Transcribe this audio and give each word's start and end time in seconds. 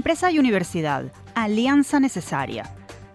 Empresa 0.00 0.30
y 0.30 0.38
universidad, 0.38 1.12
alianza 1.34 2.00
necesaria. 2.00 2.64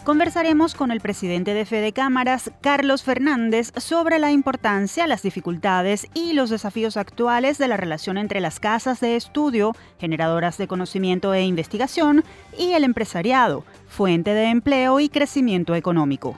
Conversaremos 0.03 0.75
con 0.75 0.91
el 0.91 1.01
presidente 1.01 1.55
de 1.55 1.65
Fede 1.65 1.93
Cámaras, 1.93 2.51
Carlos 2.61 3.01
Fernández, 3.01 3.71
sobre 3.77 4.19
la 4.19 4.31
importancia, 4.31 5.07
las 5.07 5.23
dificultades 5.23 6.05
y 6.13 6.33
los 6.33 6.51
desafíos 6.51 6.95
actuales 6.95 7.57
de 7.57 7.67
la 7.67 7.75
relación 7.75 8.19
entre 8.19 8.39
las 8.39 8.59
casas 8.59 8.99
de 8.99 9.15
estudio, 9.15 9.71
generadoras 9.97 10.59
de 10.59 10.67
conocimiento 10.67 11.33
e 11.33 11.41
investigación, 11.43 12.23
y 12.55 12.73
el 12.73 12.83
empresariado, 12.83 13.65
fuente 13.87 14.35
de 14.35 14.51
empleo 14.51 14.99
y 14.99 15.09
crecimiento 15.09 15.73
económico. 15.73 16.37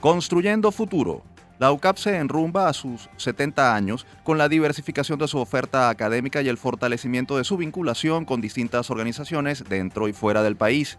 Construyendo 0.00 0.72
futuro. 0.72 1.22
La 1.58 1.72
UCAP 1.72 1.96
se 1.96 2.16
enrumba 2.16 2.68
a 2.68 2.72
sus 2.72 3.10
70 3.16 3.74
años 3.74 4.06
con 4.22 4.38
la 4.38 4.48
diversificación 4.48 5.18
de 5.18 5.26
su 5.26 5.38
oferta 5.38 5.90
académica 5.90 6.40
y 6.40 6.48
el 6.48 6.56
fortalecimiento 6.56 7.36
de 7.36 7.42
su 7.42 7.56
vinculación 7.56 8.24
con 8.24 8.40
distintas 8.40 8.90
organizaciones 8.90 9.64
dentro 9.68 10.06
y 10.06 10.12
fuera 10.12 10.44
del 10.44 10.56
país. 10.56 10.98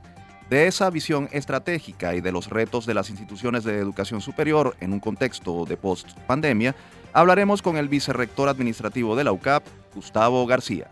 De 0.50 0.68
esa 0.68 0.90
visión 0.90 1.30
estratégica 1.32 2.14
y 2.14 2.20
de 2.20 2.34
los 2.34 2.50
retos 2.50 2.86
de 2.86 2.94
las 2.94 3.10
instituciones 3.10 3.64
de 3.64 3.78
educación 3.78 4.20
superior 4.20 4.76
en 4.82 4.92
un 4.92 5.00
contexto 5.00 5.64
de 5.64 5.78
post-pandemia, 5.78 6.76
hablaremos 7.14 7.62
con 7.62 7.78
el 7.78 7.88
vicerrector 7.88 8.50
administrativo 8.50 9.16
de 9.16 9.24
la 9.24 9.32
UCAP, 9.32 9.64
Gustavo 9.96 10.46
García. 10.46 10.90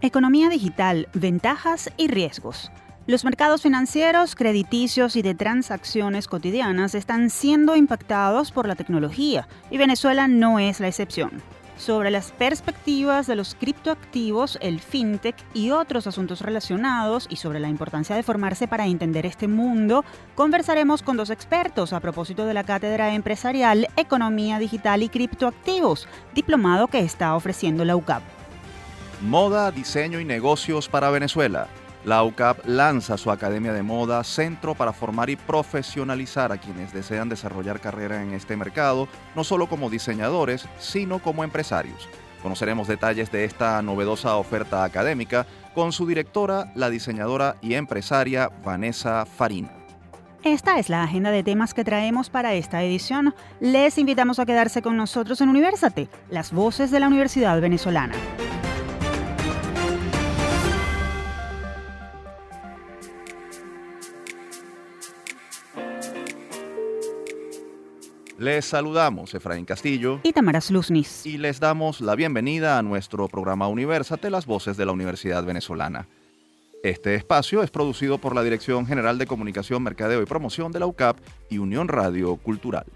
Economía 0.00 0.48
digital, 0.48 1.08
ventajas 1.14 1.90
y 1.96 2.08
riesgos. 2.08 2.72
Los 3.08 3.24
mercados 3.24 3.62
financieros, 3.62 4.34
crediticios 4.34 5.14
y 5.14 5.22
de 5.22 5.36
transacciones 5.36 6.26
cotidianas 6.26 6.96
están 6.96 7.30
siendo 7.30 7.76
impactados 7.76 8.50
por 8.50 8.66
la 8.66 8.74
tecnología 8.74 9.46
y 9.70 9.78
Venezuela 9.78 10.26
no 10.26 10.58
es 10.58 10.80
la 10.80 10.88
excepción 10.88 11.40
sobre 11.76 12.10
las 12.10 12.32
perspectivas 12.32 13.26
de 13.26 13.36
los 13.36 13.54
criptoactivos, 13.54 14.58
el 14.62 14.80
fintech 14.80 15.36
y 15.52 15.72
otros 15.72 16.06
asuntos 16.06 16.40
relacionados 16.40 17.26
y 17.28 17.36
sobre 17.36 17.60
la 17.60 17.68
importancia 17.68 18.16
de 18.16 18.22
formarse 18.22 18.66
para 18.66 18.86
entender 18.86 19.26
este 19.26 19.46
mundo, 19.46 20.02
conversaremos 20.34 21.02
con 21.02 21.18
dos 21.18 21.28
expertos 21.28 21.92
a 21.92 22.00
propósito 22.00 22.46
de 22.46 22.54
la 22.54 22.64
Cátedra 22.64 23.12
Empresarial 23.12 23.88
Economía 23.96 24.58
Digital 24.58 25.02
y 25.02 25.10
Criptoactivos, 25.10 26.08
diplomado 26.34 26.88
que 26.88 27.00
está 27.00 27.36
ofreciendo 27.36 27.84
la 27.84 27.94
UCAP. 27.94 28.22
Moda, 29.20 29.70
diseño 29.70 30.18
y 30.18 30.24
negocios 30.24 30.88
para 30.88 31.10
Venezuela 31.10 31.68
la 32.06 32.22
UCAP 32.22 32.64
lanza 32.66 33.18
su 33.18 33.32
Academia 33.32 33.72
de 33.72 33.82
Moda, 33.82 34.22
centro 34.22 34.76
para 34.76 34.92
formar 34.92 35.28
y 35.28 35.34
profesionalizar 35.34 36.52
a 36.52 36.58
quienes 36.58 36.92
desean 36.92 37.28
desarrollar 37.28 37.80
carrera 37.80 38.22
en 38.22 38.32
este 38.32 38.56
mercado, 38.56 39.08
no 39.34 39.42
solo 39.42 39.66
como 39.66 39.90
diseñadores, 39.90 40.68
sino 40.78 41.18
como 41.18 41.42
empresarios. 41.42 42.08
Conoceremos 42.42 42.86
detalles 42.86 43.32
de 43.32 43.44
esta 43.44 43.82
novedosa 43.82 44.36
oferta 44.36 44.84
académica 44.84 45.48
con 45.74 45.90
su 45.90 46.06
directora, 46.06 46.70
la 46.76 46.90
diseñadora 46.90 47.56
y 47.60 47.74
empresaria 47.74 48.52
Vanessa 48.64 49.26
Farina. 49.26 49.72
Esta 50.44 50.78
es 50.78 50.88
la 50.88 51.02
agenda 51.02 51.32
de 51.32 51.42
temas 51.42 51.74
que 51.74 51.82
traemos 51.82 52.30
para 52.30 52.54
esta 52.54 52.84
edición. 52.84 53.34
Les 53.58 53.98
invitamos 53.98 54.38
a 54.38 54.46
quedarse 54.46 54.80
con 54.80 54.96
nosotros 54.96 55.40
en 55.40 55.48
Universate, 55.48 56.08
las 56.30 56.52
voces 56.52 56.92
de 56.92 57.00
la 57.00 57.08
Universidad 57.08 57.60
Venezolana. 57.60 58.14
Les 68.46 68.64
saludamos 68.64 69.34
Efraín 69.34 69.64
Castillo 69.64 70.20
y 70.22 70.32
Tamara 70.32 70.60
Luznis. 70.70 71.26
Y 71.26 71.36
les 71.36 71.58
damos 71.58 72.00
la 72.00 72.14
bienvenida 72.14 72.78
a 72.78 72.82
nuestro 72.82 73.26
programa 73.26 73.66
Universate, 73.66 74.30
las 74.30 74.46
voces 74.46 74.76
de 74.76 74.86
la 74.86 74.92
Universidad 74.92 75.42
Venezolana. 75.42 76.06
Este 76.84 77.16
espacio 77.16 77.64
es 77.64 77.72
producido 77.72 78.18
por 78.18 78.36
la 78.36 78.44
Dirección 78.44 78.86
General 78.86 79.18
de 79.18 79.26
Comunicación, 79.26 79.82
Mercadeo 79.82 80.22
y 80.22 80.26
Promoción 80.26 80.70
de 80.70 80.78
la 80.78 80.86
UCAP 80.86 81.16
y 81.50 81.58
Unión 81.58 81.88
Radio 81.88 82.36
Cultural. 82.36 82.86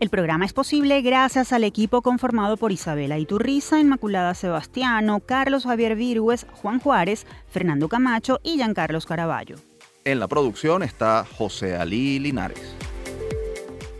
El 0.00 0.10
programa 0.10 0.44
es 0.44 0.52
posible 0.52 1.00
gracias 1.00 1.54
al 1.54 1.64
equipo 1.64 2.02
conformado 2.02 2.58
por 2.58 2.70
Isabela 2.70 3.18
Iturriza, 3.18 3.80
Inmaculada 3.80 4.34
Sebastiano, 4.34 5.20
Carlos 5.20 5.64
Javier 5.64 5.96
Virgües, 5.96 6.46
Juan 6.60 6.78
Juárez, 6.78 7.26
Fernando 7.48 7.88
Camacho 7.88 8.38
y 8.42 8.56
Giancarlos 8.56 9.06
Caraballo. 9.06 9.56
En 10.04 10.20
la 10.20 10.28
producción 10.28 10.82
está 10.82 11.24
José 11.24 11.74
Alí 11.74 12.18
Linares. 12.18 12.89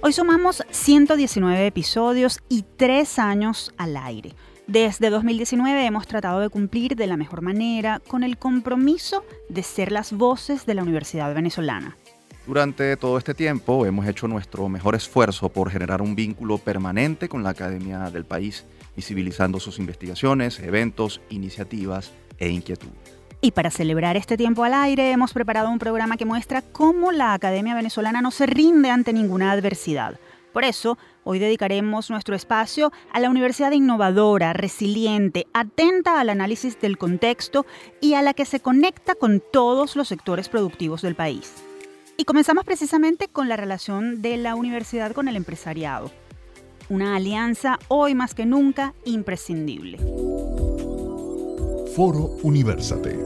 Hoy 0.03 0.15
sumamos 0.15 0.65
119 0.71 1.67
episodios 1.67 2.41
y 2.49 2.65
3 2.79 3.19
años 3.19 3.75
al 3.77 3.99
aire. 3.99 4.33
Desde 4.67 5.11
2019 5.11 5.85
hemos 5.85 6.07
tratado 6.07 6.41
de 6.41 6.49
cumplir 6.49 6.97
de 6.97 7.07
la 7.07 7.19
mejor 7.19 7.43
manera 7.43 8.01
con 8.09 8.23
el 8.23 8.39
compromiso 8.39 9.27
de 9.51 9.63
ser 9.63 9.93
las 9.93 10.15
voces 10.15 10.65
de 10.65 10.73
la 10.73 10.85
Universidad 10.85 11.35
Venezolana. 11.35 11.99
Durante 12.47 12.97
todo 12.97 13.19
este 13.19 13.35
tiempo 13.35 13.85
hemos 13.85 14.07
hecho 14.07 14.27
nuestro 14.27 14.71
mejor 14.71 14.95
esfuerzo 14.95 15.51
por 15.51 15.71
generar 15.71 16.01
un 16.01 16.15
vínculo 16.15 16.57
permanente 16.57 17.29
con 17.29 17.43
la 17.43 17.51
academia 17.51 18.11
del 18.11 18.25
país, 18.25 18.65
visibilizando 18.97 19.61
sus 19.61 19.79
investigaciones, 19.79 20.61
eventos, 20.61 21.21
iniciativas 21.29 22.11
e 22.39 22.49
inquietudes. 22.49 23.10
Y 23.43 23.53
para 23.53 23.71
celebrar 23.71 24.19
este 24.19 24.37
tiempo 24.37 24.65
al 24.65 24.75
aire 24.75 25.13
hemos 25.13 25.33
preparado 25.33 25.71
un 25.71 25.79
programa 25.79 26.19
que 26.19 26.27
muestra 26.27 26.61
cómo 26.61 27.11
la 27.11 27.33
Academia 27.33 27.75
Venezolana 27.75 28.21
no 28.21 28.31
se 28.31 28.45
rinde 28.45 28.91
ante 28.91 29.15
ninguna 29.15 29.51
adversidad. 29.53 30.21
Por 30.53 30.65
eso, 30.65 30.99
hoy 31.25 31.39
dedicaremos 31.39 32.11
nuestro 32.11 32.35
espacio 32.35 32.93
a 33.13 33.21
la 33.21 33.31
universidad 33.31 33.71
innovadora, 33.71 34.53
resiliente, 34.53 35.47
atenta 35.55 36.21
al 36.21 36.29
análisis 36.29 36.79
del 36.81 36.99
contexto 36.99 37.65
y 38.01 38.13
a 38.15 38.21
la 38.21 38.35
que 38.35 38.45
se 38.45 38.61
conecta 38.61 39.15
con 39.15 39.43
todos 39.53 39.97
los 39.97 40.09
sectores 40.09 40.51
productivos 40.51 41.01
del 41.01 41.15
país. 41.15 41.55
Y 42.19 42.25
comenzamos 42.25 42.65
precisamente 42.65 43.29
con 43.29 43.49
la 43.49 43.57
relación 43.57 44.21
de 44.21 44.37
la 44.37 44.55
universidad 44.55 45.13
con 45.13 45.29
el 45.29 45.37
empresariado. 45.37 46.11
Una 46.91 47.17
alianza 47.17 47.79
hoy 47.89 48.15
más 48.15 48.35
que 48.35 48.45
nunca 48.45 48.93
imprescindible. 49.05 49.99
Foro 51.95 52.37
Universate. 52.45 53.19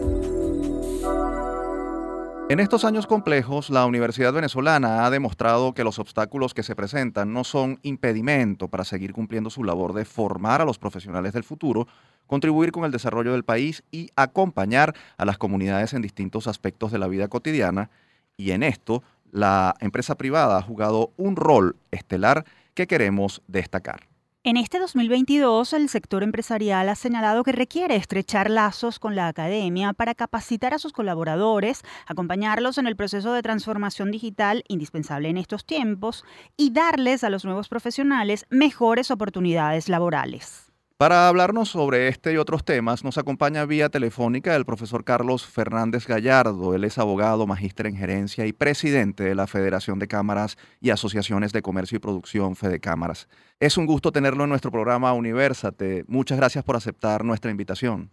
En 2.49 2.61
estos 2.61 2.85
años 2.87 3.07
complejos, 3.07 3.69
la 3.69 3.85
Universidad 3.85 4.33
Venezolana 4.33 5.05
ha 5.05 5.11
demostrado 5.11 5.75
que 5.75 5.85
los 5.85 5.99
obstáculos 5.99 6.55
que 6.55 6.63
se 6.63 6.75
presentan 6.75 7.33
no 7.35 7.45
son 7.45 7.79
impedimento 7.83 8.69
para 8.69 8.85
seguir 8.85 9.13
cumpliendo 9.13 9.51
su 9.51 9.65
labor 9.65 9.93
de 9.93 10.07
formar 10.07 10.63
a 10.63 10.65
los 10.65 10.79
profesionales 10.79 11.35
del 11.35 11.45
futuro, 11.45 11.87
contribuir 12.27 12.73
con 12.73 12.85
el 12.85 12.91
desarrollo 12.91 13.33
del 13.33 13.45
país 13.45 13.83
y 13.91 14.09
acompañar 14.17 14.95
a 15.19 15.27
las 15.27 15.37
comunidades 15.37 15.93
en 15.93 16.01
distintos 16.01 16.47
aspectos 16.47 16.91
de 16.91 16.99
la 16.99 17.09
vida 17.09 17.29
cotidiana. 17.29 17.91
Y 18.39 18.53
en 18.53 18.63
esto, 18.63 19.03
la 19.31 19.75
empresa 19.81 20.15
privada 20.15 20.57
ha 20.57 20.63
jugado 20.63 21.13
un 21.17 21.37
rol 21.37 21.77
estelar 21.91 22.47
que 22.73 22.87
queremos 22.87 23.43
destacar. 23.47 24.14
En 24.47 24.59
este 24.59 24.79
2022, 24.79 25.73
el 25.73 25.89
sector 25.89 26.23
empresarial 26.23 26.91
ha 26.91 26.95
señalado 26.97 27.45
que 27.45 27.53
requiere 27.53 27.97
estrechar 27.97 28.51
lazos 28.51 28.99
con 28.99 29.17
la 29.17 29.27
academia 29.27 29.95
para 29.95 30.15
capacitar 30.15 30.75
a 30.75 30.79
sus 30.79 30.93
colaboradores, 30.93 31.81
acompañarlos 32.07 32.77
en 32.77 32.87
el 32.87 32.95
proceso 32.95 33.33
de 33.33 33.41
transformación 33.41 34.11
digital 34.11 34.63
indispensable 34.69 35.31
en 35.31 35.39
estos 35.39 35.65
tiempos 35.65 36.27
y 36.59 36.73
darles 36.75 37.25
a 37.25 37.31
los 37.31 37.47
nuevos 37.47 37.71
profesionales 37.71 38.45
mejores 38.51 39.11
oportunidades 39.11 39.89
laborales. 39.89 40.64
Para 41.05 41.29
hablarnos 41.29 41.69
sobre 41.69 42.09
este 42.09 42.33
y 42.33 42.39
otros 42.39 42.65
temas, 42.65 43.05
nos 43.05 43.19
acompaña 43.19 43.67
vía 43.67 43.91
telefónica 43.91 44.57
el 44.57 44.65
profesor 44.65 45.05
Carlos 45.05 45.47
Fernández 45.47 46.09
Gallardo. 46.09 46.75
Él 46.75 46.83
es 46.85 46.97
abogado, 46.97 47.47
magíster 47.47 47.89
en 47.89 47.97
gerencia 47.97 48.47
y 48.47 48.55
presidente 48.55 49.23
de 49.23 49.35
la 49.35 49.47
Federación 49.47 49.99
de 49.99 50.09
Cámaras 50.09 50.57
y 50.81 50.89
Asociaciones 50.89 51.53
de 51.53 51.61
Comercio 51.61 51.97
y 51.97 51.99
Producción, 51.99 52.57
Fede 52.57 52.81
Cámaras. 52.81 53.29
Es 53.61 53.77
un 53.77 53.85
gusto 53.85 54.13
tenerlo 54.13 54.45
en 54.45 54.49
nuestro 54.49 54.71
programa 54.71 55.13
Universate. 55.13 56.05
Muchas 56.09 56.39
gracias 56.39 56.65
por 56.65 56.75
aceptar 56.75 57.23
nuestra 57.23 57.51
invitación. 57.51 58.09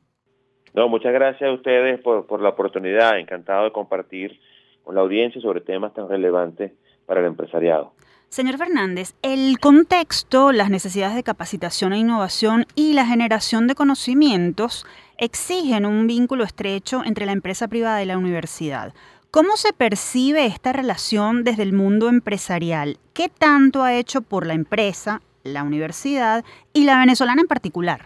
No, 0.73 0.89
muchas 0.89 1.13
gracias 1.13 1.49
a 1.49 1.53
ustedes 1.53 2.01
por, 2.01 2.27
por 2.27 2.41
la 2.41 2.49
oportunidad. 2.49 3.17
Encantado 3.17 3.63
de 3.63 3.71
compartir 3.71 4.37
con 4.83 4.95
la 4.95 5.01
audiencia 5.01 5.39
sobre 5.39 5.61
temas 5.61 5.93
tan 5.93 6.09
relevantes 6.09 6.73
para 7.05 7.21
el 7.21 7.27
empresariado. 7.27 7.93
Señor 8.31 8.57
Fernández, 8.57 9.13
el 9.23 9.59
contexto, 9.59 10.53
las 10.53 10.69
necesidades 10.69 11.17
de 11.17 11.23
capacitación 11.23 11.91
e 11.91 11.97
innovación 11.97 12.65
y 12.75 12.93
la 12.93 13.05
generación 13.05 13.67
de 13.67 13.75
conocimientos 13.75 14.85
exigen 15.17 15.85
un 15.85 16.07
vínculo 16.07 16.45
estrecho 16.45 17.01
entre 17.05 17.25
la 17.25 17.33
empresa 17.33 17.67
privada 17.67 18.01
y 18.01 18.05
la 18.05 18.17
universidad. 18.17 18.93
¿Cómo 19.31 19.57
se 19.57 19.73
percibe 19.73 20.45
esta 20.45 20.71
relación 20.71 21.43
desde 21.43 21.63
el 21.63 21.73
mundo 21.73 22.07
empresarial? 22.07 22.95
¿Qué 23.13 23.27
tanto 23.27 23.83
ha 23.83 23.99
hecho 23.99 24.21
por 24.21 24.47
la 24.47 24.53
empresa, 24.53 25.19
la 25.43 25.63
universidad 25.63 26.45
y 26.71 26.85
la 26.85 27.01
venezolana 27.01 27.41
en 27.41 27.49
particular? 27.49 27.99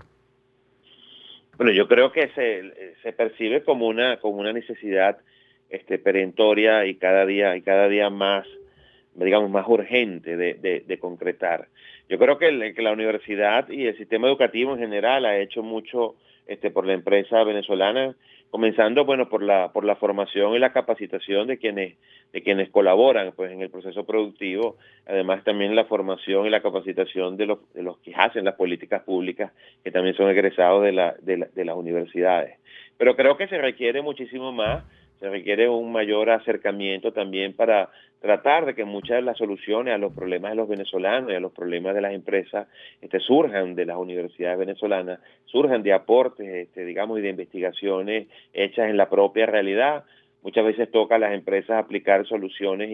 Bueno, 1.57 1.71
yo 1.71 1.87
creo 1.87 2.11
que 2.11 2.29
se, 3.03 3.13
percibe 3.13 3.63
como 3.63 3.85
una, 3.85 4.17
como 4.19 4.37
una 4.37 4.53
necesidad 4.53 5.19
este, 5.69 5.99
perentoria 5.99 6.87
y 6.87 6.95
cada 6.95 7.27
día, 7.27 7.55
y 7.55 7.61
cada 7.61 7.87
día 7.87 8.09
más 8.09 8.47
digamos, 9.15 9.49
más 9.49 9.67
urgente 9.67 10.35
de, 10.37 10.99
concretar. 10.99 11.67
Yo 12.09 12.17
creo 12.19 12.37
que, 12.37 12.73
que 12.73 12.81
la 12.81 12.91
universidad 12.91 13.69
y 13.69 13.87
el 13.87 13.97
sistema 13.97 14.27
educativo 14.27 14.73
en 14.73 14.79
general 14.79 15.25
ha 15.25 15.37
hecho 15.39 15.63
mucho 15.63 16.15
este, 16.47 16.69
por 16.69 16.85
la 16.85 16.93
empresa 16.93 17.43
venezolana, 17.43 18.15
comenzando 18.51 19.03
bueno 19.03 19.27
por 19.27 19.41
la 19.41 19.73
por 19.73 19.83
la 19.83 19.95
formación 19.95 20.53
y 20.53 20.59
la 20.59 20.71
capacitación 20.71 21.47
de 21.47 21.57
quienes 21.57 21.95
de 22.31 22.43
quienes 22.43 22.69
colaboran 22.69 23.33
pues 23.35 23.51
en 23.51 23.61
el 23.61 23.71
proceso 23.71 24.05
productivo, 24.05 24.77
además 25.07 25.43
también 25.43 25.75
la 25.75 25.85
formación 25.85 26.45
y 26.45 26.49
la 26.49 26.61
capacitación 26.61 27.35
de 27.35 27.47
los 27.47 27.73
de 27.73 27.81
los 27.81 27.97
que 27.97 28.13
hacen 28.15 28.45
las 28.45 28.55
políticas 28.55 29.01
públicas 29.03 29.51
que 29.83 29.91
también 29.91 30.15
son 30.15 30.29
egresados 30.29 30.83
de 30.83 30.91
la, 30.91 31.15
de, 31.21 31.47
de 31.53 31.65
las 31.65 31.75
universidades. 31.75 32.59
Pero 32.97 33.15
creo 33.15 33.35
que 33.37 33.47
se 33.47 33.57
requiere 33.57 34.01
muchísimo 34.01 34.51
más 34.51 34.83
se 35.19 35.29
requiere 35.29 35.69
un 35.69 35.91
mayor 35.91 36.29
acercamiento 36.29 37.11
también 37.11 37.53
para 37.53 37.89
tratar 38.21 38.65
de 38.65 38.73
que 38.73 38.85
muchas 38.85 39.17
de 39.17 39.21
las 39.21 39.37
soluciones 39.37 39.93
a 39.93 39.97
los 39.97 40.13
problemas 40.13 40.51
de 40.51 40.55
los 40.55 40.67
venezolanos 40.67 41.31
y 41.31 41.35
a 41.35 41.39
los 41.39 41.51
problemas 41.51 41.93
de 41.93 42.01
las 42.01 42.13
empresas 42.13 42.67
este, 43.01 43.19
surjan 43.19 43.75
de 43.75 43.85
las 43.85 43.97
universidades 43.97 44.57
venezolanas, 44.57 45.19
surjan 45.45 45.83
de 45.83 45.93
aportes, 45.93 46.47
este, 46.47 46.85
digamos, 46.85 47.19
y 47.19 47.21
de 47.21 47.29
investigaciones 47.29 48.27
hechas 48.53 48.89
en 48.89 48.97
la 48.97 49.09
propia 49.09 49.45
realidad, 49.45 50.05
Muchas 50.45 50.63
veces 50.63 50.91
toca 50.91 51.15
a 51.15 51.17
las 51.17 51.33
empresas 51.33 51.71
aplicar 51.71 52.27
soluciones 52.27 52.91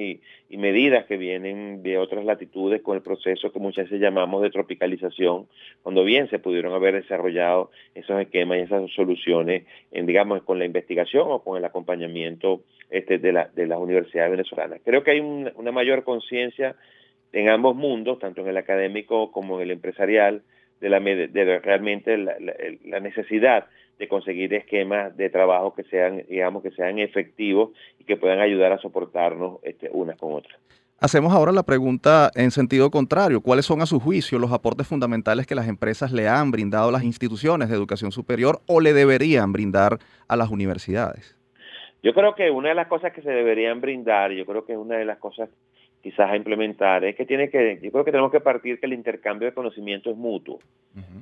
y, 0.50 0.58
medidas 0.58 1.06
que 1.06 1.18
vienen 1.18 1.84
de 1.84 1.98
otras 1.98 2.24
latitudes 2.24 2.82
con 2.82 2.96
el 2.96 3.04
proceso 3.04 3.52
que 3.52 3.60
muchas 3.60 3.86
veces 3.86 4.00
llamamos 4.00 4.42
de 4.42 4.52
tropicalización, 4.52 5.48
cuando 5.84 6.06
bien 6.06 6.30
se 6.30 6.40
pudieron 6.40 6.72
haber 6.74 6.94
desarrollado 6.96 7.70
esos 7.94 8.22
esquemas 8.22 8.60
y 8.60 8.62
esas 8.62 8.90
soluciones, 8.92 9.66
en, 9.92 10.06
digamos, 10.06 10.44
con 10.44 10.60
la 10.60 10.66
investigación 10.66 11.26
o 11.30 11.44
con 11.44 11.58
el 11.58 11.66
acompañamiento 11.66 12.62
este, 12.90 13.18
de, 13.18 13.34
la, 13.34 13.50
de 13.54 13.68
las 13.68 13.80
universidades 13.80 14.32
venezolanas. 14.32 14.80
Creo 14.86 15.04
que 15.04 15.12
hay 15.12 15.20
una 15.20 15.74
mayor 15.74 16.06
conciencia 16.06 16.78
en 17.34 17.50
ambos 17.50 17.76
mundos, 17.76 18.20
tanto 18.20 18.40
en 18.40 18.48
el 18.48 18.56
académico 18.56 19.30
como 19.34 19.58
en 19.58 19.64
el 19.64 19.72
empresarial, 19.72 20.42
de, 20.80 20.90
la, 20.90 21.02
de 21.02 21.60
realmente 21.60 22.18
la 22.18 23.00
necesidad 23.02 23.68
de 24.02 24.08
conseguir 24.08 24.52
esquemas 24.56 25.16
de 25.16 25.30
trabajo 25.30 25.76
que 25.76 25.84
sean, 25.84 26.24
digamos, 26.28 26.64
que 26.64 26.72
sean 26.72 26.98
efectivos 26.98 27.70
y 28.00 28.04
que 28.04 28.18
puedan 28.18 28.40
ayudar 28.40 28.72
a 28.72 28.80
soportarnos 28.80 29.60
este, 29.62 29.92
unas 29.94 30.18
con 30.18 30.34
otras. 30.34 30.60
Hacemos 31.00 31.32
ahora 31.32 31.52
la 31.52 31.62
pregunta 31.62 32.32
en 32.34 32.50
sentido 32.50 32.90
contrario. 32.90 33.42
¿Cuáles 33.42 33.68
son 33.68 33.80
a 33.84 33.86
su 33.86 34.00
juicio 34.00 34.40
los 34.40 34.52
aportes 34.52 34.88
fundamentales 34.88 35.46
que 35.46 35.54
las 35.54 35.68
empresas 35.68 36.12
le 36.12 36.28
han 36.28 36.50
brindado 36.50 36.90
a 36.90 36.92
las 36.92 37.04
instituciones 37.04 37.70
de 37.70 37.76
educación 37.76 38.12
superior 38.12 38.62
o 38.66 38.82
le 38.82 38.94
deberían 38.94 39.54
brindar 39.54 40.00
a 40.28 40.36
las 40.36 40.50
universidades? 40.50 41.38
Yo 42.02 42.16
creo 42.16 42.34
que 42.34 42.50
una 42.50 42.70
de 42.70 42.76
las 42.76 42.88
cosas 42.88 43.14
que 43.14 43.22
se 43.22 43.30
deberían 43.30 43.82
brindar, 43.82 44.32
yo 44.32 44.48
creo 44.48 44.66
que 44.66 44.74
es 44.74 44.80
una 44.80 44.98
de 44.98 45.06
las 45.06 45.20
cosas 45.20 45.48
quizás 46.02 46.32
a 46.32 46.36
implementar 46.36 47.04
es 47.06 47.16
que 47.16 47.26
tiene 47.26 47.50
que, 47.50 47.80
yo 47.82 47.92
creo 47.92 48.04
que 48.04 48.12
tenemos 48.12 48.32
que 48.32 48.40
partir 48.40 48.80
que 48.80 48.86
el 48.86 48.94
intercambio 48.94 49.48
de 49.48 49.54
conocimiento 49.54 50.10
es 50.10 50.18
mutuo, 50.18 50.60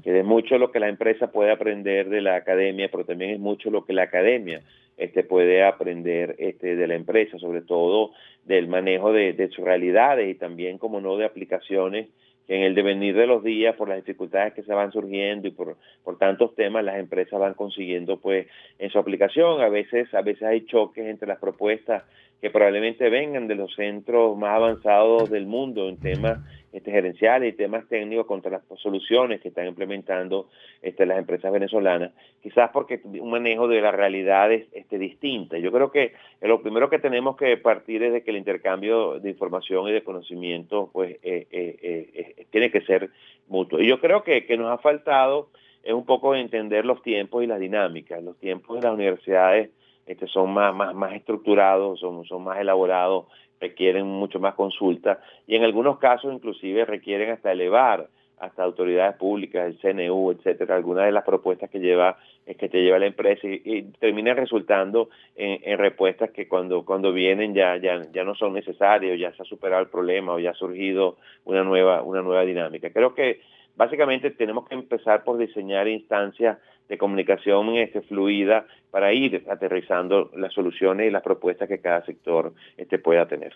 que 0.04 0.20
es 0.20 0.26
mucho 0.26 0.58
lo 0.58 0.72
que 0.72 0.80
la 0.80 0.90
empresa 0.90 1.32
puede 1.32 1.52
aprender 1.52 2.10
de 2.10 2.22
la 2.22 2.36
academia, 2.36 2.90
pero 2.92 3.06
también 3.06 3.32
es 3.32 3.40
mucho 3.40 3.70
lo 3.70 3.86
que 3.86 3.94
la 3.94 4.04
academia 4.04 4.62
este, 4.98 5.24
puede 5.24 5.64
aprender 5.64 6.36
este, 6.40 6.76
de 6.76 6.88
la 6.88 6.96
empresa, 6.96 7.38
sobre 7.40 7.62
todo 7.62 8.12
del 8.46 8.68
manejo 8.68 9.12
de, 9.12 9.34
de 9.34 9.50
sus 9.50 9.64
realidades 9.64 10.30
y 10.30 10.36
también, 10.36 10.78
como 10.78 11.02
no, 11.02 11.18
de 11.18 11.26
aplicaciones 11.26 12.08
en 12.50 12.64
el 12.64 12.74
devenir 12.74 13.16
de 13.16 13.28
los 13.28 13.44
días, 13.44 13.76
por 13.76 13.88
las 13.88 13.98
dificultades 13.98 14.54
que 14.54 14.64
se 14.64 14.74
van 14.74 14.92
surgiendo 14.92 15.48
y 15.48 15.52
por, 15.52 15.78
por 16.04 16.18
tantos 16.18 16.56
temas, 16.56 16.84
las 16.84 16.98
empresas 16.98 17.40
van 17.40 17.54
consiguiendo 17.54 18.20
pues 18.20 18.48
en 18.80 18.90
su 18.90 18.98
aplicación. 18.98 19.62
A 19.62 19.70
veces, 19.70 20.12
a 20.16 20.24
veces 20.24 20.44
hay 20.44 20.66
choques 20.66 21.06
entre 21.06 21.28
las 21.28 21.38
propuestas 21.38 22.04
que 22.42 22.50
probablemente 22.50 23.10
vengan 23.10 23.48
de 23.48 23.56
los 23.56 23.74
centros 23.76 24.38
más 24.38 24.56
avanzados 24.56 25.30
del 25.30 25.46
mundo 25.46 25.90
en 25.90 25.98
temas 25.98 26.40
este, 26.72 26.92
gerenciales 26.92 27.54
y 27.54 27.58
temas 27.58 27.88
técnicos 27.88 28.28
contra 28.28 28.52
las 28.52 28.62
soluciones 28.78 29.42
que 29.42 29.48
están 29.48 29.68
implementando 29.68 30.50
este, 30.82 31.06
las 31.06 31.18
empresas 31.18 31.52
venezolanas, 31.52 32.12
quizás 32.44 32.70
porque 32.72 33.02
un 33.04 33.32
manejo 33.32 33.68
de 33.68 33.82
la 33.82 33.92
realidad 33.92 34.52
es 34.52 34.68
este, 34.74 34.98
distinta. 35.00 35.58
Yo 35.58 35.72
creo 35.72 35.92
que 35.92 36.14
lo 36.42 36.62
primero 36.62 36.90
que 36.90 37.00
tenemos 37.00 37.36
que 37.38 37.58
partir 37.58 38.04
es 38.04 38.14
de 38.14 38.24
que 38.24 38.32
el 38.32 38.38
intercambio 38.38 39.20
de 39.20 39.32
información 39.32 39.88
y 39.88 39.92
de 39.92 40.04
conocimiento 40.04 40.90
pues 40.94 41.18
eh, 41.24 41.48
eh, 41.52 42.10
eh, 42.14 42.46
tiene 42.52 42.72
que 42.72 42.82
ser 42.82 43.10
mutuo. 43.48 43.80
Y 43.80 43.88
yo 43.88 44.00
creo 44.00 44.24
que, 44.24 44.46
que 44.46 44.56
nos 44.56 44.72
ha 44.72 44.78
faltado 44.78 45.50
es 45.84 45.94
un 45.94 46.06
poco 46.06 46.36
entender 46.36 46.86
los 46.86 47.02
tiempos 47.02 47.44
y 47.44 47.48
las 47.48 47.60
dinámicas. 47.60 48.22
Los 48.24 48.38
tiempos 48.38 48.76
de 48.76 48.84
las 48.84 48.94
universidades 48.94 49.72
este, 50.10 50.26
son 50.26 50.52
más, 50.52 50.74
más, 50.74 50.96
más 50.96 51.14
estructurados, 51.14 52.00
son, 52.00 52.26
son 52.26 52.44
más 52.44 52.60
elaborados, 52.60 53.28
requieren 53.62 54.08
mucho 54.08 54.40
más 54.40 54.56
consulta 54.56 55.20
y 55.46 55.56
en 55.56 55.64
algunos 55.64 56.00
casos 56.00 56.34
inclusive 56.34 56.84
requieren 56.84 57.30
hasta 57.30 57.52
elevar 57.52 58.08
hasta 58.40 58.64
autoridades 58.64 59.18
públicas, 59.18 59.68
el 59.68 59.78
CNU, 59.78 60.32
etcétera, 60.32 60.76
algunas 60.76 61.06
de 61.06 61.12
las 61.12 61.26
propuestas 61.26 61.70
que 61.70 61.80
lleva 61.80 62.18
es 62.48 62.58
que 62.58 62.70
te 62.70 62.82
lleva 62.82 62.98
la 62.98 63.06
empresa 63.06 63.46
y, 63.46 63.84
terminan 64.00 64.36
resultando 64.36 65.10
en, 65.36 65.78
respuestas 65.78 66.32
que 66.32 66.48
cuando 66.48 66.84
cuando 66.84 67.14
vienen 67.14 67.54
ya 67.54 67.78
ya 67.78 68.02
ya 68.12 68.24
no 68.24 68.34
son 68.34 68.54
necesarias, 68.54 69.20
ya 69.20 69.32
se 69.34 69.44
ha 69.44 69.46
superado 69.46 69.84
el 69.84 69.90
problema 69.90 70.34
o 70.34 70.40
ya 70.40 70.52
ha 70.52 70.56
surgido 70.56 71.18
una 71.46 71.64
nueva 71.64 72.02
una 72.02 72.24
nueva 72.24 72.42
dinámica. 72.46 72.90
Creo 72.90 73.14
que 73.14 73.42
básicamente 73.80 74.32
tenemos 74.32 74.68
que 74.68 74.76
empezar 74.76 75.24
por 75.24 75.38
diseñar 75.38 75.88
instancias 75.88 76.58
de 76.90 76.98
comunicación 76.98 77.78
este, 77.78 78.02
fluida 78.02 78.68
para 78.92 79.14
ir 79.14 79.46
aterrizando 79.50 80.30
las 80.36 80.52
soluciones 80.54 81.08
y 81.08 81.12
las 81.12 81.24
propuestas 81.24 81.70
que 81.70 81.80
cada 81.80 82.04
sector 82.06 82.54
este, 82.76 83.00
pueda 83.00 83.26
tener. 83.26 83.54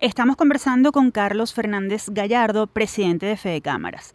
Estamos 0.00 0.34
conversando 0.34 0.90
con 0.90 1.12
Carlos 1.12 1.54
Fernández 1.54 2.08
Gallardo, 2.10 2.66
presidente 2.66 3.26
de 3.26 3.36
Fede 3.36 3.60
Cámaras. 3.60 4.12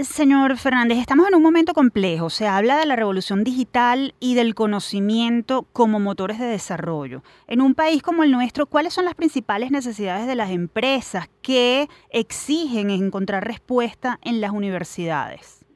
Señor 0.00 0.56
Fernández, 0.58 0.98
estamos 0.98 1.26
en 1.26 1.34
un 1.34 1.42
momento 1.42 1.72
complejo. 1.72 2.30
Se 2.30 2.46
habla 2.46 2.78
de 2.78 2.86
la 2.86 2.94
revolución 2.94 3.42
digital 3.42 4.14
y 4.20 4.36
del 4.36 4.54
conocimiento 4.54 5.66
como 5.72 5.98
motores 5.98 6.38
de 6.38 6.46
desarrollo. 6.46 7.22
En 7.48 7.60
un 7.60 7.74
país 7.74 8.00
como 8.00 8.22
el 8.22 8.30
nuestro, 8.30 8.66
¿cuáles 8.66 8.92
son 8.92 9.06
las 9.06 9.16
principales 9.16 9.72
necesidades 9.72 10.28
de 10.28 10.36
las 10.36 10.52
empresas 10.52 11.26
que 11.42 11.88
exigen 12.10 12.90
encontrar 12.90 13.44
respuesta 13.44 14.20
en 14.24 14.40
las 14.40 14.52
universidades? 14.52 15.66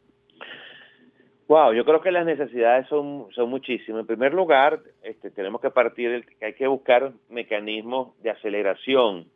Wow, 1.49 1.73
yo 1.73 1.85
creo 1.85 2.01
que 2.01 2.13
las 2.13 2.25
necesidades 2.25 2.87
son, 2.87 3.27
son 3.35 3.51
muchísimas. 3.51 4.03
En 4.03 4.07
primer 4.07 4.35
lugar, 4.35 4.83
este, 5.03 5.33
tenemos 5.33 5.61
que 5.61 5.71
partir 5.71 6.25
que 6.39 6.47
hay 6.47 6.55
que 6.55 6.69
buscar 6.69 7.13
mecanismos 7.29 8.17
de 8.23 8.31
aceleración 8.31 9.27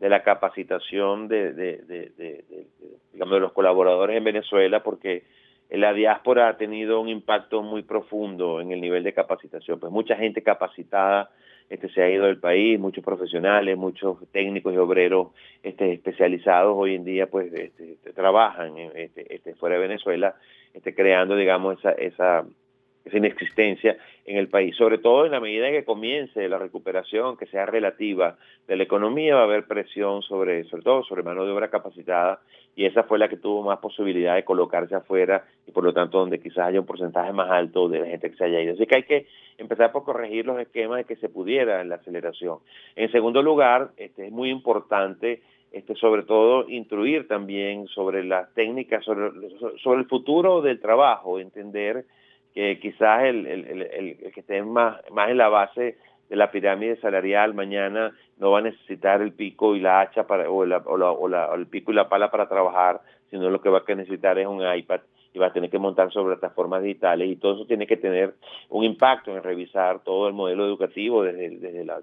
de 0.00 0.08
la 0.08 0.22
capacitación 0.22 1.28
de, 1.28 1.52
de, 1.52 1.78
de, 1.78 2.66
digamos, 3.12 3.34
de 3.34 3.40
los 3.40 3.52
colaboradores 3.52 4.16
en 4.16 4.24
Venezuela, 4.24 4.82
porque 4.82 5.24
la 5.70 5.92
diáspora 5.92 6.48
ha 6.48 6.56
tenido 6.56 7.00
un 7.00 7.08
impacto 7.08 7.62
muy 7.62 7.82
profundo 7.82 8.60
en 8.60 8.72
el 8.72 8.80
nivel 8.80 9.02
de 9.02 9.12
capacitación. 9.12 9.80
Pues 9.80 9.92
mucha 9.92 10.16
gente 10.16 10.42
capacitada 10.42 11.30
este, 11.68 11.88
se 11.88 12.02
ha 12.02 12.10
ido 12.10 12.26
del 12.26 12.38
país, 12.38 12.78
muchos 12.78 13.04
profesionales, 13.04 13.76
muchos 13.76 14.18
técnicos 14.30 14.72
y 14.72 14.76
obreros 14.76 15.28
este, 15.62 15.92
especializados 15.92 16.74
hoy 16.76 16.94
en 16.94 17.04
día 17.04 17.26
pues 17.26 17.52
este, 17.52 17.96
trabajan 18.12 18.76
este, 18.94 19.34
este, 19.34 19.54
fuera 19.54 19.74
de 19.74 19.82
Venezuela, 19.82 20.36
este, 20.74 20.94
creando 20.94 21.34
digamos 21.34 21.78
esa, 21.78 21.90
esa, 21.92 22.44
esa 23.06 23.16
inexistencia 23.16 23.96
en 24.24 24.36
el 24.36 24.48
país. 24.48 24.76
Sobre 24.76 24.98
todo 24.98 25.24
en 25.24 25.32
la 25.32 25.40
medida 25.40 25.68
en 25.68 25.74
que 25.74 25.84
comience 25.84 26.48
la 26.48 26.58
recuperación, 26.58 27.36
que 27.36 27.46
sea 27.46 27.64
relativa 27.64 28.36
de 28.66 28.76
la 28.76 28.82
economía, 28.82 29.36
va 29.36 29.42
a 29.42 29.44
haber 29.44 29.66
presión 29.66 30.22
sobre, 30.22 30.64
sobre 30.64 30.82
todo 30.82 31.04
sobre 31.04 31.22
mano 31.22 31.44
de 31.44 31.52
obra 31.52 31.70
capacitada 31.70 32.40
y 32.74 32.84
esa 32.84 33.04
fue 33.04 33.18
la 33.18 33.28
que 33.28 33.36
tuvo 33.36 33.62
más 33.62 33.78
posibilidad 33.78 34.34
de 34.34 34.44
colocarse 34.44 34.94
afuera 34.94 35.44
y 35.66 35.70
por 35.70 35.84
lo 35.84 35.94
tanto 35.94 36.18
donde 36.18 36.40
quizás 36.40 36.66
haya 36.66 36.80
un 36.80 36.86
porcentaje 36.86 37.32
más 37.32 37.50
alto 37.50 37.88
de 37.88 38.00
la 38.00 38.06
gente 38.06 38.30
que 38.30 38.36
se 38.36 38.44
haya 38.44 38.60
ido. 38.60 38.74
Así 38.74 38.86
que 38.86 38.96
hay 38.96 39.02
que 39.04 39.26
empezar 39.56 39.92
por 39.92 40.04
corregir 40.04 40.44
los 40.44 40.58
esquemas 40.60 40.98
de 40.98 41.04
que 41.04 41.16
se 41.16 41.28
pudiera 41.28 41.80
en 41.80 41.88
la 41.88 41.96
aceleración. 41.96 42.58
En 42.96 43.10
segundo 43.12 43.40
lugar, 43.40 43.92
este, 43.96 44.26
es 44.26 44.32
muy 44.32 44.50
importante 44.50 45.40
este, 45.72 45.94
sobre 45.94 46.24
todo 46.24 46.68
instruir 46.68 47.28
también 47.28 47.86
sobre 47.88 48.24
las 48.24 48.52
técnicas, 48.54 49.04
sobre, 49.04 49.30
sobre 49.82 50.00
el 50.00 50.06
futuro 50.06 50.60
del 50.60 50.80
trabajo, 50.80 51.38
entender 51.38 52.04
que 52.56 52.80
quizás 52.80 53.24
el, 53.24 53.46
el, 53.46 53.82
el, 53.82 54.32
que 54.32 54.40
esté 54.40 54.62
más, 54.62 54.96
más 55.12 55.28
en 55.28 55.36
la 55.36 55.50
base 55.50 55.98
de 56.30 56.36
la 56.36 56.50
pirámide 56.50 56.96
salarial 56.96 57.52
mañana 57.52 58.16
no 58.38 58.50
va 58.50 58.60
a 58.60 58.62
necesitar 58.62 59.20
el 59.20 59.34
pico 59.34 59.76
y 59.76 59.80
la 59.80 60.00
hacha 60.00 60.26
para, 60.26 60.50
o, 60.50 60.64
la, 60.64 60.78
o, 60.78 60.96
la, 60.96 61.10
o, 61.10 61.28
la, 61.28 61.54
el 61.54 61.66
pico 61.66 61.92
y 61.92 61.94
la 61.94 62.08
pala 62.08 62.30
para 62.30 62.48
trabajar, 62.48 63.02
sino 63.30 63.50
lo 63.50 63.60
que 63.60 63.68
va 63.68 63.82
a 63.86 63.94
necesitar 63.94 64.38
es 64.38 64.46
un 64.46 64.62
iPad 64.66 65.02
y 65.34 65.38
va 65.38 65.48
a 65.48 65.52
tener 65.52 65.68
que 65.68 65.78
montar 65.78 66.10
sobre 66.10 66.36
plataformas 66.36 66.82
digitales 66.82 67.28
y 67.28 67.36
todo 67.36 67.56
eso 67.56 67.66
tiene 67.66 67.86
que 67.86 67.98
tener 67.98 68.36
un 68.70 68.84
impacto 68.84 69.36
en 69.36 69.42
revisar 69.42 70.02
todo 70.02 70.26
el 70.26 70.32
modelo 70.32 70.64
educativo 70.64 71.24
desde, 71.24 71.58
desde 71.58 71.84
la, 71.84 72.00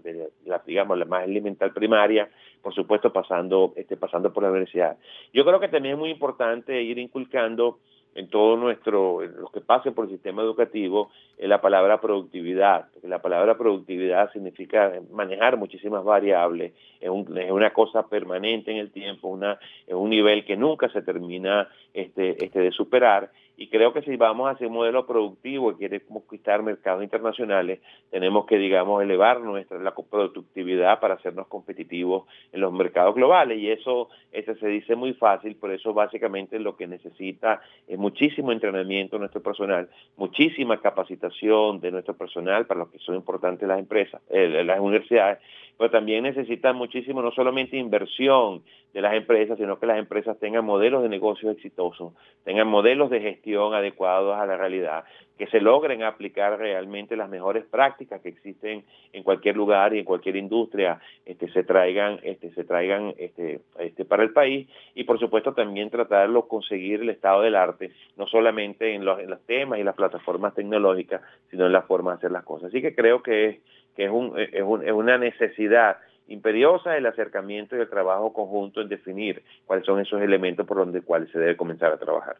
digamos, 0.68 1.00
la 1.00 1.06
más 1.06 1.24
elemental 1.24 1.74
primaria, 1.74 2.30
por 2.62 2.76
supuesto 2.76 3.12
pasando, 3.12 3.74
este, 3.76 3.98
pasando 3.98 4.32
por 4.32 4.44
la 4.44 4.52
universidad. 4.52 4.98
Yo 5.34 5.44
creo 5.46 5.60
que 5.60 5.70
también 5.70 5.96
es 5.96 6.00
muy 6.00 6.12
importante 6.12 6.80
ir 6.84 7.00
inculcando 7.00 7.80
en 8.16 8.28
todo 8.28 8.58
nuestro, 8.58 9.24
en 9.24 9.36
lo 9.40 9.48
que 9.50 9.62
pase 9.62 9.92
por 9.92 10.06
el 10.06 10.12
sistema 10.12 10.42
educativo, 10.42 11.12
es 11.38 11.50
la 11.50 11.62
palabra 11.62 12.00
productividad, 12.00 12.88
porque 12.94 13.08
la 13.08 13.22
palabra 13.22 13.58
productividad 13.58 14.32
significa 14.32 14.92
manejar 15.12 15.58
muchísimas 15.58 16.04
variables, 16.04 16.74
es, 17.00 17.10
una 17.10 17.74
cosa 17.74 18.08
permanente 18.08 18.72
en 18.72 18.78
el 18.78 18.92
tiempo, 18.92 19.28
una, 19.28 19.60
es 19.88 19.94
un 19.94 20.10
nivel 20.10 20.46
que 20.46 20.56
nunca 20.56 20.90
se 20.90 21.02
termina 21.02 21.68
este, 21.94 22.44
este 22.44 22.60
de 22.60 22.72
superar, 22.72 23.32
y 23.64 23.68
creo 23.68 23.94
que 23.94 24.02
si 24.02 24.18
vamos 24.18 24.52
hacia 24.52 24.68
un 24.68 24.74
modelo 24.74 25.08
productivo 25.08 25.72
y 25.72 25.76
queremos 25.78 26.24
conquistar 26.24 26.62
mercados 26.62 27.02
internacionales, 27.02 27.80
tenemos 28.12 28.46
que, 28.46 28.58
digamos, 28.58 29.02
elevar 29.02 29.40
nuestra 29.40 29.80
la 29.80 29.96
productividad 29.96 31.00
para 31.00 31.14
hacernos 31.14 31.48
competitivos 31.48 32.26
en 32.52 32.60
los 32.60 32.74
mercados 32.74 33.16
globales. 33.16 33.58
Y 33.60 33.72
eso 33.72 34.10
este 34.34 34.56
se 34.56 34.68
dice 34.68 34.98
muy 34.98 35.14
fácil, 35.14 35.56
por 35.56 35.72
eso 35.72 35.94
básicamente 35.94 36.60
lo 36.60 36.76
que 36.76 36.88
necesita 36.88 37.62
es 37.88 37.98
muchísimo 37.98 38.52
entrenamiento 38.52 39.18
nuestro 39.18 39.42
personal, 39.42 39.88
muchísima 40.18 40.82
capacitación 40.82 41.80
de 41.80 41.92
nuestro 41.92 42.18
personal 42.18 42.66
para 42.66 42.82
lo 42.82 42.92
que 42.92 43.00
son 43.00 43.16
importantes 43.16 43.66
las 43.66 43.80
empresas, 43.80 44.22
eh, 44.30 44.62
las 44.66 44.82
universidades, 44.82 45.40
pero 45.78 45.90
también 45.90 46.24
necesita 46.24 46.74
muchísimo 46.74 47.22
no 47.22 47.32
solamente 47.32 47.78
inversión 47.78 48.64
de 48.94 49.02
las 49.02 49.16
empresas, 49.16 49.58
sino 49.58 49.80
que 49.80 49.88
las 49.88 49.98
empresas 49.98 50.38
tengan 50.40 50.66
modelos 50.66 51.02
de 51.02 51.10
negocios 51.10 51.56
exitosos, 51.56 52.14
tengan 52.44 52.68
modelos 52.68 53.10
de 53.10 53.22
gestión 53.22 53.74
adecuados 53.74 54.38
a 54.38 54.46
la 54.46 54.56
realidad, 54.56 55.04
que 55.38 55.48
se 55.48 55.60
logren 55.60 56.04
aplicar 56.04 56.60
realmente 56.60 57.16
las 57.16 57.28
mejores 57.28 57.66
prácticas 57.66 58.22
que 58.22 58.30
existen 58.30 58.84
en 59.14 59.24
cualquier 59.24 59.56
lugar 59.56 59.96
y 59.96 60.00
en 60.00 60.06
cualquier 60.06 60.36
industria, 60.36 61.00
este, 61.26 61.52
se 61.52 61.64
traigan, 61.64 62.20
este, 62.22 62.52
se 62.52 62.64
traigan 62.64 63.16
este, 63.18 63.62
este, 63.80 64.06
para 64.06 64.22
el 64.22 64.32
país 64.32 64.70
y 64.94 65.06
por 65.06 65.20
supuesto 65.20 65.54
también 65.54 65.90
tratarlo 65.90 66.48
conseguir 66.48 67.02
el 67.02 67.10
estado 67.10 67.42
del 67.42 67.56
arte, 67.56 67.92
no 68.16 68.28
solamente 68.28 68.94
en 68.94 69.06
los, 69.06 69.20
en 69.20 69.32
los 69.32 69.42
temas 69.46 69.80
y 69.80 69.84
las 69.84 69.96
plataformas 69.96 70.54
tecnológicas, 70.54 71.22
sino 71.50 71.66
en 71.66 71.74
la 71.74 71.82
forma 71.82 72.12
de 72.12 72.18
hacer 72.18 72.32
las 72.32 72.44
cosas. 72.44 72.70
Así 72.70 72.82
que 72.82 72.94
creo 72.94 73.24
que 73.24 73.46
es, 73.46 73.58
que 73.96 74.06
es, 74.06 74.12
un, 74.12 74.38
es, 74.40 74.64
un, 74.64 74.84
es 74.86 74.92
una 74.92 75.18
necesidad 75.18 75.98
imperiosa 76.28 76.98
el 76.98 77.06
acercamiento 77.06 77.76
y 77.76 77.80
el 77.82 77.90
trabajo 77.90 78.34
conjunto 78.34 78.82
en 78.82 78.90
definir 78.90 79.44
cuáles 79.66 79.86
son 79.86 80.00
esos 80.00 80.22
elementos 80.22 80.66
por 80.66 80.78
donde 80.78 81.02
cuáles 81.02 81.30
se 81.32 81.40
debe 81.40 81.58
comenzar 81.58 81.92
a 81.92 81.98
trabajar. 81.98 82.38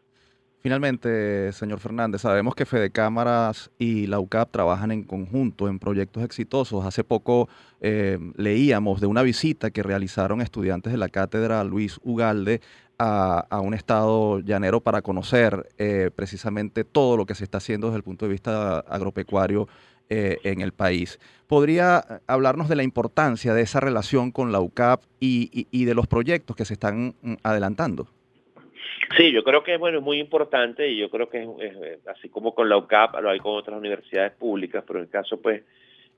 Finalmente, 0.64 1.52
señor 1.52 1.78
Fernández, 1.78 2.22
sabemos 2.22 2.54
que 2.54 2.64
Fede 2.64 2.88
Cámaras 2.88 3.70
y 3.78 4.06
la 4.06 4.18
UCAP 4.18 4.50
trabajan 4.50 4.92
en 4.92 5.04
conjunto 5.04 5.68
en 5.68 5.78
proyectos 5.78 6.24
exitosos. 6.24 6.86
Hace 6.86 7.04
poco 7.04 7.50
eh, 7.82 8.18
leíamos 8.36 9.02
de 9.02 9.06
una 9.06 9.20
visita 9.22 9.70
que 9.70 9.82
realizaron 9.82 10.40
estudiantes 10.40 10.90
de 10.90 10.98
la 10.98 11.10
cátedra 11.10 11.62
Luis 11.64 12.00
Ugalde 12.02 12.62
a, 12.98 13.60
un 13.62 13.74
estado 13.74 14.40
llanero 14.40 14.80
para 14.80 15.02
conocer 15.02 15.68
eh, 15.76 16.10
precisamente 16.16 16.84
todo 16.84 17.18
lo 17.18 17.26
que 17.26 17.34
se 17.34 17.44
está 17.44 17.58
haciendo 17.58 17.88
desde 17.88 17.98
el 17.98 18.02
punto 18.02 18.24
de 18.24 18.32
vista 18.32 18.78
agropecuario 18.78 19.68
eh, 20.10 20.38
en 20.44 20.60
el 20.60 20.72
país. 20.72 21.18
¿Podría 21.46 22.02
hablarnos 22.26 22.68
de 22.68 22.76
la 22.76 22.82
importancia 22.82 23.54
de 23.54 23.62
esa 23.62 23.80
relación 23.80 24.30
con 24.30 24.52
la 24.52 24.60
UCAP 24.60 25.02
y 25.20 25.84
de 25.84 25.94
los 25.94 26.06
proyectos 26.06 26.56
que 26.56 26.64
se 26.64 26.74
están 26.74 27.14
mm, 27.22 27.34
adelantando? 27.42 28.08
Sí, 29.16 29.32
yo 29.32 29.44
creo 29.44 29.62
que 29.62 29.76
bueno, 29.76 29.98
es 29.98 30.04
muy 30.04 30.18
importante 30.18 30.88
y 30.88 30.96
yo 30.96 31.10
creo 31.10 31.28
que 31.28 31.42
es, 31.42 32.06
así 32.08 32.28
como 32.28 32.54
con 32.54 32.68
la 32.68 32.76
UCAP, 32.76 33.20
lo 33.20 33.30
hay 33.30 33.38
con 33.38 33.54
otras 33.54 33.78
universidades 33.78 34.32
públicas, 34.32 34.82
pero 34.86 34.98
en 34.98 35.04
el 35.04 35.10
caso 35.10 35.40
pues 35.40 35.62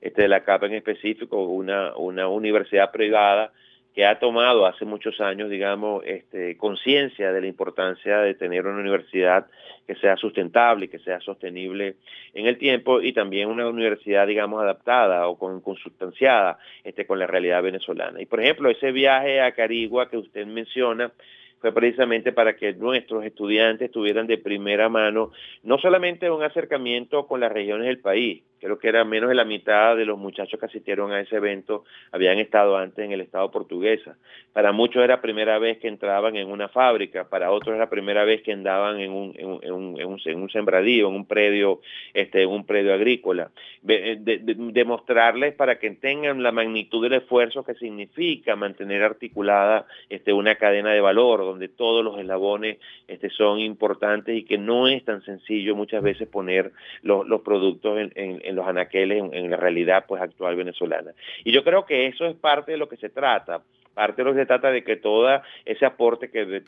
este 0.01 0.23
de 0.23 0.27
la 0.27 0.39
UCAP 0.39 0.63
en 0.63 0.73
específico, 0.75 1.43
una, 1.45 1.95
una 1.95 2.27
universidad 2.27 2.91
privada 2.91 3.51
que 3.97 4.05
ha 4.05 4.19
tomado 4.19 4.67
hace 4.67 4.85
muchos 4.85 5.19
años, 5.21 5.49
digamos, 5.49 6.03
este, 6.05 6.55
conciencia 6.55 7.33
de 7.33 7.41
la 7.41 7.47
importancia 7.47 8.19
de 8.19 8.35
tener 8.35 8.67
una 8.67 8.79
universidad 8.79 9.47
que 9.87 9.95
sea 9.95 10.15
sustentable 10.17 10.87
que 10.87 10.99
sea 10.99 11.19
sostenible 11.19 11.95
en 12.35 12.45
el 12.45 12.59
tiempo 12.59 13.01
y 13.01 13.11
también 13.11 13.49
una 13.49 13.67
universidad, 13.67 14.27
digamos, 14.27 14.61
adaptada 14.61 15.27
o 15.27 15.39
con, 15.39 15.61
consustanciada 15.61 16.59
este, 16.83 17.07
con 17.07 17.17
la 17.17 17.25
realidad 17.25 17.63
venezolana. 17.63 18.21
Y 18.21 18.27
por 18.27 18.39
ejemplo, 18.39 18.69
ese 18.69 18.91
viaje 18.91 19.41
a 19.41 19.53
Carigua 19.53 20.11
que 20.11 20.17
usted 20.17 20.45
menciona, 20.45 21.11
fue 21.59 21.71
precisamente 21.71 22.31
para 22.31 22.55
que 22.55 22.73
nuestros 22.73 23.25
estudiantes 23.25 23.91
tuvieran 23.91 24.27
de 24.27 24.37
primera 24.37 24.89
mano 24.89 25.31
no 25.63 25.79
solamente 25.79 26.29
un 26.29 26.43
acercamiento 26.43 27.25
con 27.25 27.39
las 27.39 27.51
regiones 27.51 27.87
del 27.87 27.97
país, 27.97 28.43
creo 28.59 28.79
que 28.79 28.87
era 28.87 29.03
menos 29.03 29.29
de 29.29 29.35
la 29.35 29.45
mitad 29.45 29.95
de 29.95 30.05
los 30.05 30.17
muchachos 30.17 30.59
que 30.59 30.65
asistieron 30.65 31.11
a 31.11 31.19
ese 31.19 31.35
evento 31.35 31.83
habían 32.11 32.37
estado 32.39 32.77
antes 32.77 33.03
en 33.03 33.11
el 33.11 33.21
estado 33.21 33.51
portuguesa. 33.51 34.17
Para 34.53 34.71
muchos 34.71 35.03
era 35.03 35.21
primera 35.21 35.59
vez 35.59 35.77
que 35.77 35.87
entraban 35.87 36.35
en 36.35 36.49
una 36.49 36.67
fábrica, 36.67 37.29
para 37.29 37.51
otros 37.51 37.75
era 37.75 37.89
primera 37.89 38.25
vez 38.25 38.41
que 38.41 38.53
andaban 38.53 38.99
en 38.99 39.11
un, 39.11 39.33
en, 39.37 39.45
un, 39.47 39.59
en, 39.63 39.73
un, 40.05 40.21
en 40.25 40.41
un, 40.41 40.49
sembradío, 40.49 41.09
en 41.09 41.15
un 41.15 41.25
predio, 41.25 41.81
este, 42.13 42.45
un 42.45 42.65
predio 42.65 42.93
agrícola. 42.93 43.51
Eh, 43.87 44.17
demostrarles 44.19 45.53
para 45.53 45.79
que 45.79 45.91
tengan 45.91 46.41
la 46.43 46.51
magnitud 46.51 47.03
del 47.03 47.13
esfuerzo 47.13 47.63
que 47.63 47.75
significa 47.75 48.55
mantener 48.55 49.03
articulada 49.03 49.85
este, 50.09 50.33
una 50.33 50.55
cadena 50.55 50.91
de 50.91 51.01
valor, 51.01 51.41
donde 51.41 51.67
todos 51.67 52.03
los 52.03 52.17
eslabones 52.19 52.77
este, 53.07 53.29
son 53.29 53.59
importantes 53.59 54.35
y 54.35 54.43
que 54.43 54.57
no 54.57 54.87
es 54.87 55.05
tan 55.05 55.21
sencillo 55.23 55.75
muchas 55.75 56.01
veces 56.01 56.27
poner 56.27 56.71
los, 57.03 57.27
los 57.27 57.41
productos 57.41 57.97
en 57.97 58.41
en 58.47 58.55
los 58.55 58.67
anaqueles 58.67 59.23
en, 59.31 59.51
la 59.51 59.57
realidad 59.57 60.05
pues 60.07 60.21
actual 60.21 60.55
venezolana. 60.55 61.11
Y 61.43 61.51
yo 61.51 61.63
creo 61.63 61.85
que 61.85 62.07
eso 62.07 62.25
es 62.25 62.35
parte 62.35 62.71
de 62.71 62.77
lo 62.77 62.87
que 62.87 62.97
se 62.97 63.09
trata. 63.09 63.61
Parte 63.93 64.21
de 64.21 64.25
lo 64.25 64.33
que 64.35 64.41
se 64.41 64.45
trata 64.45 64.69
de 64.69 64.83
que 64.83 64.97
todo 64.97 65.41
ese 65.65 65.83
aporte 65.83 66.29
que, 66.29 66.61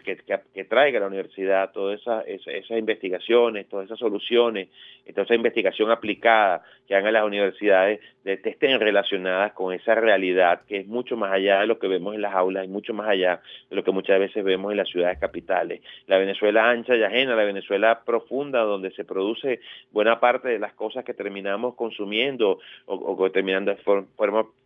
que, 0.55 0.63
traiga 0.63 0.99
la 0.99 1.05
universidad, 1.05 1.71
todas 1.71 2.01
esas, 2.01 2.23
esas, 2.25 2.75
investigaciones, 2.75 3.69
todas 3.69 3.85
esas 3.85 3.99
soluciones, 3.99 4.69
toda 5.13 5.25
esa 5.25 5.35
investigación 5.35 5.91
aplicada 5.91 6.63
que 6.87 6.95
hagan 6.95 7.13
las 7.13 7.23
universidades, 7.23 7.99
de, 8.23 8.41
estén 8.43 8.79
relacionadas 8.79 9.53
con 9.53 9.73
esa 9.75 9.93
realidad 9.93 10.61
que 10.67 10.77
es 10.77 10.87
mucho 10.87 11.17
más 11.17 11.31
allá 11.31 11.59
de 11.59 11.67
lo 11.67 11.77
que 11.77 11.87
vemos 11.87 12.15
en 12.15 12.21
las 12.23 12.33
aulas 12.33 12.65
y 12.65 12.67
mucho 12.67 12.95
más 12.95 13.07
allá 13.07 13.41
de 13.69 13.75
lo 13.75 13.83
que 13.83 13.91
muchas 13.91 14.19
veces 14.19 14.43
vemos 14.43 14.71
en 14.71 14.77
las 14.77 14.89
ciudades 14.89 15.19
capitales. 15.19 15.81
La 16.07 16.17
Venezuela 16.17 16.67
ancha 16.67 16.95
y 16.95 17.03
ajena, 17.03 17.35
la 17.35 17.43
Venezuela 17.43 18.01
profunda, 18.03 18.61
donde 18.61 18.89
se 18.91 19.05
produce 19.05 19.59
buena 19.91 20.19
parte 20.19 20.49
de 20.49 20.57
las 20.57 20.73
cosas 20.73 21.05
que 21.05 21.13
terminamos 21.13 21.68
consumiendo 21.75 22.59
o, 22.85 23.17
que 23.23 23.29
terminan, 23.31 23.65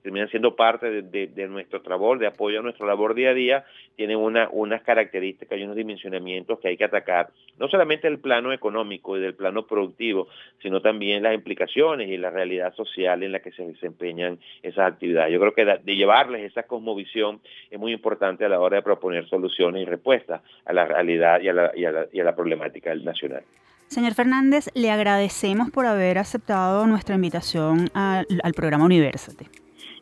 terminan 0.02 0.30
siendo 0.30 0.56
parte 0.56 1.02
de, 1.02 1.48
nuestro 1.48 1.82
trabajo, 1.82 2.18
de 2.18 2.28
apoyo 2.28 2.60
a 2.60 2.64
nuestra 2.64 2.86
labor 2.86 3.14
día 3.14 3.32
a 3.32 3.34
día, 3.34 3.66
tienen 3.96 4.18
una, 4.18 4.50
unas 4.52 4.82
características 4.82 5.58
y 5.58 5.64
unos 5.64 5.76
dimensionamientos 5.76 6.60
que 6.60 6.70
hay 6.70 6.78
que 6.78 6.86
atacar, 6.86 7.30
no 7.60 7.68
solamente 7.68 8.08
el 8.08 8.20
plano 8.20 8.52
económico 8.52 9.18
y 9.18 9.22
del 9.22 9.36
plano 9.36 9.66
productivo, 9.68 10.28
sino 10.62 10.82
también 10.82 11.24
las 11.24 11.34
implicaciones 11.36 12.10
y 12.10 12.18
la 12.18 12.30
realidad 12.30 12.74
social 12.74 13.24
en 13.24 13.32
la 13.32 13.40
que 13.40 13.52
se 13.52 13.66
desempeñan 13.66 14.40
esas 14.62 14.92
actividades. 14.92 15.32
Yo 15.32 15.40
creo 15.40 15.54
que 15.54 15.66
de, 15.66 15.96
llevarles 15.96 16.44
esa 16.44 16.64
cosmovisión 16.64 17.40
es 17.70 17.80
muy 17.80 17.94
importante 17.94 18.46
a 18.46 18.50
la 18.50 18.60
hora 18.60 18.78
de 18.78 18.84
proponer 18.84 19.28
soluciones 19.28 19.84
y 19.84 19.86
respuestas 19.86 20.42
a 20.66 20.74
la 20.74 20.86
realidad 20.86 21.40
y 21.42 21.50
a 21.50 21.54
la, 21.54 21.72
y 21.76 21.86
a 21.86 22.08
y 22.12 22.20
a 22.20 22.24
la 22.24 22.36
problemática 22.36 22.94
nacional. 22.96 23.44
Señor 23.94 24.16
Fernández, 24.16 24.70
le 24.74 24.90
agradecemos 24.90 25.70
por 25.70 25.86
haber 25.86 26.18
aceptado 26.18 26.88
nuestra 26.88 27.14
invitación 27.14 27.92
al, 27.94 28.26
al 28.42 28.54
programa 28.54 28.86
Universate. 28.86 29.48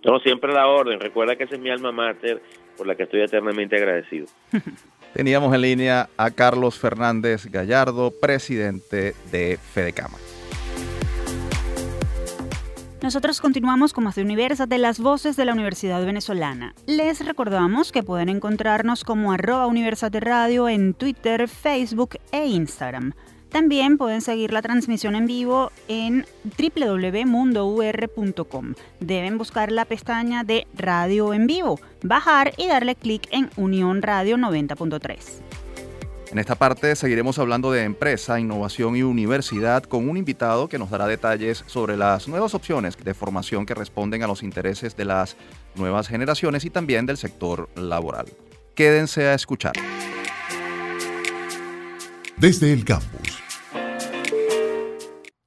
No, 0.06 0.18
siempre 0.20 0.54
la 0.54 0.66
orden. 0.68 1.00
Recuerda 1.00 1.36
que 1.36 1.44
esa 1.44 1.56
es 1.56 1.62
mi 1.62 1.70
alma 1.70 1.92
mater 1.92 2.42
por 2.78 2.88
la 2.88 2.96
que 2.96 3.04
estoy 3.04 3.22
eternamente 3.22 3.76
agradecido. 3.76 4.28
Teníamos 5.14 5.54
en 5.54 5.62
línea 5.62 6.10
a 6.16 6.32
Carlos 6.32 6.80
Fernández 6.80 7.48
Gallardo, 7.48 8.14
presidente 8.18 9.14
de 9.30 9.60
Fedecama. 9.74 10.18
Nosotros 13.02 13.42
continuamos 13.42 13.92
con 13.92 14.06
más 14.06 14.16
de 14.16 14.24
de 14.24 14.78
las 14.78 15.00
voces 15.00 15.36
de 15.36 15.44
la 15.44 15.52
Universidad 15.52 16.06
Venezolana. 16.06 16.76
Les 16.86 17.26
recordamos 17.26 17.92
que 17.92 18.04
pueden 18.04 18.30
encontrarnos 18.30 19.04
como 19.04 19.34
arroba 19.34 19.68
Universate 19.68 20.22
Radio 20.22 20.70
en 20.70 20.94
Twitter, 20.94 21.50
Facebook 21.50 22.20
e 22.32 22.46
Instagram. 22.46 23.14
También 23.52 23.98
pueden 23.98 24.22
seguir 24.22 24.54
la 24.54 24.62
transmisión 24.62 25.16
en 25.16 25.26
vivo 25.26 25.74
en 25.90 26.26
www.mundour.com. 26.58 28.76
Deben 29.02 29.38
buscar 29.38 29.74
la 29.74 29.84
pestaña 29.86 30.46
de 30.46 30.66
Radio 30.74 31.34
en 31.34 31.48
vivo, 31.48 31.82
bajar 32.02 32.54
y 32.58 32.68
darle 32.68 32.96
clic 32.96 33.28
en 33.32 33.50
Unión 33.58 34.02
Radio 34.02 34.38
90.3. 34.38 35.42
En 36.32 36.40
esta 36.40 36.56
parte 36.56 36.96
seguiremos 36.96 37.38
hablando 37.40 37.74
de 37.74 37.84
empresa, 37.84 38.40
innovación 38.40 38.96
y 38.96 39.04
universidad 39.04 39.84
con 39.84 40.08
un 40.08 40.16
invitado 40.16 40.70
que 40.70 40.80
nos 40.80 40.90
dará 40.90 41.06
detalles 41.06 41.66
sobre 41.68 41.98
las 41.98 42.30
nuevas 42.30 42.56
opciones 42.56 42.98
de 42.98 43.14
formación 43.14 43.66
que 43.66 43.74
responden 43.74 44.24
a 44.24 44.28
los 44.28 44.44
intereses 44.44 44.96
de 44.96 45.04
las 45.04 45.36
nuevas 45.76 46.08
generaciones 46.08 46.64
y 46.64 46.70
también 46.70 47.06
del 47.06 47.18
sector 47.18 47.68
laboral. 47.76 48.28
Quédense 48.76 49.28
a 49.28 49.34
escuchar. 49.34 49.74
Desde 52.38 52.72
el 52.72 52.86
campus. 52.86 53.41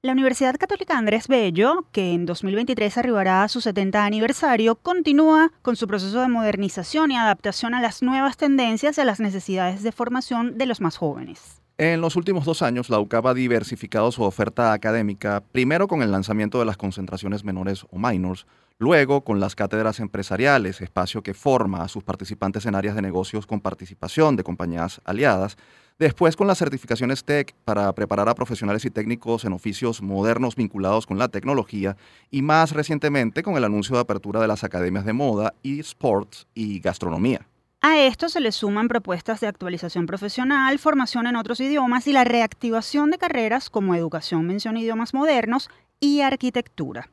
La 0.05 0.13
Universidad 0.13 0.57
Católica 0.59 0.99
Andrés 0.99 1.29
Bello, 1.29 1.87
que 1.91 2.13
en 2.13 2.27
2023 2.27 2.99
arribará 2.99 3.43
a 3.43 3.49
su 3.49 3.63
70 3.63 4.05
aniversario, 4.05 4.75
continúa 4.75 5.51
con 5.63 5.77
su 5.77 5.87
proceso 5.87 6.21
de 6.21 6.29
modernización 6.29 7.11
y 7.11 7.17
adaptación 7.17 7.73
a 7.73 7.81
las 7.81 8.03
nuevas 8.03 8.37
tendencias 8.37 8.99
y 8.99 9.01
a 9.01 9.07
las 9.07 9.19
necesidades 9.19 9.83
de 9.83 9.93
formación 9.93 10.59
de 10.59 10.67
los 10.67 10.83
más 10.83 10.99
jóvenes. 10.99 11.63
En 11.79 12.03
los 12.03 12.17
últimos 12.17 12.45
dos 12.45 12.61
años, 12.61 12.91
la 12.91 13.01
UCAP 13.01 13.29
ha 13.29 13.33
diversificado 13.33 14.13
su 14.13 14.25
oferta 14.25 14.75
académica, 14.75 15.43
primero 15.53 15.89
con 15.89 16.03
el 16.03 16.13
lanzamiento 16.13 16.59
de 16.59 16.67
las 16.67 16.77
concentraciones 16.77 17.43
menores 17.43 17.87
o 17.91 17.97
minors, 17.99 18.47
luego 18.77 19.25
con 19.25 19.41
las 19.41 19.55
cátedras 19.55 20.01
empresariales, 20.01 20.83
espacio 20.83 21.23
que 21.23 21.33
forma 21.33 21.83
a 21.83 21.89
sus 21.89 22.05
participantes 22.05 22.67
en 22.67 22.75
áreas 22.75 22.95
de 22.95 23.01
negocios 23.01 23.47
con 23.47 23.63
participación 23.63 24.37
de 24.37 24.45
compañías 24.45 25.01
aliadas, 25.07 25.57
después 25.99 26.37
con 26.37 26.47
las 26.47 26.59
certificaciones 26.59 27.25
TEC 27.25 27.55
para 27.65 27.93
preparar 27.95 28.29
a 28.29 28.35
profesionales 28.35 28.85
y 28.85 28.91
técnicos 28.91 29.45
en 29.45 29.53
oficios 29.53 30.03
modernos 30.03 30.57
vinculados 30.57 31.07
con 31.07 31.19
la 31.19 31.29
tecnología 31.29 31.97
y 32.31 32.43
más 32.43 32.73
recientemente 32.73 33.43
con 33.43 33.57
el 33.57 33.65
anuncio 33.65 33.95
de 33.97 34.03
apertura 34.03 34.41
de 34.41 34.49
las 34.49 34.65
academias 34.65 35.05
de 35.05 35.13
moda, 35.13 35.55
eSports 35.63 36.47
y 36.55 36.81
gastronomía. 36.81 37.47
A 37.81 38.01
esto 38.01 38.31
se 38.31 38.41
le 38.41 38.51
suman 38.51 38.89
propuestas 38.89 39.41
de 39.41 39.47
actualización 39.47 40.07
profesional, 40.07 40.79
formación 40.79 41.27
en 41.27 41.37
otros 41.37 41.61
idiomas 41.61 42.07
y 42.07 42.13
la 42.13 42.25
reactivación 42.25 43.11
de 43.11 43.19
carreras 43.19 43.69
como 43.69 43.95
educación, 43.95 44.47
mención 44.47 44.79
idiomas 44.79 45.13
modernos 45.13 45.69
y 46.01 46.23
arquitectura. 46.23 47.11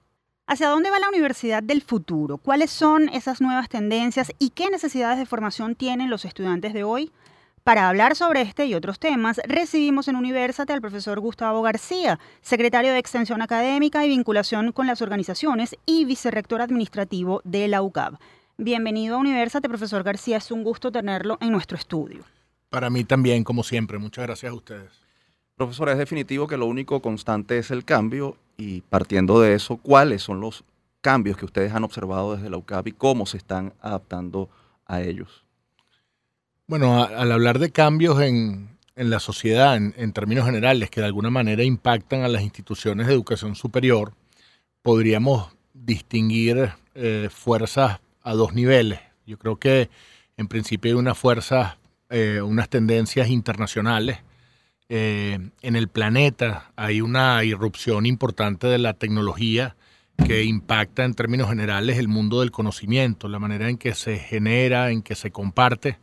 ¿Hacia 0.47 0.69
dónde 0.69 0.89
va 0.89 0.99
la 0.99 1.09
universidad 1.09 1.61
del 1.61 1.81
futuro? 1.81 2.37
¿Cuáles 2.37 2.71
son 2.71 3.09
esas 3.09 3.41
nuevas 3.41 3.69
tendencias 3.69 4.31
y 4.39 4.51
qué 4.51 4.69
necesidades 4.69 5.19
de 5.19 5.25
formación 5.25 5.75
tienen 5.75 6.09
los 6.09 6.25
estudiantes 6.25 6.73
de 6.73 6.83
hoy? 6.83 7.11
Para 7.63 7.87
hablar 7.87 8.15
sobre 8.15 8.41
este 8.41 8.65
y 8.65 8.73
otros 8.73 8.97
temas, 8.97 9.39
recibimos 9.45 10.07
en 10.07 10.15
Universate 10.15 10.73
al 10.73 10.81
profesor 10.81 11.19
Gustavo 11.19 11.61
García, 11.61 12.19
secretario 12.41 12.91
de 12.91 12.97
Extensión 12.97 13.39
Académica 13.43 14.03
y 14.03 14.09
Vinculación 14.09 14.71
con 14.71 14.87
las 14.87 15.03
Organizaciones 15.03 15.75
y 15.85 16.05
vicerrector 16.05 16.61
administrativo 16.61 17.39
de 17.43 17.67
la 17.67 17.83
UCAB. 17.83 18.17
Bienvenido 18.57 19.15
a 19.15 19.19
Universate, 19.19 19.69
profesor 19.69 20.01
García. 20.01 20.37
Es 20.37 20.49
un 20.49 20.63
gusto 20.63 20.91
tenerlo 20.91 21.37
en 21.39 21.51
nuestro 21.51 21.77
estudio. 21.77 22.23
Para 22.69 22.89
mí 22.89 23.03
también, 23.03 23.43
como 23.43 23.61
siempre. 23.61 23.99
Muchas 23.99 24.25
gracias 24.25 24.51
a 24.51 24.55
ustedes. 24.55 24.89
Profesor, 25.55 25.89
es 25.89 25.99
definitivo 25.99 26.47
que 26.47 26.57
lo 26.57 26.65
único 26.65 26.99
constante 26.99 27.59
es 27.59 27.69
el 27.69 27.85
cambio 27.85 28.37
y 28.57 28.81
partiendo 28.81 29.39
de 29.39 29.53
eso, 29.53 29.77
¿cuáles 29.77 30.23
son 30.23 30.41
los 30.41 30.63
cambios 31.01 31.37
que 31.37 31.45
ustedes 31.45 31.73
han 31.73 31.83
observado 31.83 32.35
desde 32.35 32.49
la 32.49 32.57
UCAP 32.57 32.87
y 32.87 32.91
cómo 32.93 33.27
se 33.27 33.37
están 33.37 33.73
adaptando 33.81 34.49
a 34.87 35.01
ellos? 35.01 35.45
Bueno, 36.71 37.03
al 37.03 37.33
hablar 37.33 37.59
de 37.59 37.71
cambios 37.71 38.21
en, 38.21 38.77
la 38.95 39.19
sociedad, 39.19 39.75
en, 39.75 40.13
términos 40.13 40.45
generales, 40.45 40.89
que 40.89 41.01
de 41.01 41.07
alguna 41.07 41.29
manera 41.29 41.65
impactan 41.65 42.21
a 42.21 42.29
las 42.29 42.43
instituciones 42.43 43.07
de 43.07 43.13
educación 43.13 43.55
superior, 43.55 44.13
podríamos 44.81 45.49
distinguir 45.73 46.71
eh, 46.95 47.27
fuerzas 47.29 47.99
a 48.21 48.33
dos 48.35 48.53
niveles. 48.53 49.01
Yo 49.25 49.37
creo 49.37 49.57
que 49.57 49.89
en 50.37 50.47
principio 50.47 50.91
hay 50.93 50.97
unas 50.97 51.17
fuerzas, 51.17 51.75
eh, 52.09 52.39
unas 52.41 52.69
tendencias 52.69 53.27
internacionales. 53.27 54.19
Eh, 54.87 55.39
en 55.61 55.75
el 55.75 55.89
planeta 55.89 56.71
hay 56.77 57.01
una 57.01 57.43
irrupción 57.43 58.05
importante 58.05 58.67
de 58.67 58.77
la 58.77 58.93
tecnología 58.93 59.75
que 60.25 60.45
impacta 60.45 61.03
en 61.03 61.15
términos 61.15 61.49
generales 61.49 61.97
el 61.97 62.07
mundo 62.07 62.39
del 62.39 62.51
conocimiento, 62.51 63.27
la 63.27 63.39
manera 63.39 63.67
en 63.67 63.77
que 63.77 63.93
se 63.93 64.19
genera, 64.19 64.89
en 64.89 65.01
que 65.01 65.15
se 65.15 65.31
comparte. 65.31 65.97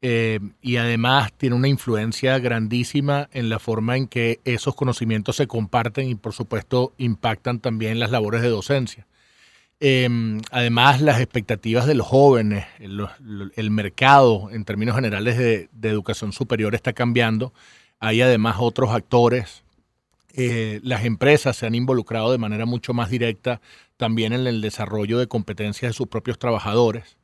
Eh, 0.00 0.38
y 0.62 0.76
además 0.76 1.32
tiene 1.36 1.56
una 1.56 1.66
influencia 1.66 2.38
grandísima 2.38 3.28
en 3.32 3.48
la 3.48 3.58
forma 3.58 3.96
en 3.96 4.06
que 4.06 4.40
esos 4.44 4.76
conocimientos 4.76 5.36
se 5.36 5.48
comparten 5.48 6.08
y 6.08 6.14
por 6.14 6.32
supuesto 6.32 6.94
impactan 6.98 7.58
también 7.58 7.98
las 7.98 8.12
labores 8.12 8.42
de 8.42 8.48
docencia. 8.48 9.06
Em, 9.80 10.40
además, 10.50 11.00
las 11.00 11.20
expectativas 11.20 11.86
de 11.86 11.94
los 11.94 12.06
jóvenes, 12.06 12.66
el, 12.80 13.70
mercado 13.70 14.50
en 14.50 14.64
términos 14.64 14.96
generales 14.96 15.38
de, 15.38 15.68
educación 15.82 16.32
superior 16.32 16.74
está 16.74 16.92
cambiando. 16.92 17.52
Hay 18.00 18.20
además 18.20 18.56
otros 18.58 18.90
actores. 18.90 19.62
Eh, 20.34 20.80
las 20.82 21.04
empresas 21.04 21.56
se 21.56 21.66
han 21.66 21.74
involucrado 21.74 22.32
de 22.32 22.38
manera 22.38 22.66
mucho 22.66 22.92
más 22.92 23.10
directa 23.10 23.60
también 23.96 24.32
en 24.32 24.46
el 24.46 24.60
desarrollo 24.60 25.18
de 25.18 25.28
competencias 25.28 25.90
de 25.90 25.94
sus 25.94 26.08
propios 26.08 26.38
trabajadores. 26.38 27.16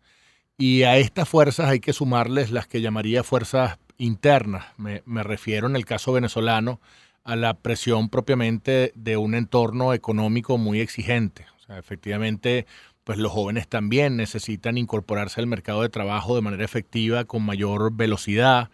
Y 0.56 0.84
a 0.84 0.96
estas 0.98 1.28
fuerzas 1.28 1.68
hay 1.68 1.80
que 1.80 1.92
sumarles 1.92 2.50
las 2.50 2.66
que 2.66 2.80
llamaría 2.80 3.24
fuerzas 3.24 3.78
internas. 3.98 4.66
Me, 4.76 5.02
me 5.04 5.22
refiero 5.22 5.66
en 5.66 5.76
el 5.76 5.84
caso 5.84 6.12
venezolano 6.12 6.80
a 7.24 7.36
la 7.36 7.54
presión 7.54 8.08
propiamente 8.08 8.92
de 8.94 9.16
un 9.16 9.34
entorno 9.34 9.94
económico 9.94 10.58
muy 10.58 10.80
exigente 10.80 11.46
efectivamente, 11.78 12.66
pues 13.04 13.18
los 13.18 13.32
jóvenes 13.32 13.68
también 13.68 14.16
necesitan 14.16 14.78
incorporarse 14.78 15.40
al 15.40 15.46
mercado 15.46 15.82
de 15.82 15.88
trabajo 15.88 16.34
de 16.34 16.42
manera 16.42 16.64
efectiva, 16.64 17.24
con 17.24 17.42
mayor 17.42 17.94
velocidad. 17.94 18.70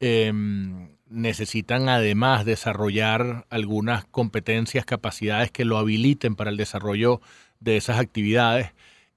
Em, 0.00 0.90
necesitan 1.08 1.88
además 1.88 2.44
desarrollar 2.44 3.46
algunas 3.50 4.04
competencias, 4.06 4.84
capacidades 4.84 5.50
que 5.50 5.64
lo 5.64 5.78
habiliten 5.78 6.34
para 6.34 6.50
el 6.50 6.56
desarrollo 6.56 7.20
de 7.60 7.76
esas 7.76 7.98
actividades. 7.98 8.72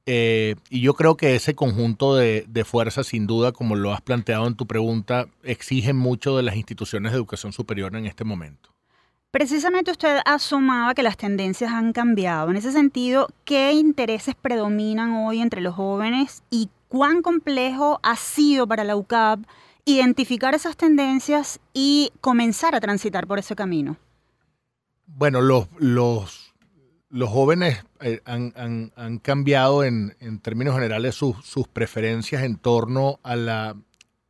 Eh, 0.10 0.56
y 0.70 0.80
yo 0.80 0.94
creo 0.94 1.18
que 1.18 1.36
ese 1.36 1.54
conjunto 1.54 2.16
de, 2.16 2.46
de, 2.48 2.64
fuerzas, 2.64 3.08
sin 3.08 3.28
duda, 3.28 3.52
como 3.52 3.76
lo 3.76 3.92
has 3.92 4.02
planteado 4.02 4.48
en 4.48 4.56
tu 4.56 4.66
pregunta, 4.66 5.28
exigen 5.44 5.98
mucho 5.98 6.38
de 6.38 6.44
las 6.44 6.56
instituciones 6.56 7.12
de 7.12 7.18
educación 7.18 7.52
superior 7.52 7.94
en 7.94 8.06
este 8.06 8.24
momento. 8.24 8.70
Precisamente 9.32 9.92
usted 9.92 10.20
asomaba 10.26 10.94
que 10.96 11.04
las 11.04 11.18
tendencias 11.18 11.74
han 11.74 11.92
cambiado. 11.92 12.50
En 12.50 12.56
ese 12.56 12.72
sentido, 12.72 13.28
¿qué 13.44 13.74
intereses 13.74 14.34
predominan 14.34 15.12
hoy 15.12 15.42
entre 15.42 15.60
los 15.60 15.76
jóvenes 15.76 16.42
y 16.50 16.70
cuán 16.88 17.22
complejo 17.22 18.00
ha 18.02 18.16
sido 18.16 18.66
para 18.66 18.86
la 18.86 18.96
UCAP 18.96 19.42
identificar 19.84 20.56
esas 20.56 20.78
tendencias 20.78 21.60
y 21.74 22.12
comenzar 22.22 22.76
a 22.76 22.80
transitar 22.80 23.28
por 23.28 23.40
ese 23.40 23.56
camino? 23.56 23.98
Bueno, 25.06 25.42
los, 25.42 25.68
los, 25.78 26.47
los 27.10 27.30
jóvenes 27.30 27.84
eh, 28.02 28.22
han, 28.26 28.54
han, 28.96 29.20
cambiado 29.20 29.84
en, 29.84 30.16
en, 30.20 30.40
términos 30.40 30.76
generales 30.76 31.16
sus, 31.16 31.38
sus 31.46 31.68
preferencias 31.68 32.44
en 32.44 32.58
torno 32.58 33.20
a 33.24 33.36
la, 33.36 33.76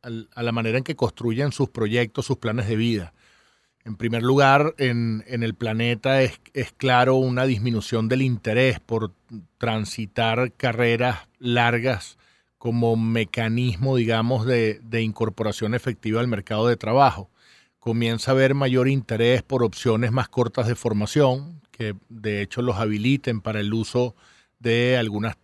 a 0.02 0.42
la 0.42 0.52
manera 0.52 0.78
en 0.78 0.84
que 0.84 0.96
construyen 0.96 1.52
sus 1.52 1.68
proyectos, 1.70 2.26
sus 2.26 2.38
planes 2.38 2.68
de 2.68 2.76
vida. 2.76 3.12
En 3.88 3.96
primer 3.96 4.22
lugar, 4.22 4.74
en, 4.76 5.24
el 5.28 5.54
planeta 5.54 6.20
es, 6.22 6.38
claro 6.76 7.14
una 7.16 7.46
disminución 7.46 8.08
del 8.08 8.20
interés 8.20 8.80
por 8.80 9.12
transitar 9.56 10.52
carreras 10.52 11.28
largas 11.38 12.18
como 12.58 12.96
mecanismo, 12.96 13.96
digamos, 13.96 14.44
de, 14.44 14.80
incorporación 15.00 15.74
efectiva 15.74 16.20
al 16.20 16.28
mercado 16.28 16.68
de 16.68 16.76
trabajo. 16.76 17.30
Comienza 17.78 18.30
a 18.30 18.34
haber 18.34 18.54
mayor 18.54 18.88
interés 18.88 19.42
por 19.42 19.62
opciones 19.62 20.12
más 20.12 20.28
cortas 20.28 20.66
de 20.66 20.74
formación, 20.74 21.62
que 21.78 21.94
de 22.08 22.42
hecho 22.42 22.60
los 22.60 22.76
habiliten 22.76 23.40
para 23.40 23.60
el 23.60 23.72
uso 23.72 24.16
de 24.58 24.98
algunas 24.98 25.36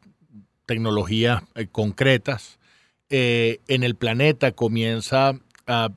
tecnologías 0.67 1.43
eh, 1.55 1.69
concretas. 1.71 2.59
Eh, 3.09 3.61
en 3.69 3.85
el 3.85 3.95
planeta 3.95 4.53
comienza 4.53 5.39
a 5.67 5.93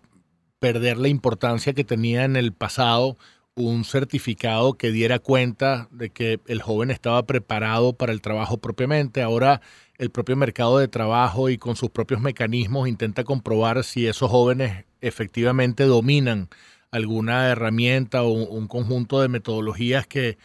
perder 0.59 0.97
la 0.97 1.07
importancia 1.07 1.73
que 1.73 1.83
tenía 1.83 2.23
en 2.23 2.35
el 2.35 2.53
pasado 2.53 3.17
un 3.55 3.85
certificado 3.85 4.73
que 4.75 4.91
diera 4.91 5.17
cuenta 5.17 5.87
de 5.89 6.11
que 6.11 6.39
el 6.45 6.61
joven 6.61 6.91
estaba 6.91 7.25
preparado 7.25 7.93
para 7.93 8.13
el 8.13 8.21
trabajo 8.21 8.57
propiamente. 8.57 9.23
Ahora 9.23 9.61
el 9.97 10.11
propio 10.11 10.35
mercado 10.35 10.77
de 10.77 10.87
trabajo 10.87 11.49
y 11.49 11.57
con 11.57 11.75
sus 11.75 11.89
propios 11.89 12.21
mecanismos 12.21 12.87
intenta 12.87 13.23
comprobar 13.23 13.83
si 13.83 14.05
esos 14.05 14.29
jóvenes 14.29 14.85
efectivamente 15.01 15.85
dominan 15.85 16.49
alguna 16.91 17.49
herramienta 17.49 18.23
o 18.23 18.31
un 18.31 18.67
conjunto 18.67 19.21
de 19.21 19.27
metodologías 19.27 20.07
que, 20.07 20.37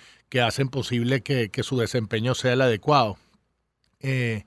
hacen 0.42 0.68
posible 0.68 1.22
que, 1.22 1.50
su 1.62 1.78
desempeño 1.78 2.34
sea 2.34 2.54
el 2.54 2.62
adecuado. 2.62 3.18
Eh, 4.00 4.44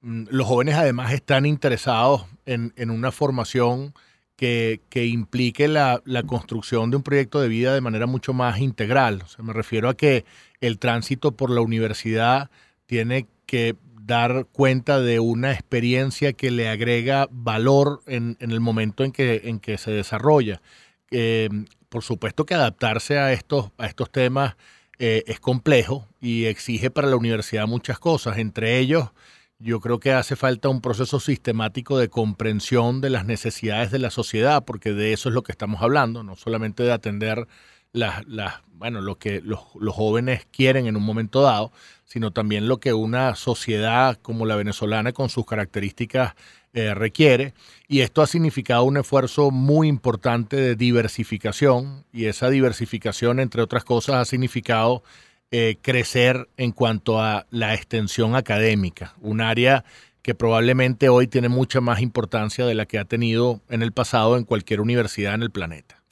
mm, 0.00 0.24
los 0.30 0.46
jóvenes 0.46 0.76
además 0.76 1.12
están 1.12 1.46
interesados 1.46 2.26
en, 2.46 2.72
en 2.76 2.90
una 2.90 3.12
formación 3.12 3.94
que, 4.36 5.06
implique 5.06 5.66
la, 5.68 6.02
construcción 6.26 6.90
de 6.90 6.98
un 6.98 7.02
proyecto 7.02 7.40
de 7.40 7.48
vida 7.48 7.74
de 7.74 7.80
manera 7.80 8.06
mucho 8.06 8.32
más 8.32 8.58
integral. 8.60 9.24
me 9.38 9.52
refiero 9.52 9.88
a 9.88 9.96
que 9.96 10.24
el 10.60 10.78
tránsito 10.78 11.32
por 11.32 11.50
la 11.50 11.62
universidad 11.62 12.50
tiene 12.86 13.26
que 13.46 13.76
dar 14.02 14.46
cuenta 14.52 15.00
de 15.00 15.18
una 15.20 15.52
experiencia 15.52 16.32
que 16.32 16.50
le 16.50 16.68
agrega 16.68 17.28
valor 17.30 18.02
en, 18.06 18.36
el 18.38 18.60
momento 18.60 19.02
en 19.04 19.12
que, 19.12 19.42
en 19.44 19.58
que 19.58 19.78
se 19.78 19.90
desarrolla. 19.90 20.60
Eh, 21.10 21.48
por 21.88 22.02
supuesto 22.02 22.44
que 22.44 22.54
adaptarse 22.54 23.18
a 23.18 23.32
estos, 23.32 23.70
a 23.78 23.86
estos 23.86 24.10
temas 24.10 24.56
eh, 24.98 25.24
es 25.26 25.40
complejo 25.40 26.08
y 26.20 26.46
exige 26.46 26.90
para 26.90 27.08
la 27.08 27.16
universidad 27.16 27.66
muchas 27.66 27.98
cosas, 27.98 28.38
entre 28.38 28.78
ellos 28.78 29.10
yo 29.58 29.80
creo 29.80 30.00
que 30.00 30.12
hace 30.12 30.36
falta 30.36 30.68
un 30.68 30.80
proceso 30.80 31.18
sistemático 31.18 31.98
de 31.98 32.08
comprensión 32.08 33.00
de 33.00 33.10
las 33.10 33.24
necesidades 33.24 33.90
de 33.90 33.98
la 33.98 34.10
sociedad, 34.10 34.64
porque 34.64 34.92
de 34.92 35.12
eso 35.12 35.30
es 35.30 35.34
lo 35.34 35.42
que 35.42 35.52
estamos 35.52 35.80
hablando, 35.82 36.22
no 36.22 36.36
solamente 36.36 36.82
de 36.82 36.92
atender 36.92 37.46
las, 37.92 38.26
las 38.26 38.60
bueno, 38.74 39.00
lo 39.00 39.18
que 39.18 39.40
los, 39.40 39.60
jóvenes 39.94 40.46
quieren 40.50 40.86
en 40.86 40.96
un 40.96 41.02
momento 41.02 41.40
dado, 41.40 41.72
sino 42.04 42.32
también 42.32 42.68
lo 42.68 42.78
que 42.78 42.92
una 42.92 43.34
sociedad 43.34 44.18
como 44.20 44.44
la 44.44 44.56
venezolana, 44.56 45.12
con 45.12 45.30
sus 45.30 45.46
características 45.46 46.34
eh, 46.76 46.92
requiere. 46.92 47.54
Y 47.88 48.00
esto 48.00 48.20
ha 48.20 48.26
significado 48.26 48.84
un 48.84 48.98
esfuerzo 48.98 49.50
muy 49.50 49.88
importante 49.88 50.56
de 50.56 50.76
diversificación 50.76 52.04
y 52.12 52.26
esa 52.26 52.50
diversificación, 52.50 53.40
entre 53.40 53.62
otras 53.62 53.82
cosas, 53.82 54.16
ha 54.16 54.24
significado 54.26 55.02
eh, 55.50 55.78
crecer 55.80 56.50
en 56.58 56.72
cuanto 56.72 57.18
a 57.18 57.46
la 57.48 57.72
extensión 57.72 58.36
académica, 58.36 59.14
un 59.22 59.40
área 59.40 59.86
que 60.20 60.34
probablemente 60.34 61.08
hoy 61.08 61.28
tiene 61.28 61.48
mucha 61.48 61.80
más 61.80 62.02
importancia 62.02 62.66
de 62.66 62.74
la 62.74 62.84
que 62.84 62.98
ha 62.98 63.06
tenido 63.06 63.62
en 63.70 63.80
el 63.80 63.92
pasado 63.92 64.36
en 64.36 64.44
cualquier 64.44 64.82
universidad 64.82 65.32
en 65.32 65.44
el 65.44 65.50
planeta. 65.50 66.02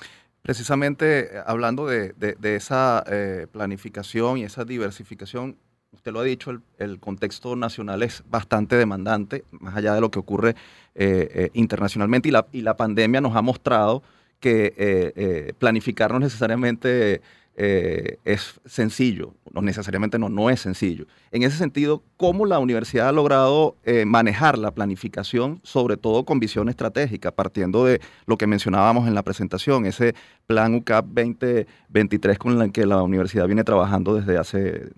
Precisamente 0.40 1.28
hablando 1.44 1.84
de, 1.86 2.14
esa 2.42 3.04
planificación 3.52 4.38
y 4.38 4.44
esa 4.44 4.64
diversificación, 4.64 5.58
usted 5.94 6.12
lo 6.12 6.20
ha 6.20 6.24
dicho, 6.24 6.50
el, 6.78 6.98
contexto 7.00 7.56
nacional 7.56 8.02
es 8.02 8.22
bastante 8.28 8.76
demandante, 8.76 9.44
más 9.52 9.76
allá 9.76 9.94
de 9.94 10.00
lo 10.00 10.10
que 10.10 10.18
ocurre 10.18 10.50
eh, 10.94 11.28
eh, 11.34 11.50
internacionalmente, 11.54 12.28
y 12.28 12.32
la, 12.32 12.46
y 12.52 12.60
la, 12.62 12.76
pandemia 12.76 13.20
nos 13.20 13.36
ha 13.36 13.42
mostrado 13.42 14.02
que 14.40 14.74
eh, 14.76 15.52
planificarnos 15.58 16.20
necesariamente 16.20 17.22
es 17.56 18.60
sencillo, 18.66 19.32
no 19.52 19.62
necesariamente 19.62 20.18
no, 20.18 20.28
no 20.28 20.50
es 20.50 20.60
sencillo. 20.60 21.06
En 21.30 21.44
ese 21.44 21.56
sentido, 21.56 22.02
¿cómo 22.16 22.46
la 22.46 22.58
universidad 22.58 23.08
ha 23.08 23.12
logrado 23.12 23.76
manejar 24.04 24.58
la 24.58 24.72
planificación, 24.72 25.60
sobre 25.62 25.96
todo 25.96 26.24
con 26.24 26.40
visión 26.40 26.68
estratégica, 26.68 27.30
partiendo 27.30 27.84
de 27.84 28.00
lo 28.26 28.36
que 28.36 28.48
mencionábamos 28.48 29.06
en 29.06 29.14
la 29.14 29.22
presentación, 29.22 29.86
ese 29.86 30.16
plan 30.48 30.74
UCAP 30.74 31.06
2023 31.06 32.38
con 32.38 32.60
el 32.60 32.72
que 32.72 32.86
la 32.86 33.00
universidad 33.02 33.46
viene 33.46 33.62
trabajando 33.62 34.16
desde 34.16 34.36
hace 34.36 34.90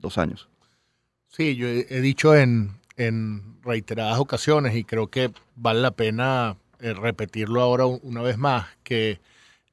dos 0.00 0.18
años. 0.18 0.48
Sí, 1.28 1.56
yo 1.56 1.68
he, 1.68 2.00
dicho 2.00 2.34
en, 2.34 2.80
reiteradas 3.62 4.18
ocasiones 4.18 4.74
y 4.74 4.84
creo 4.84 5.08
que 5.08 5.30
vale 5.54 5.80
la 5.80 5.90
pena 5.90 6.56
eh, 6.80 6.94
repetirlo 6.94 7.60
ahora 7.60 7.86
una 7.86 8.22
vez 8.22 8.38
más, 8.38 8.66
que 8.82 9.20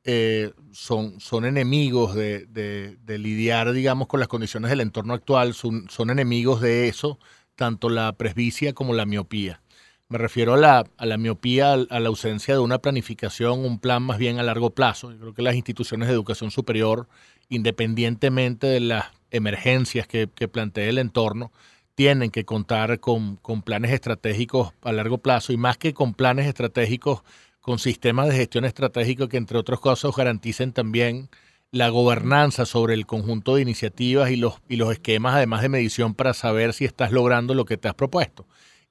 eh, 0.03 0.51
son, 0.71 1.19
son 1.19 1.45
enemigos 1.45 2.13
de, 2.13 2.97
lidiar, 3.07 3.71
digamos, 3.71 4.07
con 4.07 4.19
las 4.19 4.29
condiciones 4.29 4.69
del 4.69 4.81
entorno 4.81 5.13
actual, 5.13 5.53
son, 5.53 5.89
son 5.89 6.09
enemigos 6.09 6.61
de 6.61 6.87
eso, 6.87 7.17
tanto 7.55 7.89
la 7.89 8.13
presbicia 8.13 8.73
como 8.73 8.93
la 8.93 9.05
miopía. 9.05 9.61
Me 10.07 10.19
refiero 10.19 10.53
a 10.53 10.57
la, 10.57 10.85
a 10.97 11.05
la 11.05 11.17
miopía, 11.17 11.73
a 11.73 11.99
la 11.99 12.07
ausencia 12.09 12.53
de 12.53 12.59
una 12.59 12.79
planificación, 12.79 13.65
un 13.65 13.79
plan 13.79 14.03
más 14.03 14.19
bien 14.19 14.39
a 14.39 14.43
largo 14.43 14.69
plazo. 14.69 15.11
Yo 15.11 15.19
creo 15.19 15.33
que 15.33 15.41
las 15.41 15.55
instituciones 15.55 16.07
de 16.07 16.13
educación 16.13 16.51
superior, 16.51 17.07
independientemente 17.49 18.67
de 18.67 18.81
las 18.81 19.05
emergencias 19.31 20.07
que, 20.07 20.29
que 20.33 20.47
plantea 20.47 20.89
el 20.89 20.99
entorno, 20.99 21.51
tienen 21.95 22.29
que 22.29 22.45
contar 22.45 22.99
con, 22.99 23.37
planes 23.63 23.91
estratégicos 23.91 24.73
a 24.83 24.91
largo 24.91 25.17
plazo 25.17 25.53
y 25.53 25.57
más 25.57 25.77
que 25.77 25.93
con 25.93 26.13
planes 26.13 26.45
estratégicos, 26.45 27.23
con 27.61 27.79
sistemas 27.79 28.27
de 28.27 28.35
gestión 28.35 28.65
estratégico 28.65 29.27
que 29.27 29.37
entre 29.37 29.57
otras 29.57 29.79
cosas 29.79 30.15
garanticen 30.15 30.73
también 30.73 31.29
la 31.71 31.89
gobernanza 31.89 32.65
sobre 32.65 32.93
el 32.93 33.05
conjunto 33.05 33.55
de 33.55 33.63
iniciativas 33.63 34.29
y 34.29 34.35
los, 34.35 34.61
y 34.69 34.75
los 34.75 34.91
esquemas 34.91 35.35
además 35.35 35.61
de 35.61 35.69
medición 35.69 36.13
para 36.13 36.33
saber 36.33 36.73
si 36.73 36.85
estás 36.85 37.11
logrando 37.11 37.53
lo 37.55 37.65
que 37.65 37.77
te 37.77 37.87
has 37.87 37.95
propuesto. 37.95 38.45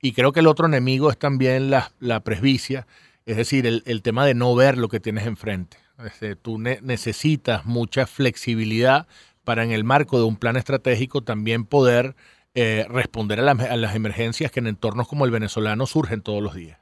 Y 0.04 0.12
creo 0.12 0.32
que 0.32 0.40
el 0.40 0.48
otro 0.48 0.66
enemigo 0.66 1.10
es 1.10 1.16
también 1.16 1.70
la, 1.70 1.90
la 1.98 2.20
presbicia, 2.20 2.86
es 3.24 3.38
decir, 3.38 3.66
el, 3.66 4.02
tema 4.02 4.26
de 4.26 4.34
no 4.34 4.54
ver 4.54 4.76
lo 4.76 4.90
que 4.90 5.00
tienes 5.00 5.26
enfrente. 5.26 5.78
tú 6.42 6.58
necesitas 6.58 7.64
mucha 7.64 8.06
flexibilidad 8.06 9.06
para 9.44 9.64
en 9.64 9.70
el 9.70 9.82
marco 9.82 10.18
de 10.18 10.24
un 10.24 10.36
plan 10.36 10.56
estratégico 10.56 11.22
también 11.22 11.64
poder 11.64 12.16
eh, 12.54 12.84
responder 12.90 13.40
a, 13.40 13.50
a 13.50 13.76
las 13.76 13.94
emergencias 13.94 14.52
que 14.52 14.60
en 14.60 14.66
entornos 14.66 15.08
como 15.08 15.24
el 15.24 15.30
venezolano 15.30 15.86
surgen 15.86 16.20
todos 16.20 16.42
los 16.42 16.54
días. 16.54 16.78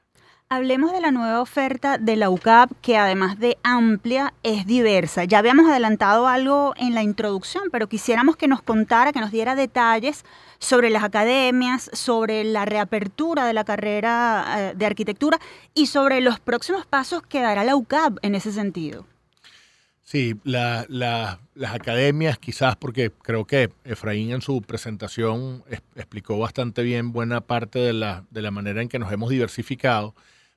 Hablemos 0.49 0.93
de 0.93 1.01
la 1.01 1.13
nueva 1.13 1.41
oferta 1.41 1.97
de 1.97 2.17
la 2.17 2.29
UCAP, 2.29 2.73
que 2.83 2.99
además 2.99 3.39
de 3.39 3.57
amplia, 3.63 4.35
es 4.43 4.67
diversa. 4.67 5.25
Ya 5.25 5.39
habíamos 5.39 5.71
adelantado 5.71 6.27
algo 6.29 6.75
en 6.77 6.93
la 6.93 7.03
introducción, 7.03 7.71
pero 7.73 7.89
quisiéramos 7.89 8.37
que 8.37 8.49
nos 8.49 8.61
contara, 8.61 9.13
que 9.13 9.21
nos 9.21 9.31
diera 9.31 9.55
detalles 9.55 10.25
sobre 10.63 10.91
las 10.91 11.03
academias, 11.03 11.91
sobre 11.93 12.45
la 12.45 12.65
reapertura 12.65 13.47
de 13.47 13.53
la 13.53 13.65
carrera 13.65 14.71
eh, 14.71 14.75
de 14.77 14.87
arquitectura 14.87 15.41
y 15.75 15.87
sobre 15.87 16.21
los 16.21 16.39
próximos 16.39 16.87
pasos 16.87 17.23
que 17.23 17.41
dará 17.41 17.65
la 17.65 17.75
UCAP 17.75 18.19
en 18.23 18.37
ese 18.37 18.53
sentido. 18.53 19.05
Sí, 20.05 20.37
las 20.45 21.39
academias 21.67 22.39
quizás 22.39 22.77
porque 22.77 23.11
creo 23.11 23.45
que 23.45 23.71
Efraín 23.85 24.31
en 24.31 24.41
su 24.41 24.63
presentación 24.63 25.65
explicó 25.97 26.39
bastante 26.39 26.83
bien 26.83 27.13
buena 27.13 27.41
parte 27.41 27.79
de 27.79 27.93
la, 27.93 28.25
de 28.31 28.43
la 28.43 28.51
manera 28.51 28.83
en 28.83 28.89
que 28.89 28.99
nos 28.99 29.13
hemos 29.13 29.31
diversificado, 29.31 30.15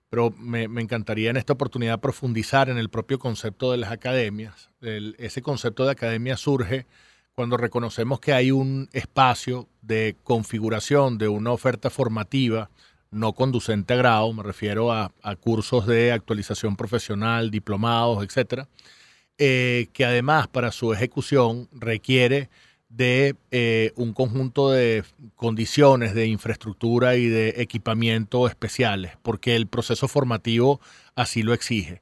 pero 0.09 0.31
me, 0.37 0.63
encantaría 0.63 1.29
en 1.29 1.37
esta 1.37 1.53
oportunidad 1.53 1.99
profundizar 1.99 2.69
en 2.69 2.77
el 2.77 2.89
propio 2.89 3.17
concepto 3.17 3.71
de 3.71 3.77
las 3.77 3.91
academias. 3.91 4.69
ese 4.81 5.41
concepto 5.41 5.85
de 5.85 5.91
academia 5.91 6.37
surge 6.37 6.85
cuando 7.35 7.57
reconocemos 7.57 8.19
que 8.21 8.33
hay 8.33 8.51
un 8.51 8.89
espacio 8.93 9.67
de 9.81 10.15
configuración 10.23 11.17
de 11.17 11.27
una 11.27 11.51
oferta 11.51 11.89
formativa 11.89 12.69
no 13.11 13.33
conducente 13.33 13.93
a 13.93 13.97
grado, 13.97 14.33
me 14.33 14.43
refiero 14.43 14.91
a, 14.91 15.11
cursos 15.39 15.85
de 15.85 16.11
actualización 16.11 16.75
profesional, 16.75 17.51
diplomados, 17.51 18.23
etcétera, 18.23 18.67
eh, 19.37 19.87
que 19.93 20.05
además 20.05 20.47
para 20.47 20.71
su 20.71 20.91
ejecución 20.93 21.69
requiere 21.71 22.49
de 22.89 23.35
eh, 23.51 23.91
un 23.95 24.13
conjunto 24.13 24.71
de 24.71 25.03
condiciones 25.35 26.13
de 26.13 26.27
infraestructura 26.27 27.15
y 27.15 27.27
de 27.27 27.55
equipamiento 27.57 28.47
especiales, 28.47 29.13
porque 29.21 29.55
el 29.55 29.67
proceso 29.67 30.07
formativo 30.07 30.79
así 31.15 31.43
lo 31.43 31.53
exige. 31.53 32.01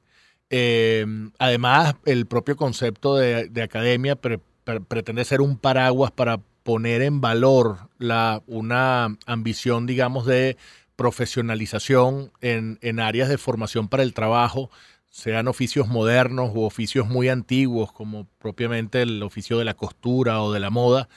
Eh, 0.50 1.06
además, 1.38 1.96
el 2.04 2.26
propio 2.26 2.56
concepto 2.56 3.16
de, 3.16 3.62
academia 3.62 4.16
pretende 4.64 5.24
ser 5.24 5.40
un 5.40 5.58
paraguas 5.58 6.10
para 6.10 6.38
poner 6.62 7.02
en 7.02 7.20
valor 7.20 7.90
la, 7.98 8.42
una 8.46 9.16
ambición, 9.26 9.86
digamos, 9.86 10.26
de 10.26 10.56
profesionalización 10.96 12.32
en, 12.40 12.78
en 12.80 13.00
áreas 13.00 13.28
de 13.28 13.38
formación 13.38 13.88
para 13.88 14.02
el 14.02 14.14
trabajo 14.14 14.70
sean 15.14 15.46
oficios 15.46 15.86
modernos 15.86 16.50
u 16.54 16.62
oficios 16.62 17.06
muy 17.06 17.28
antiguos, 17.28 17.92
como 17.92 18.26
propiamente 18.40 19.02
el 19.02 19.22
oficio 19.22 19.56
de 19.58 19.64
la 19.64 19.74
costura 19.74 20.42
o 20.42 20.52
de 20.52 20.58
la 20.58 20.70
moda, 20.70 21.08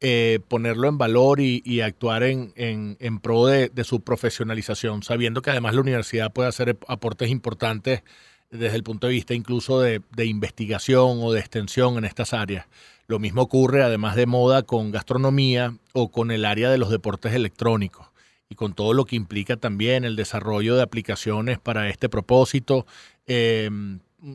eh, 0.00 0.40
ponerlo 0.46 0.88
en 0.88 0.98
valor 0.98 1.40
y, 1.40 1.80
actuar 1.80 2.22
en, 2.22 3.18
pro 3.22 3.46
de, 3.46 3.70
su 3.82 4.02
profesionalización, 4.02 5.02
sabiendo 5.02 5.40
que 5.40 5.48
además 5.52 5.74
la 5.74 5.80
universidad 5.80 6.34
puede 6.34 6.50
hacer 6.50 6.76
aportes 6.86 7.30
importantes 7.30 8.02
desde 8.50 8.76
el 8.76 8.82
punto 8.82 9.06
de 9.06 9.14
vista 9.14 9.32
incluso 9.32 9.80
de, 9.80 10.02
de 10.14 10.26
investigación 10.26 11.20
o 11.22 11.32
de 11.32 11.40
extensión 11.40 11.96
en 11.96 12.04
estas 12.04 12.34
áreas. 12.34 12.66
Lo 13.08 13.18
mismo 13.18 13.42
ocurre 13.42 13.82
además 13.82 14.16
de 14.16 14.26
moda 14.26 14.62
con 14.62 14.90
gastronomía 14.90 15.76
o 15.92 16.10
con 16.10 16.30
el 16.30 16.44
área 16.44 16.70
de 16.70 16.78
los 16.78 16.90
deportes 16.90 17.34
electrónicos 17.34 18.08
y 18.48 18.54
con 18.54 18.74
todo 18.74 18.94
lo 18.94 19.04
que 19.04 19.16
implica 19.16 19.56
también 19.56 20.04
el 20.04 20.16
desarrollo 20.16 20.76
de 20.76 20.82
aplicaciones 20.82 21.58
para 21.58 21.88
este 21.88 22.08
propósito. 22.08 22.86
Eh, 23.26 23.70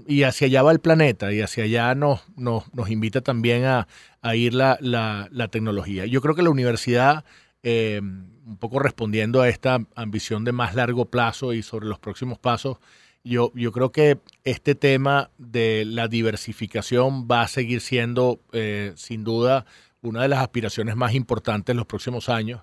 y 0.07 0.23
hacia 0.23 0.47
allá 0.47 0.63
va 0.63 0.71
el 0.71 0.79
planeta 0.79 1.33
y 1.33 1.41
hacia 1.41 1.63
allá 1.63 1.95
nos, 1.95 2.21
nos, 2.37 2.89
invita 2.89 3.21
también 3.21 3.65
a, 3.65 3.87
ir 4.35 4.53
la, 4.53 5.49
tecnología. 5.51 6.05
Yo 6.05 6.21
creo 6.21 6.35
que 6.35 6.43
la 6.43 6.49
universidad, 6.49 7.25
eh, 7.63 7.99
un 8.01 8.57
poco 8.57 8.79
respondiendo 8.79 9.41
a 9.41 9.49
esta 9.49 9.79
ambición 9.95 10.45
de 10.45 10.51
más 10.51 10.75
largo 10.75 11.05
plazo 11.05 11.53
y 11.53 11.61
sobre 11.63 11.87
los 11.87 11.99
próximos 11.99 12.37
pasos, 12.37 12.77
yo, 13.23 13.51
creo 13.51 13.91
que 13.91 14.19
este 14.43 14.75
tema 14.75 15.29
de 15.37 15.85
la 15.85 16.07
diversificación 16.07 17.27
va 17.29 17.41
a 17.41 17.47
seguir 17.47 17.81
siendo, 17.81 18.39
eh, 18.51 18.93
sin 18.95 19.23
duda, 19.23 19.65
una 20.01 20.23
de 20.23 20.27
las 20.27 20.39
aspiraciones 20.39 20.95
más 20.95 21.13
importantes 21.13 21.73
en 21.73 21.77
los 21.77 21.85
próximos 21.85 22.29
años. 22.29 22.61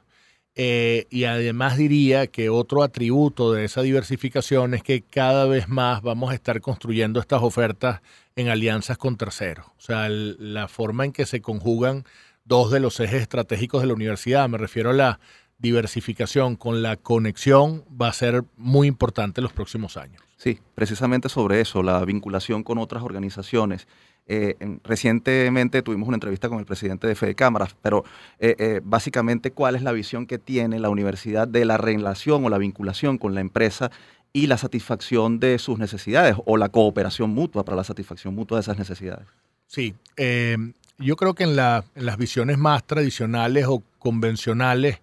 Eh, 0.60 1.06
y 1.10 1.24
además 1.24 1.76
diría 1.76 2.26
que 2.26 2.50
otro 2.50 2.82
atributo 2.82 3.52
de 3.52 3.64
esa 3.64 3.82
diversificación 3.82 4.74
es 4.74 4.82
que 4.82 5.02
cada 5.02 5.46
vez 5.46 5.68
más 5.68 6.02
vamos 6.02 6.32
a 6.32 6.34
estar 6.34 6.60
construyendo 6.60 7.20
estas 7.20 7.42
ofertas 7.42 8.00
en 8.34 8.48
alianzas 8.48 8.98
con 8.98 9.16
terceros. 9.16 9.66
O 9.66 9.80
sea, 9.80 10.08
la 10.08 10.66
forma 10.66 11.04
en 11.04 11.12
que 11.12 11.26
se 11.26 11.40
conjugan 11.40 12.04
dos 12.44 12.72
de 12.72 12.80
los 12.80 12.98
ejes 12.98 13.22
estratégicos 13.22 13.82
de 13.82 13.86
la 13.86 13.94
universidad, 13.94 14.48
me 14.48 14.58
refiero 14.58 14.90
a 14.90 14.94
la 14.94 15.20
diversificación 15.58 16.56
con 16.56 16.82
la 16.82 16.96
conexión, 16.96 17.84
va 17.90 18.08
a 18.08 18.12
ser 18.12 18.42
muy 18.56 18.88
importante 18.88 19.40
en 19.40 19.44
los 19.44 19.52
próximos 19.52 19.96
años. 19.96 20.27
Sí, 20.38 20.60
precisamente 20.76 21.28
sobre 21.28 21.60
eso, 21.60 21.82
la 21.82 22.02
vinculación 22.04 22.62
con 22.62 22.78
otras 22.78 23.02
organizaciones. 23.02 23.88
Eh, 24.30 24.56
recientemente 24.84 25.82
tuvimos 25.82 26.06
una 26.06 26.16
entrevista 26.16 26.48
con 26.48 26.60
el 26.60 26.64
presidente 26.64 27.08
de 27.08 27.16
Fede 27.16 27.34
Cámaras, 27.34 27.74
pero 27.82 28.04
eh, 28.38 28.54
eh, 28.58 28.80
básicamente 28.84 29.50
cuál 29.50 29.74
es 29.74 29.82
la 29.82 29.90
visión 29.90 30.26
que 30.26 30.38
tiene 30.38 30.78
la 30.78 30.90
universidad 30.90 31.48
de 31.48 31.64
la 31.64 31.76
relación 31.76 32.44
o 32.44 32.50
la 32.50 32.58
vinculación 32.58 33.18
con 33.18 33.34
la 33.34 33.40
empresa 33.40 33.90
y 34.32 34.46
la 34.46 34.58
satisfacción 34.58 35.40
de 35.40 35.58
sus 35.58 35.80
necesidades 35.80 36.36
o 36.44 36.56
la 36.56 36.68
cooperación 36.68 37.30
mutua 37.30 37.64
para 37.64 37.76
la 37.76 37.84
satisfacción 37.84 38.34
mutua 38.34 38.58
de 38.58 38.62
esas 38.62 38.78
necesidades. 38.78 39.26
Sí, 39.66 39.94
yo 40.98 41.16
creo 41.16 41.34
que 41.34 41.44
en, 41.44 41.56
las 41.56 42.16
visiones 42.16 42.58
más 42.58 42.86
tradicionales 42.86 43.66
o 43.66 43.82
convencionales, 43.98 45.00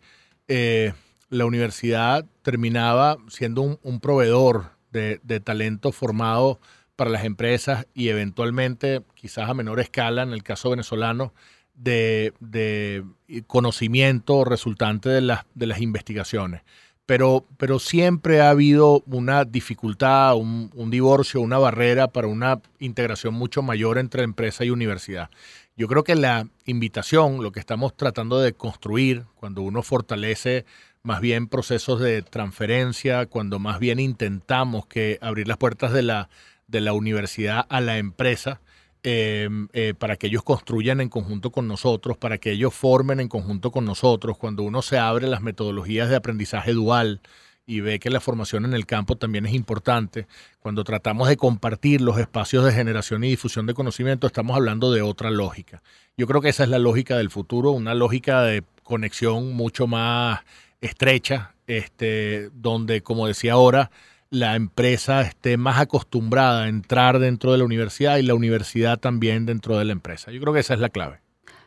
la 0.47 1.45
universidad 1.45 2.25
terminaba 2.43 3.17
siendo 3.27 3.79
un, 3.81 3.99
proveedor 3.99 4.74
de, 4.95 5.39
talento 5.39 5.91
formado 5.91 6.59
para 6.95 7.09
las 7.09 7.25
empresas 7.25 7.87
y 7.93 8.09
eventualmente, 8.09 9.01
quizás 9.13 9.49
a 9.49 9.53
menor 9.53 9.79
escala, 9.79 10.23
en 10.23 10.31
el 10.31 10.43
caso 10.43 10.69
venezolano, 10.69 11.33
de, 11.73 13.03
conocimiento 13.47 14.45
resultante 14.45 15.09
de 15.09 15.21
las, 15.21 15.45
de 15.53 15.67
las 15.67 15.81
investigaciones. 15.81 16.61
Pero, 17.05 17.45
pero, 17.57 17.77
siempre 17.77 18.41
ha 18.41 18.49
habido 18.49 19.03
una 19.05 19.45
dificultad, 19.45 20.35
un, 20.35 20.71
un, 20.73 20.89
divorcio, 20.89 21.39
una 21.39 21.59
barrera 21.59 22.07
para 22.07 22.27
una 22.27 22.61
integración 22.79 23.35
mucho 23.35 23.61
mayor 23.61 23.99
entre 23.99 24.23
empresa 24.23 24.65
y 24.65 24.71
universidad. 24.71 25.29
Yo 25.77 25.87
creo 25.87 26.03
que 26.03 26.15
la 26.15 26.47
invitación, 26.65 27.43
lo 27.43 27.51
que 27.51 27.59
estamos 27.59 27.95
tratando 27.95 28.39
de 28.39 28.53
construir, 28.53 29.25
cuando 29.35 29.61
uno 29.61 29.83
fortalece 29.83 30.65
más 31.05 31.21
bien 31.21 31.47
procesos 31.47 31.99
de 31.99 32.23
transferencia, 32.23 33.27
cuando 33.27 33.59
más 33.59 33.79
bien 33.79 33.99
intentamos 33.99 34.87
que 34.87 35.19
abrir 35.21 35.47
las 35.47 35.57
puertas 35.57 35.93
de 35.93 36.01
la, 36.01 36.29
de 36.67 36.81
la 36.81 36.93
universidad 36.93 37.67
a 37.69 37.79
la 37.79 37.99
empresa, 37.99 38.59
eh, 39.03 39.47
eh, 39.73 39.93
para 39.95 40.17
que 40.17 40.25
ellos 40.25 40.41
construyan 40.41 41.01
en 41.01 41.09
conjunto 41.09 41.51
con 41.51 41.67
nosotros, 41.67 42.17
para 42.17 42.39
que 42.39 42.51
ellos 42.51 42.73
formen 42.73 43.19
en 43.19 43.27
conjunto 43.27 43.71
con 43.71 43.85
nosotros, 43.85 44.35
cuando 44.39 44.63
uno 44.63 44.81
se 44.81 44.97
abre 44.97 45.27
las 45.27 45.41
metodologías 45.41 46.09
de 46.09 46.15
aprendizaje 46.15 46.73
dual 46.73 47.21
y 47.67 47.81
ve 47.81 47.99
que 47.99 48.09
la 48.09 48.19
formación 48.19 48.65
en 48.65 48.73
el 48.73 48.87
campo 48.87 49.15
también 49.15 49.45
es 49.45 49.53
importante, 49.53 50.25
cuando 50.59 50.83
tratamos 50.83 51.27
de 51.27 51.37
compartir 51.37 52.01
los 52.01 52.17
espacios 52.17 52.65
de 52.65 52.71
generación 52.71 53.23
y 53.23 53.29
difusión 53.29 53.67
de 53.67 53.75
conocimiento, 53.75 54.25
estamos 54.25 54.55
hablando 54.55 54.91
de 54.91 55.03
otra 55.03 55.29
lógica. 55.29 55.83
Yo 56.17 56.25
creo 56.25 56.41
que 56.41 56.49
esa 56.49 56.63
es 56.63 56.69
la 56.69 56.79
lógica 56.79 57.15
del 57.15 57.29
futuro, 57.29 57.71
una 57.71 57.93
lógica 57.93 58.41
de 58.41 58.63
conexión 58.83 59.53
mucho 59.53 59.85
más 59.85 60.41
estrecha, 60.81 61.55
este, 61.67 62.49
donde, 62.53 63.01
como 63.01 63.27
decía 63.27 63.53
ahora, 63.53 63.91
la 64.29 64.55
empresa 64.55 65.21
esté 65.21 65.57
más 65.57 65.79
acostumbrada 65.79 66.63
a 66.63 66.67
entrar 66.67 67.19
dentro 67.19 67.51
de 67.51 67.59
la 67.59 67.63
universidad 67.63 68.17
y 68.17 68.23
la 68.23 68.35
universidad 68.35 68.99
también 68.99 69.45
dentro 69.45 69.77
de 69.77 69.85
la 69.85 69.93
empresa. 69.93 70.31
Yo 70.31 70.41
creo 70.41 70.53
que 70.53 70.59
esa 70.59 70.73
es 70.73 70.79
la 70.79 70.89
clave. 70.89 71.19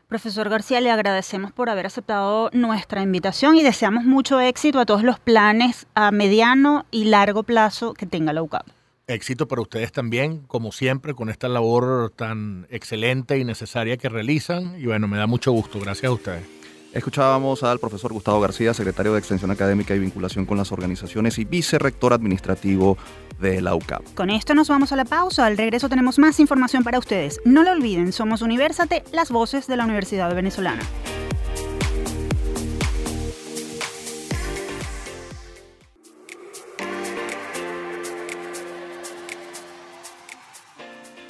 Profesor 0.09 0.49
García, 0.49 0.81
le 0.81 0.91
agradecemos 0.91 1.53
por 1.53 1.69
haber 1.69 1.85
aceptado 1.85 2.49
nuestra 2.55 3.03
invitación 3.03 3.57
y 3.57 3.63
deseamos 3.63 4.05
mucho 4.05 4.41
éxito 4.41 4.81
a 4.81 4.87
todos 4.87 5.03
los 5.03 5.19
planes 5.21 5.87
a 5.95 6.11
mediano 6.11 6.87
y 6.91 7.05
largo 7.05 7.43
plazo 7.43 7.93
que 7.93 8.07
tenga 8.07 8.33
la 8.33 8.43
UCAP. 8.43 8.67
Éxito 9.07 9.49
para 9.49 9.63
ustedes 9.63 9.93
también, 9.93 10.41
como 10.47 10.73
siempre, 10.73 11.15
con 11.15 11.29
esta 11.29 11.49
labor 11.49 12.11
tan 12.11 12.67
excelente 12.71 13.39
y 13.39 13.45
necesaria 13.45 13.97
que 13.99 14.09
realizan. 14.09 14.79
Y 14.79 14.87
bueno, 14.87 15.09
me 15.09 15.19
da 15.19 15.27
mucho 15.27 15.53
gusto. 15.53 15.79
Gracias 15.79 16.11
a 16.11 16.15
ustedes. 16.15 16.58
Escuchábamos 16.99 17.63
al 17.63 17.79
profesor 17.79 18.13
Gustavo 18.13 18.41
García, 18.41 18.75
secretario 18.75 19.13
de 19.13 19.21
Extensión 19.21 19.53
Académica 19.53 19.95
y 19.95 20.01
Vinculación 20.01 20.45
con 20.45 20.59
las 20.59 20.73
Organizaciones 20.73 21.39
y 21.39 21.45
vicerrector 21.45 22.13
administrativo 22.13 22.99
de 23.39 23.63
la 23.63 23.77
UCAP. 23.77 24.03
Con 24.17 24.31
esto 24.31 24.53
nos 24.53 24.69
vamos 24.69 24.91
a 24.91 24.97
la 24.97 25.05
pausa. 25.05 25.47
Al 25.47 25.57
regreso 25.57 25.89
tenemos 25.89 26.19
más 26.19 26.41
información 26.41 26.83
para 26.83 26.99
ustedes. 26.99 27.41
No 27.45 27.63
lo 27.63 27.71
olviden, 27.71 28.13
somos 28.13 28.43
Universate, 28.43 29.05
las 29.13 29.31
voces 29.31 29.69
de 29.69 29.77
la 29.77 29.85
Universidad 29.85 30.35
Venezolana. 30.35 30.83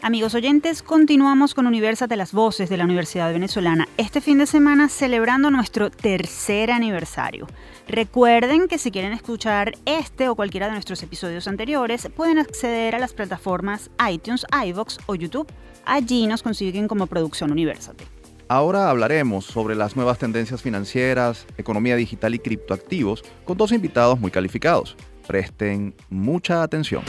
Amigos 0.01 0.35
oyentes, 0.37 0.83
continuamos 0.85 1.55
con 1.55 1.67
Universate 1.67 2.17
las 2.17 2.33
Voces 2.33 2.71
de 2.71 2.77
la 2.77 2.85
Universidad 2.85 3.33
Venezolana, 3.33 3.89
este 3.97 4.21
fin 4.21 4.39
de 4.39 4.47
semana 4.47 4.89
celebrando 4.89 5.51
nuestro 5.51 5.91
tercer 5.91 6.71
aniversario. 6.71 7.49
Recuerden 7.89 8.69
que 8.69 8.79
si 8.79 8.93
quieren 8.93 9.13
escuchar 9.13 9.73
este 9.87 10.29
o 10.29 10.37
cualquiera 10.37 10.67
de 10.67 10.73
nuestros 10.75 11.03
episodios 11.03 11.49
anteriores, 11.49 12.09
pueden 12.15 12.39
acceder 12.39 12.95
a 12.95 13.01
las 13.01 13.13
plataformas 13.13 13.91
iTunes, 14.09 14.47
iVoox 14.67 14.99
o 15.07 15.17
YouTube. 15.17 15.51
Allí 15.85 16.29
nos 16.29 16.45
consiguen 16.45 16.87
como 16.87 17.09
Producción 17.09 17.51
Universate. 17.51 18.05
Ahora 18.47 18.91
hablaremos 18.91 19.47
sobre 19.47 19.75
las 19.75 19.97
nuevas 19.97 20.19
tendencias 20.19 20.63
financieras, 20.63 21.45
economía 21.59 21.97
digital 21.97 22.37
y 22.37 22.39
criptoactivos 22.39 23.25
con 23.45 23.59
dos 23.59 23.73
invitados 23.73 24.21
muy 24.21 24.31
calificados. 24.31 24.97
Presten 25.27 25.95
mucha 26.09 26.63
atención. 26.63 27.03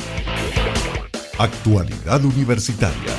Actualidad 1.40 2.22
Universitaria. 2.26 3.14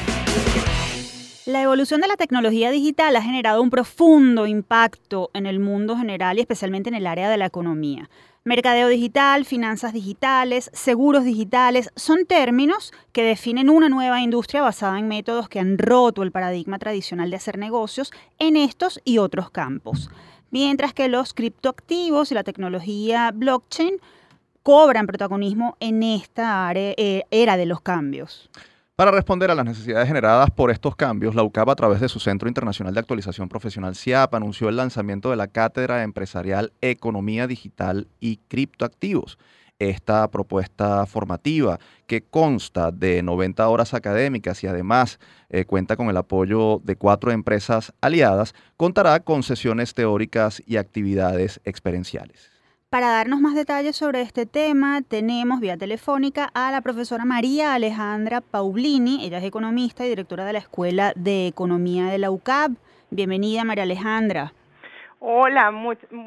La 1.47 1.63
evolución 1.63 2.03
de 2.03 2.07
la 2.07 2.19
tecnología 2.19 2.71
digital 2.71 3.17
ha 3.17 3.23
generado 3.23 3.63
un 3.63 3.71
profundo 3.71 4.47
impacto 4.47 5.31
en 5.33 5.47
el 5.47 5.59
mundo 5.59 5.97
general 5.97 6.37
y 6.37 6.43
especialmente 6.43 6.91
en 6.91 6.97
el 6.97 7.07
área 7.07 7.31
de 7.31 7.39
la 7.39 7.47
economía. 7.47 8.11
Mercadeo 8.45 8.89
digital, 8.89 9.47
finanzas 9.47 9.95
digitales, 9.95 10.71
seguros 10.75 11.25
digitales 11.25 11.89
son 11.97 12.27
términos 12.27 12.93
que 13.13 13.25
definen 13.25 13.71
una 13.71 13.89
nueva 13.89 14.21
industria 14.21 14.61
basada 14.61 14.99
en 14.99 15.09
métodos 15.09 15.49
que 15.49 15.59
han 15.59 15.79
roto 15.79 16.23
el 16.23 16.31
paradigma 16.31 16.79
tradicional 16.79 17.31
de 17.31 17.37
hacer 17.37 17.57
negocios 17.57 18.13
en 18.39 18.59
estos 18.59 19.01
y 19.03 19.17
otros 19.17 19.51
campos. 19.51 20.11
Mientras 20.51 20.93
que 20.93 21.09
los 21.09 21.33
criptoactivos 21.33 22.31
y 22.31 22.35
la 22.35 22.45
tecnología 22.45 23.31
blockchain 23.33 23.95
cobran 24.63 25.07
protagonismo 25.07 25.77
en 25.81 26.03
esta 26.03 26.71
eh, 26.75 27.25
era 27.31 27.57
de 27.57 27.67
los 27.67 27.81
cambios. 27.81 28.51
Para 29.01 29.13
responder 29.13 29.51
a 29.51 29.55
las 29.55 29.65
necesidades 29.65 30.07
generadas 30.09 30.51
por 30.51 30.71
estos 30.71 30.95
cambios, 30.95 31.35
la 31.35 31.43
UCAP, 31.43 31.71
a 31.71 31.75
través 31.75 32.01
de 32.01 32.09
su 32.11 32.21
Centro 32.21 32.49
Internacional 32.49 32.93
de 32.93 33.01
Actualización 33.01 33.49
Profesional, 33.49 33.97
CIAP, 33.97 34.35
anunció 34.35 34.69
el 34.69 34.77
lanzamiento 34.77 35.31
de 35.31 35.37
la 35.37 35.49
Cátedra 35.49 36.03
Empresarial 36.03 36.75
Economía 36.83 37.47
Digital 37.47 38.09
y 38.21 38.41
Criptoactivos. 38.49 39.39
Esta 39.79 40.31
propuesta 40.31 41.07
formativa, 41.07 41.79
que 42.07 42.21
consta 42.21 42.91
de 42.91 43.23
90 43.23 43.67
horas 43.67 43.95
académicas 43.95 44.63
y 44.65 44.67
además 44.67 45.19
eh, 45.49 45.65
cuenta 45.65 45.97
con 45.97 46.11
el 46.11 46.19
apoyo 46.19 46.83
de 46.85 46.97
cuatro 46.97 47.33
empresas 47.33 47.95
aliadas, 48.03 48.55
contará 48.77 49.21
con 49.21 49.43
sesiones 49.43 49.95
teóricas 49.95 50.63
y 50.67 50.77
actividades 50.77 51.63
experienciales. 51.65 52.60
Para 52.91 53.09
darnos 53.09 53.41
más 53.41 53.55
detalles 53.55 53.95
sobre 53.95 54.21
este 54.21 54.47
tema, 54.47 55.01
tenemos 55.03 55.61
vía 55.61 55.77
telefónica 55.77 56.51
a 56.55 56.73
la 56.73 56.81
profesora 56.81 57.25
María 57.25 57.73
Alejandra 57.73 58.41
Paulini. 58.41 59.25
Ella 59.25 59.39
es 59.39 59.45
economista 59.45 60.05
y 60.05 60.09
directora 60.09 60.45
de 60.45 60.55
la 60.55 60.59
Escuela 60.59 61.13
de 61.15 61.47
Economía 61.47 62.07
de 62.07 62.19
la 62.19 62.33
UCAP. 62.33 62.73
Bienvenida, 63.11 63.63
María 63.63 63.85
Alejandra. 63.85 64.53
Hola, 65.21 65.71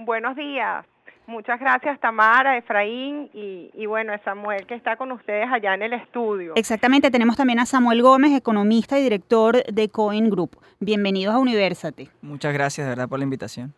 buenos 0.05 0.37
días. 0.37 0.85
Muchas 1.27 1.59
gracias 1.59 1.99
Tamara, 1.99 2.55
Efraín 2.55 3.29
y, 3.33 3.69
y, 3.73 3.85
bueno, 3.85 4.13
Samuel 4.23 4.65
que 4.65 4.75
está 4.75 4.95
con 4.95 5.11
ustedes 5.11 5.49
allá 5.51 5.73
en 5.73 5.81
el 5.81 5.91
estudio. 5.91 6.53
Exactamente, 6.55 7.11
tenemos 7.11 7.35
también 7.35 7.59
a 7.59 7.65
Samuel 7.65 8.01
Gómez, 8.01 8.31
economista 8.31 8.97
y 8.97 9.03
director 9.03 9.65
de 9.65 9.89
Coin 9.89 10.29
Group. 10.29 10.57
Bienvenidos 10.79 11.35
a 11.35 11.39
Universate. 11.39 12.09
Muchas 12.21 12.53
gracias, 12.53 12.87
de 12.87 12.91
verdad, 12.91 13.09
por 13.09 13.19
la 13.19 13.25
invitación. 13.25 13.73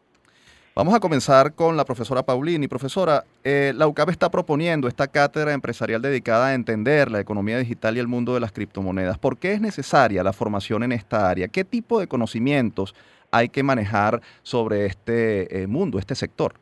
Vamos 0.78 0.94
a 0.94 1.00
comenzar 1.00 1.56
con 1.56 1.78
la 1.78 1.86
profesora 1.86 2.24
Paulini. 2.24 2.68
Profesora, 2.68 3.24
eh, 3.46 3.72
la 3.74 3.88
UCAP 3.88 4.10
está 4.10 4.30
proponiendo 4.30 4.90
esta 4.90 5.08
cátedra 5.08 5.54
empresarial 5.54 6.02
dedicada 6.02 6.48
a 6.48 6.54
entender 6.54 7.10
la 7.10 7.22
economía 7.22 7.58
digital 7.58 7.96
y 7.96 8.02
el 8.02 8.10
mundo 8.10 8.34
de 8.34 8.42
las 8.42 8.52
criptomonedas. 8.52 9.18
¿Por 9.18 9.38
qué 9.38 9.54
es 9.54 9.62
necesaria 9.62 10.22
la 10.22 10.34
formación 10.34 10.84
en 10.84 10.92
esta 10.92 11.30
área? 11.30 11.48
¿Qué 11.48 11.64
tipo 11.64 12.02
de 12.02 12.08
conocimientos 12.08 12.94
hay 13.32 13.48
que 13.48 13.64
manejar 13.64 14.20
sobre 14.44 14.86
este 14.86 15.62
eh, 15.62 15.68
mundo, 15.68 15.98
este 15.98 16.14
sector? 16.14 16.56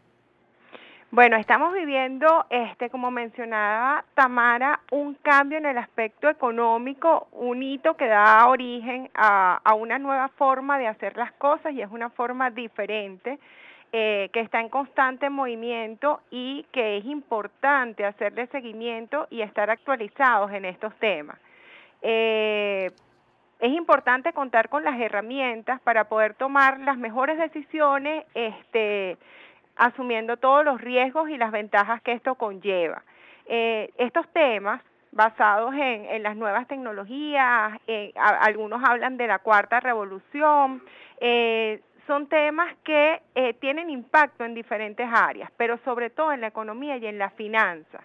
Bueno, 1.09 1.35
estamos 1.37 1.73
viviendo, 1.73 2.45
este, 2.51 2.91
como 2.91 3.09
mencionaba 3.09 4.05
Tamara, 4.13 4.81
un 4.91 5.15
cambio 5.23 5.57
en 5.57 5.65
el 5.65 5.79
aspecto 5.79 6.29
económico, 6.29 7.29
un 7.31 7.63
hito 7.63 7.97
que 7.97 8.05
da 8.05 8.47
origen 8.47 9.09
a, 9.15 9.59
a 9.63 9.73
una 9.73 9.97
nueva 9.97 10.27
forma 10.27 10.77
de 10.77 10.85
hacer 10.85 11.17
las 11.17 11.31
cosas 11.31 11.73
y 11.73 11.81
es 11.81 11.89
una 11.89 12.11
forma 12.11 12.51
diferente 12.51 13.39
eh, 13.95 14.31
que 14.33 14.39
está 14.39 14.59
en 14.59 14.69
constante 14.69 15.29
movimiento 15.29 16.19
y 16.31 16.65
que 16.71 16.97
es 16.97 17.05
importante 17.05 18.03
hacerle 18.05 18.47
seguimiento 18.47 19.27
y 19.29 19.43
estar 19.43 19.69
actualizados 19.69 20.51
en 20.51 20.65
estos 20.65 20.95
temas. 20.95 21.37
Eh, 22.01 22.89
es 23.59 23.71
importante 23.71 24.33
contar 24.33 24.69
con 24.69 24.83
las 24.83 24.99
herramientas 24.99 25.79
para 25.81 26.05
poder 26.05 26.33
tomar 26.33 26.79
las 26.79 26.97
mejores 26.97 27.37
decisiones, 27.37 28.25
este, 28.33 29.15
asumiendo 29.75 30.37
todos 30.37 30.65
los 30.65 30.81
riesgos 30.81 31.29
y 31.29 31.37
las 31.37 31.51
ventajas 31.51 32.01
que 32.01 32.13
esto 32.13 32.33
conlleva. 32.33 33.03
Eh, 33.45 33.93
estos 33.99 34.27
temas 34.29 34.81
basados 35.11 35.71
en, 35.75 36.23
las 36.23 36.35
nuevas 36.35 36.67
tecnologías, 36.67 37.79
algunos 38.17 38.83
hablan 38.83 39.17
de 39.17 39.27
la 39.27 39.37
cuarta 39.37 39.79
revolución, 39.79 40.81
son 42.07 42.27
temas 42.27 42.75
que 42.83 43.21
eh, 43.35 43.53
tienen 43.55 43.89
impacto 43.89 44.43
en 44.43 44.53
diferentes 44.53 45.07
áreas, 45.11 45.51
pero 45.57 45.77
sobre 45.85 46.09
todo 46.09 46.33
en 46.33 46.41
la 46.41 46.47
economía 46.47 46.97
y 46.97 47.05
en 47.05 47.17
la 47.17 47.29
finanza. 47.31 48.01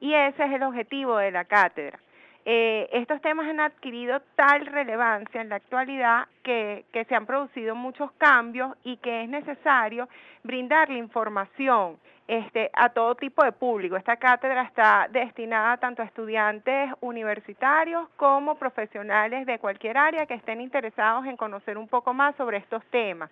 Y 0.00 0.14
ese 0.14 0.44
es 0.44 0.52
el 0.52 0.62
objetivo 0.62 1.18
de 1.18 1.30
la 1.30 1.44
cátedra. 1.44 1.98
Eh, 2.44 2.88
estos 2.92 3.20
temas 3.20 3.46
han 3.46 3.60
adquirido 3.60 4.20
tal 4.34 4.66
relevancia 4.66 5.40
en 5.40 5.48
la 5.48 5.56
actualidad 5.56 6.26
que, 6.42 6.84
que, 6.92 7.04
se 7.04 7.14
han 7.14 7.24
producido 7.24 7.76
muchos 7.76 8.10
cambios 8.12 8.76
y 8.82 8.96
que 8.96 9.22
es 9.22 9.28
necesario 9.28 10.08
brindarle 10.42 10.98
información 10.98 11.98
este, 12.32 12.70
a 12.72 12.88
todo 12.88 13.14
tipo 13.14 13.44
de 13.44 13.52
público. 13.52 13.94
Esta 13.94 14.16
cátedra 14.16 14.62
está 14.62 15.06
destinada 15.10 15.76
tanto 15.76 16.00
a 16.00 16.06
estudiantes 16.06 16.90
universitarios 17.02 18.08
como 18.16 18.54
profesionales 18.54 19.44
de 19.44 19.58
cualquier 19.58 19.98
área 19.98 20.24
que 20.24 20.32
estén 20.32 20.62
interesados 20.62 21.26
en 21.26 21.36
conocer 21.36 21.76
un 21.76 21.88
poco 21.88 22.14
más 22.14 22.34
sobre 22.36 22.56
estos 22.56 22.82
temas 22.86 23.30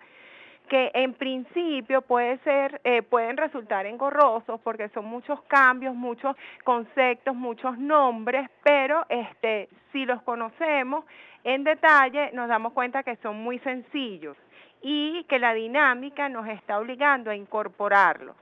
que 0.69 0.91
en 0.93 1.15
principio 1.15 2.03
puede 2.03 2.37
ser, 2.45 2.79
eh, 2.83 3.01
pueden 3.01 3.35
resultar 3.35 3.87
engorrosos 3.87 4.59
porque 4.61 4.87
son 4.89 5.05
muchos 5.05 5.41
cambios, 5.45 5.95
muchos 5.95 6.35
conceptos, 6.63 7.35
muchos 7.35 7.77
nombres, 7.79 8.49
pero 8.63 9.05
este, 9.09 9.67
si 9.91 10.05
los 10.05 10.21
conocemos 10.21 11.03
en 11.43 11.63
detalle 11.63 12.31
nos 12.33 12.47
damos 12.47 12.71
cuenta 12.71 13.01
que 13.01 13.15
son 13.17 13.41
muy 13.41 13.57
sencillos 13.59 14.37
y 14.81 15.23
que 15.23 15.39
la 15.39 15.53
dinámica 15.55 16.29
nos 16.29 16.47
está 16.47 16.79
obligando 16.79 17.31
a 17.31 17.35
incorporarlos. 17.35 18.35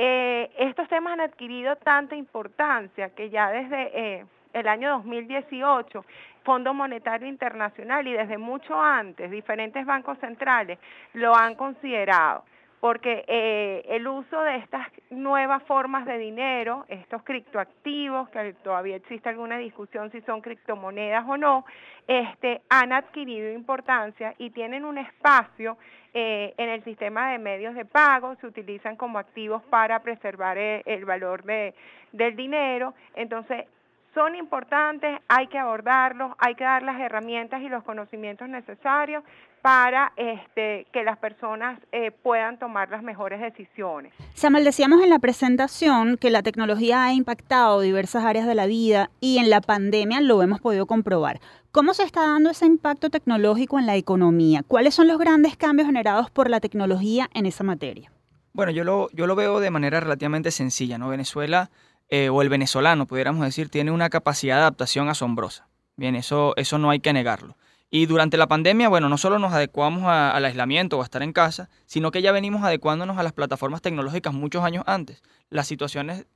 Eh, 0.00 0.48
estos 0.58 0.86
temas 0.88 1.14
han 1.14 1.22
adquirido 1.22 1.74
tanta 1.74 2.14
importancia 2.14 3.10
que 3.16 3.30
ya 3.30 3.50
desde 3.50 4.18
eh, 4.18 4.26
el 4.52 4.68
año 4.68 4.90
2018 4.90 6.04
Fondo 6.44 6.72
Monetario 6.72 7.26
Internacional 7.26 8.06
y 8.06 8.12
desde 8.12 8.38
mucho 8.38 8.80
antes 8.80 9.28
diferentes 9.28 9.84
bancos 9.84 10.16
centrales 10.20 10.78
lo 11.14 11.34
han 11.34 11.56
considerado 11.56 12.44
porque 12.80 13.24
eh, 13.26 13.84
el 13.88 14.06
uso 14.06 14.40
de 14.42 14.56
estas 14.56 14.86
nuevas 15.10 15.62
formas 15.64 16.06
de 16.06 16.16
dinero, 16.18 16.84
estos 16.88 17.22
criptoactivos, 17.24 18.28
que 18.28 18.52
todavía 18.62 18.96
existe 18.96 19.28
alguna 19.28 19.58
discusión 19.58 20.12
si 20.12 20.20
son 20.22 20.40
criptomonedas 20.40 21.24
o 21.26 21.36
no, 21.36 21.64
este, 22.06 22.62
han 22.68 22.92
adquirido 22.92 23.52
importancia 23.52 24.34
y 24.38 24.50
tienen 24.50 24.84
un 24.84 24.98
espacio 24.98 25.76
eh, 26.14 26.54
en 26.56 26.68
el 26.68 26.84
sistema 26.84 27.32
de 27.32 27.38
medios 27.38 27.74
de 27.74 27.84
pago, 27.84 28.36
se 28.36 28.46
utilizan 28.46 28.96
como 28.96 29.18
activos 29.18 29.62
para 29.64 30.00
preservar 30.00 30.56
el, 30.56 30.82
el 30.86 31.04
valor 31.04 31.42
de, 31.42 31.74
del 32.12 32.36
dinero. 32.36 32.94
Entonces, 33.14 33.66
son 34.14 34.34
importantes, 34.34 35.20
hay 35.28 35.48
que 35.48 35.58
abordarlos, 35.58 36.32
hay 36.38 36.54
que 36.54 36.64
dar 36.64 36.82
las 36.82 36.98
herramientas 37.00 37.60
y 37.60 37.68
los 37.68 37.84
conocimientos 37.84 38.48
necesarios 38.48 39.22
para 39.62 40.12
este, 40.16 40.86
que 40.92 41.02
las 41.02 41.18
personas 41.18 41.80
eh, 41.92 42.10
puedan 42.10 42.58
tomar 42.58 42.90
las 42.90 43.02
mejores 43.02 43.40
decisiones. 43.40 44.12
Samuel, 44.34 44.64
decíamos 44.64 45.02
en 45.02 45.10
la 45.10 45.18
presentación 45.18 46.16
que 46.16 46.30
la 46.30 46.42
tecnología 46.42 47.04
ha 47.04 47.12
impactado 47.12 47.80
diversas 47.80 48.24
áreas 48.24 48.46
de 48.46 48.54
la 48.54 48.66
vida 48.66 49.10
y 49.20 49.38
en 49.38 49.50
la 49.50 49.60
pandemia 49.60 50.20
lo 50.20 50.42
hemos 50.42 50.60
podido 50.60 50.86
comprobar. 50.86 51.40
¿Cómo 51.70 51.94
se 51.94 52.02
está 52.02 52.22
dando 52.22 52.50
ese 52.50 52.66
impacto 52.66 53.10
tecnológico 53.10 53.78
en 53.78 53.86
la 53.86 53.96
economía? 53.96 54.62
¿Cuáles 54.66 54.94
son 54.94 55.06
los 55.06 55.18
grandes 55.18 55.56
cambios 55.56 55.86
generados 55.86 56.30
por 56.30 56.48
la 56.48 56.60
tecnología 56.60 57.28
en 57.34 57.46
esa 57.46 57.64
materia? 57.64 58.10
Bueno, 58.52 58.72
yo 58.72 58.84
lo, 58.84 59.08
yo 59.12 59.26
lo 59.26 59.36
veo 59.36 59.60
de 59.60 59.70
manera 59.70 60.00
relativamente 60.00 60.50
sencilla, 60.50 60.98
¿no? 60.98 61.08
Venezuela 61.08 61.70
eh, 62.08 62.30
o 62.30 62.40
el 62.42 62.48
venezolano, 62.48 63.06
pudiéramos 63.06 63.44
decir, 63.44 63.68
tiene 63.68 63.90
una 63.90 64.08
capacidad 64.08 64.56
de 64.56 64.62
adaptación 64.62 65.08
asombrosa. 65.08 65.68
Bien, 65.96 66.14
eso, 66.14 66.54
eso 66.56 66.78
no 66.78 66.90
hay 66.90 67.00
que 67.00 67.12
negarlo. 67.12 67.56
Y 67.90 68.06
durante 68.06 68.36
la 68.36 68.48
pandemia, 68.48 68.88
bueno, 68.88 69.08
no 69.08 69.16
solo 69.16 69.38
nos 69.38 69.52
adecuamos 69.52 70.04
al 70.04 70.44
aislamiento 70.44 70.98
o 70.98 71.00
a 71.00 71.04
estar 71.04 71.22
en 71.22 71.32
casa, 71.32 71.70
sino 71.86 72.10
que 72.10 72.20
ya 72.20 72.32
venimos 72.32 72.62
adecuándonos 72.62 73.16
a 73.16 73.22
las 73.22 73.32
plataformas 73.32 73.80
tecnológicas 73.80 74.34
muchos 74.34 74.62
años 74.62 74.84
antes. 74.86 75.22
Las 75.48 75.66
situaciones 75.66 76.26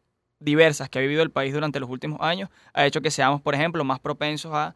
diversas 0.40 0.88
que 0.88 0.98
ha 0.98 1.02
vivido 1.02 1.22
el 1.22 1.30
país 1.30 1.52
durante 1.52 1.78
los 1.78 1.90
últimos 1.90 2.20
años 2.20 2.48
ha 2.72 2.86
hecho 2.86 3.02
que 3.02 3.10
seamos, 3.10 3.42
por 3.42 3.54
ejemplo, 3.54 3.84
más 3.84 4.00
propensos 4.00 4.52
a 4.54 4.74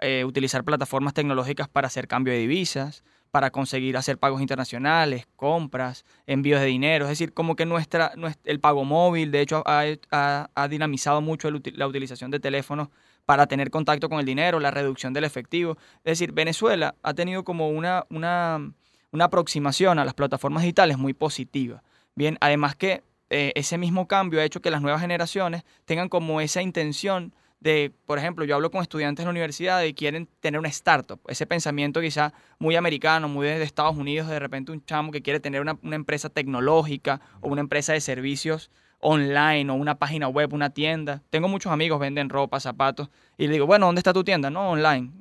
eh, 0.00 0.24
utilizar 0.24 0.64
plataformas 0.64 1.12
tecnológicas 1.14 1.68
para 1.68 1.88
hacer 1.88 2.08
cambio 2.08 2.32
de 2.32 2.40
divisas, 2.40 3.04
para 3.30 3.50
conseguir 3.50 3.96
hacer 3.96 4.16
pagos 4.16 4.40
internacionales, 4.40 5.26
compras, 5.36 6.04
envíos 6.26 6.60
de 6.60 6.66
dinero. 6.66 7.04
Es 7.04 7.10
decir, 7.10 7.34
como 7.34 7.54
que 7.54 7.66
nuestra, 7.66 8.12
el 8.44 8.60
pago 8.60 8.84
móvil, 8.84 9.30
de 9.30 9.40
hecho, 9.40 9.62
ha, 9.66 10.68
dinamizado 10.70 11.20
mucho 11.20 11.50
la 11.50 11.86
utilización 11.86 12.30
de 12.30 12.40
teléfonos 12.40 12.88
para 13.26 13.46
tener 13.46 13.70
contacto 13.70 14.08
con 14.08 14.20
el 14.20 14.26
dinero, 14.26 14.60
la 14.60 14.70
reducción 14.70 15.12
del 15.12 15.24
efectivo. 15.24 15.76
Es 15.98 16.18
decir, 16.18 16.32
Venezuela 16.32 16.94
ha 17.02 17.14
tenido 17.14 17.44
como 17.44 17.70
una, 17.70 18.04
una, 18.10 18.72
aproximación 19.18 19.98
a 19.98 20.04
las 20.04 20.14
plataformas 20.14 20.62
digitales 20.62 20.98
muy 20.98 21.14
positiva. 21.14 21.82
Bien, 22.14 22.36
además 22.40 22.76
que 22.76 23.02
eh, 23.30 23.52
ese 23.54 23.78
mismo 23.78 24.06
cambio 24.06 24.40
ha 24.40 24.44
hecho 24.44 24.60
que 24.60 24.70
las 24.70 24.82
nuevas 24.82 25.00
generaciones 25.00 25.64
tengan 25.84 26.08
como 26.08 26.40
esa 26.40 26.62
intención 26.62 27.34
de, 27.64 27.92
por 28.04 28.18
ejemplo, 28.18 28.44
yo 28.44 28.54
hablo 28.54 28.70
con 28.70 28.82
estudiantes 28.82 29.22
en 29.22 29.28
la 29.28 29.30
universidad 29.30 29.82
y 29.84 29.94
quieren 29.94 30.28
tener 30.40 30.60
una 30.60 30.68
startup, 30.68 31.18
ese 31.28 31.46
pensamiento 31.46 32.02
quizá 32.02 32.34
muy 32.58 32.76
americano, 32.76 33.26
muy 33.26 33.46
de 33.46 33.62
Estados 33.62 33.96
Unidos, 33.96 34.28
de 34.28 34.38
repente 34.38 34.70
un 34.70 34.84
chamo 34.84 35.10
que 35.10 35.22
quiere 35.22 35.40
tener 35.40 35.62
una, 35.62 35.78
empresa 35.82 36.28
tecnológica 36.28 37.22
o 37.40 37.48
una 37.48 37.62
empresa 37.62 37.94
de 37.94 38.02
servicios 38.02 38.70
online 39.04 39.70
o 39.70 39.74
una 39.74 39.96
página 39.96 40.28
web, 40.28 40.52
una 40.52 40.70
tienda. 40.70 41.22
Tengo 41.30 41.46
muchos 41.46 41.70
amigos 41.70 42.00
venden 42.00 42.28
ropa, 42.30 42.58
zapatos 42.58 43.10
y 43.38 43.46
le 43.46 43.52
digo, 43.52 43.66
bueno, 43.66 43.86
¿dónde 43.86 44.00
está 44.00 44.12
tu 44.12 44.24
tienda? 44.24 44.50
No, 44.50 44.70
online, 44.70 45.12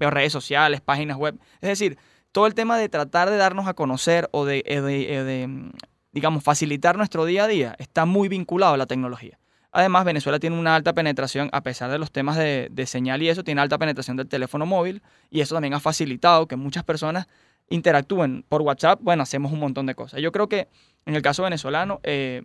redes 0.00 0.32
sociales, 0.32 0.80
páginas 0.80 1.16
web. 1.16 1.38
Es 1.60 1.68
decir, 1.68 1.98
todo 2.32 2.46
el 2.46 2.54
tema 2.54 2.78
de 2.78 2.88
tratar 2.88 3.30
de 3.30 3.36
darnos 3.36 3.68
a 3.68 3.74
conocer 3.74 4.28
o 4.32 4.44
de, 4.44 4.64
eh, 4.66 4.80
de, 4.80 5.14
eh, 5.14 5.22
de 5.22 5.70
digamos, 6.12 6.42
facilitar 6.42 6.96
nuestro 6.96 7.26
día 7.26 7.44
a 7.44 7.46
día 7.46 7.76
está 7.78 8.06
muy 8.06 8.28
vinculado 8.28 8.74
a 8.74 8.76
la 8.78 8.86
tecnología. 8.86 9.38
Además, 9.70 10.06
Venezuela 10.06 10.38
tiene 10.38 10.58
una 10.58 10.74
alta 10.74 10.94
penetración, 10.94 11.50
a 11.52 11.62
pesar 11.62 11.90
de 11.90 11.98
los 11.98 12.10
temas 12.10 12.38
de, 12.38 12.70
señal 12.86 13.22
y 13.22 13.28
eso, 13.28 13.44
tiene 13.44 13.60
alta 13.60 13.76
penetración 13.76 14.16
del 14.16 14.26
teléfono 14.26 14.64
móvil 14.64 15.02
y 15.30 15.42
eso 15.42 15.54
también 15.54 15.74
ha 15.74 15.80
facilitado 15.80 16.48
que 16.48 16.56
muchas 16.56 16.84
personas 16.84 17.26
interactúen 17.68 18.46
por 18.48 18.62
WhatsApp. 18.62 19.00
Bueno, 19.02 19.22
hacemos 19.22 19.52
un 19.52 19.60
montón 19.60 19.84
de 19.84 19.94
cosas. 19.94 20.22
Yo 20.22 20.32
creo 20.32 20.48
que 20.48 20.68
en 21.04 21.14
el 21.14 21.20
caso 21.20 21.42
venezolano 21.42 22.00
eh, 22.04 22.42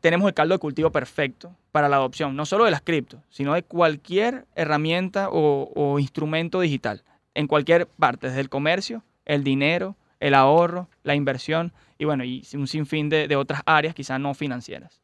tenemos 0.00 0.28
el 0.28 0.34
caldo 0.34 0.54
de 0.54 0.58
cultivo 0.58 0.90
perfecto 0.90 1.54
para 1.72 1.88
la 1.88 1.96
adopción, 1.96 2.36
no 2.36 2.46
solo 2.46 2.64
de 2.64 2.70
las 2.70 2.82
criptos, 2.82 3.20
sino 3.30 3.54
de 3.54 3.62
cualquier 3.62 4.46
herramienta 4.54 5.28
o, 5.30 5.98
instrumento 5.98 6.60
digital, 6.60 7.02
en 7.34 7.46
cualquier 7.46 7.86
parte, 7.86 8.28
desde 8.28 8.40
el 8.40 8.48
comercio, 8.48 9.02
el 9.24 9.44
dinero, 9.44 9.96
el 10.20 10.34
ahorro, 10.34 10.88
la 11.02 11.14
inversión 11.14 11.72
y 11.98 12.04
bueno, 12.04 12.24
y 12.24 12.46
un 12.54 12.66
sinfín 12.66 13.08
de, 13.08 13.28
de 13.28 13.36
otras 13.36 13.62
áreas 13.66 13.94
quizás 13.94 14.20
no 14.20 14.34
financieras. 14.34 15.00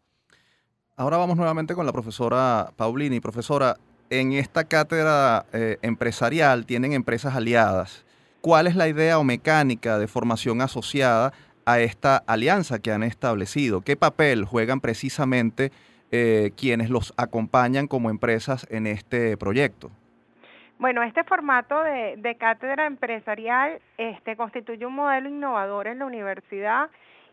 Ahora 0.96 1.16
vamos 1.16 1.36
nuevamente 1.36 1.74
con 1.74 1.86
la 1.86 1.92
profesora 1.92 2.70
Paulini. 2.76 3.18
Profesora, 3.18 3.76
en 4.10 4.34
esta 4.34 4.64
cátedra 4.64 5.46
eh, 5.52 5.78
empresarial 5.80 6.66
tienen 6.66 6.92
empresas 6.92 7.34
aliadas. 7.34 8.04
¿Cuál 8.42 8.66
es 8.66 8.76
la 8.76 8.88
idea 8.88 9.18
o 9.18 9.24
mecánica 9.24 9.98
de 9.98 10.06
formación 10.06 10.60
asociada 10.60 11.32
a 11.64 11.80
esta 11.80 12.18
alianza 12.26 12.78
que 12.78 12.92
han 12.92 13.02
establecido? 13.02 13.80
¿Qué 13.82 13.96
papel 13.96 14.44
juegan 14.44 14.80
precisamente 14.80 15.70
eh, 16.10 16.50
quienes 16.56 16.90
los 16.90 17.14
acompañan 17.16 17.86
como 17.86 18.10
empresas 18.10 18.66
en 18.70 18.86
este 18.86 19.36
proyecto? 19.36 19.90
Bueno, 20.78 21.02
este 21.02 21.22
formato 21.24 21.82
de, 21.82 22.16
de 22.18 22.34
cátedra 22.34 22.86
empresarial 22.86 23.80
este, 23.98 24.36
constituye 24.36 24.84
un 24.84 24.94
modelo 24.94 25.28
innovador 25.28 25.86
en 25.86 26.00
la 26.00 26.06
universidad 26.06 26.90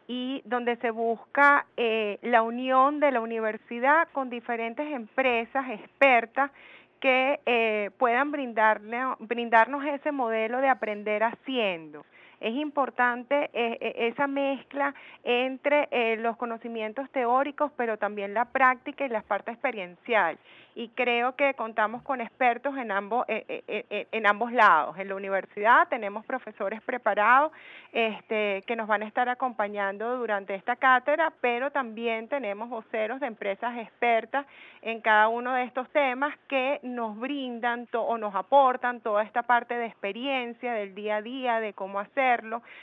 y 0.08 0.42
donde 0.44 0.76
se 0.78 0.90
busca 0.90 1.68
eh, 1.78 2.18
la 2.24 2.42
unión 2.42 3.00
de 3.00 3.12
la 3.12 3.22
universidad 3.22 4.08
con 4.12 4.30
diferentes 4.30 4.92
empresas 4.92 5.70
expertas 5.70 6.52
que 7.00 7.40
eh, 7.46 7.92
puedan 7.98 8.32
brindarnos 8.32 9.86
ese 9.86 10.12
modelo 10.12 10.62
de 10.62 10.68
aprender 10.68 11.24
haciendo 11.24 12.06
es 12.40 12.56
importante 12.56 13.50
eh, 13.54 13.78
eh, 13.82 14.08
esa 14.08 14.28
mezcla 14.28 14.94
entre 15.24 15.88
eh, 15.92 16.18
los 16.18 16.38
conocimientos 16.38 17.10
teóricos, 17.10 17.72
pero 17.76 17.98
también 17.98 18.34
la 18.34 18.46
práctica 18.46 19.06
y 19.06 19.10
la 19.10 19.22
parte 19.22 19.52
experiencial. 19.52 20.38
Y 20.76 20.90
creo 20.90 21.36
que 21.36 21.56
contamos 21.56 22.02
con 22.04 22.22
expertos 22.22 22.78
en 22.78 22.92
ambos, 22.92 23.26
en 23.28 24.26
ambos 24.26 24.54
lados. 24.54 24.98
En 24.98 25.10
la 25.10 25.16
universidad 25.16 25.90
tenemos 25.90 26.26
profesores 26.26 26.82
preparados 26.84 27.52
este, 27.92 28.64
que 28.66 28.78
nos 28.78 28.88
van 28.88 29.02
a 29.02 29.08
estar 29.08 29.28
acompañando 29.28 30.16
durante 30.16 30.56
esta 30.56 30.78
cátedra, 30.78 31.34
pero 31.42 31.72
también 31.72 32.30
tenemos 32.30 32.70
voceros 32.70 33.20
de 33.20 33.28
empresas 33.28 33.78
expertas 33.78 34.46
en 34.82 35.02
cada 35.02 35.28
uno 35.28 35.54
de 35.54 35.64
estos 35.64 35.90
temas 35.90 36.38
que 36.48 36.80
nos 36.84 37.20
brindan 37.20 37.90
o 37.94 38.18
nos 38.18 38.34
aportan 38.34 39.02
toda 39.02 39.24
esta 39.24 39.44
parte 39.44 39.74
de 39.74 39.88
experiencia 39.88 40.72
del 40.72 40.96
día 40.96 41.18
a 41.18 41.22
día, 41.22 41.60
de 41.60 41.74
cómo 41.74 42.00
hacer 42.00 42.29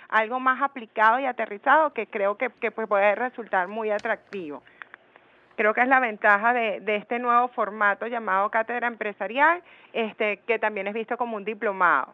algo 0.08 0.40
más 0.40 0.62
aplicado 0.62 1.18
y 1.18 1.26
aterrizado 1.26 1.92
que 1.92 2.06
creo 2.06 2.36
que, 2.36 2.50
puede 2.70 3.14
resultar 3.14 3.68
muy 3.68 3.90
atractivo. 3.90 4.62
Creo 5.56 5.72
que 5.72 5.80
es 5.80 5.88
la 5.88 6.00
ventaja 6.00 6.52
de, 6.52 6.82
este 6.96 7.18
nuevo 7.18 7.48
formato 7.48 8.06
llamado 8.06 8.50
cátedra 8.50 8.86
empresarial, 8.86 9.62
este, 9.92 10.38
que 10.46 10.58
también 10.58 10.86
es 10.86 10.94
visto 10.94 11.16
como 11.16 11.36
un 11.36 11.44
diplomado. 11.44 12.12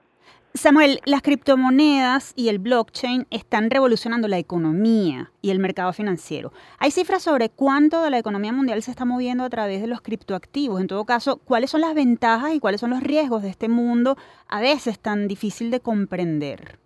Samuel, 0.54 1.00
las 1.06 1.22
criptomonedas 1.22 2.34
y 2.36 2.50
el 2.50 2.58
blockchain 2.58 3.26
están 3.30 3.70
revolucionando 3.70 4.28
la 4.28 4.36
economía 4.36 5.32
y 5.40 5.50
el 5.50 5.58
mercado 5.58 5.94
financiero. 5.94 6.52
¿Hay 6.78 6.90
cifras 6.90 7.22
sobre 7.22 7.48
cuánto 7.48 8.02
de 8.02 8.10
la 8.10 8.18
economía 8.18 8.52
mundial 8.52 8.82
se 8.82 8.90
está 8.90 9.06
moviendo 9.06 9.44
a 9.44 9.50
través 9.50 9.80
de 9.80 9.86
los 9.86 10.02
criptoactivos? 10.02 10.78
En 10.78 10.88
todo 10.88 11.06
caso, 11.06 11.38
¿cuáles 11.38 11.70
son 11.70 11.80
las 11.80 11.94
ventajas 11.94 12.52
y 12.52 12.60
cuáles 12.60 12.82
son 12.82 12.90
los 12.90 13.02
riesgos 13.02 13.42
de 13.42 13.48
este 13.48 13.70
mundo 13.70 14.18
a 14.46 14.60
veces 14.60 15.00
tan 15.00 15.26
difícil 15.26 15.70
de 15.70 15.80
comprender? 15.80 16.81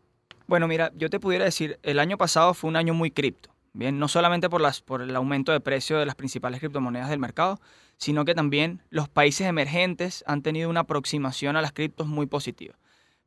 Bueno, 0.46 0.68
mira, 0.68 0.92
yo 0.94 1.10
te 1.10 1.18
pudiera 1.18 1.44
decir, 1.44 1.78
el 1.82 1.98
año 1.98 2.16
pasado 2.16 2.54
fue 2.54 2.68
un 2.68 2.76
año 2.76 2.94
muy 2.94 3.10
cripto. 3.10 3.50
Bien, 3.72 3.98
no 3.98 4.08
solamente 4.08 4.48
por, 4.48 4.60
las, 4.60 4.80
por 4.80 5.02
el 5.02 5.14
aumento 5.14 5.52
de 5.52 5.60
precio 5.60 5.98
de 5.98 6.06
las 6.06 6.14
principales 6.14 6.60
criptomonedas 6.60 7.10
del 7.10 7.18
mercado, 7.18 7.60
sino 7.98 8.24
que 8.24 8.34
también 8.34 8.80
los 8.88 9.08
países 9.08 9.46
emergentes 9.46 10.24
han 10.26 10.42
tenido 10.42 10.70
una 10.70 10.80
aproximación 10.80 11.56
a 11.56 11.62
las 11.62 11.72
criptos 11.72 12.06
muy 12.06 12.26
positiva. 12.26 12.74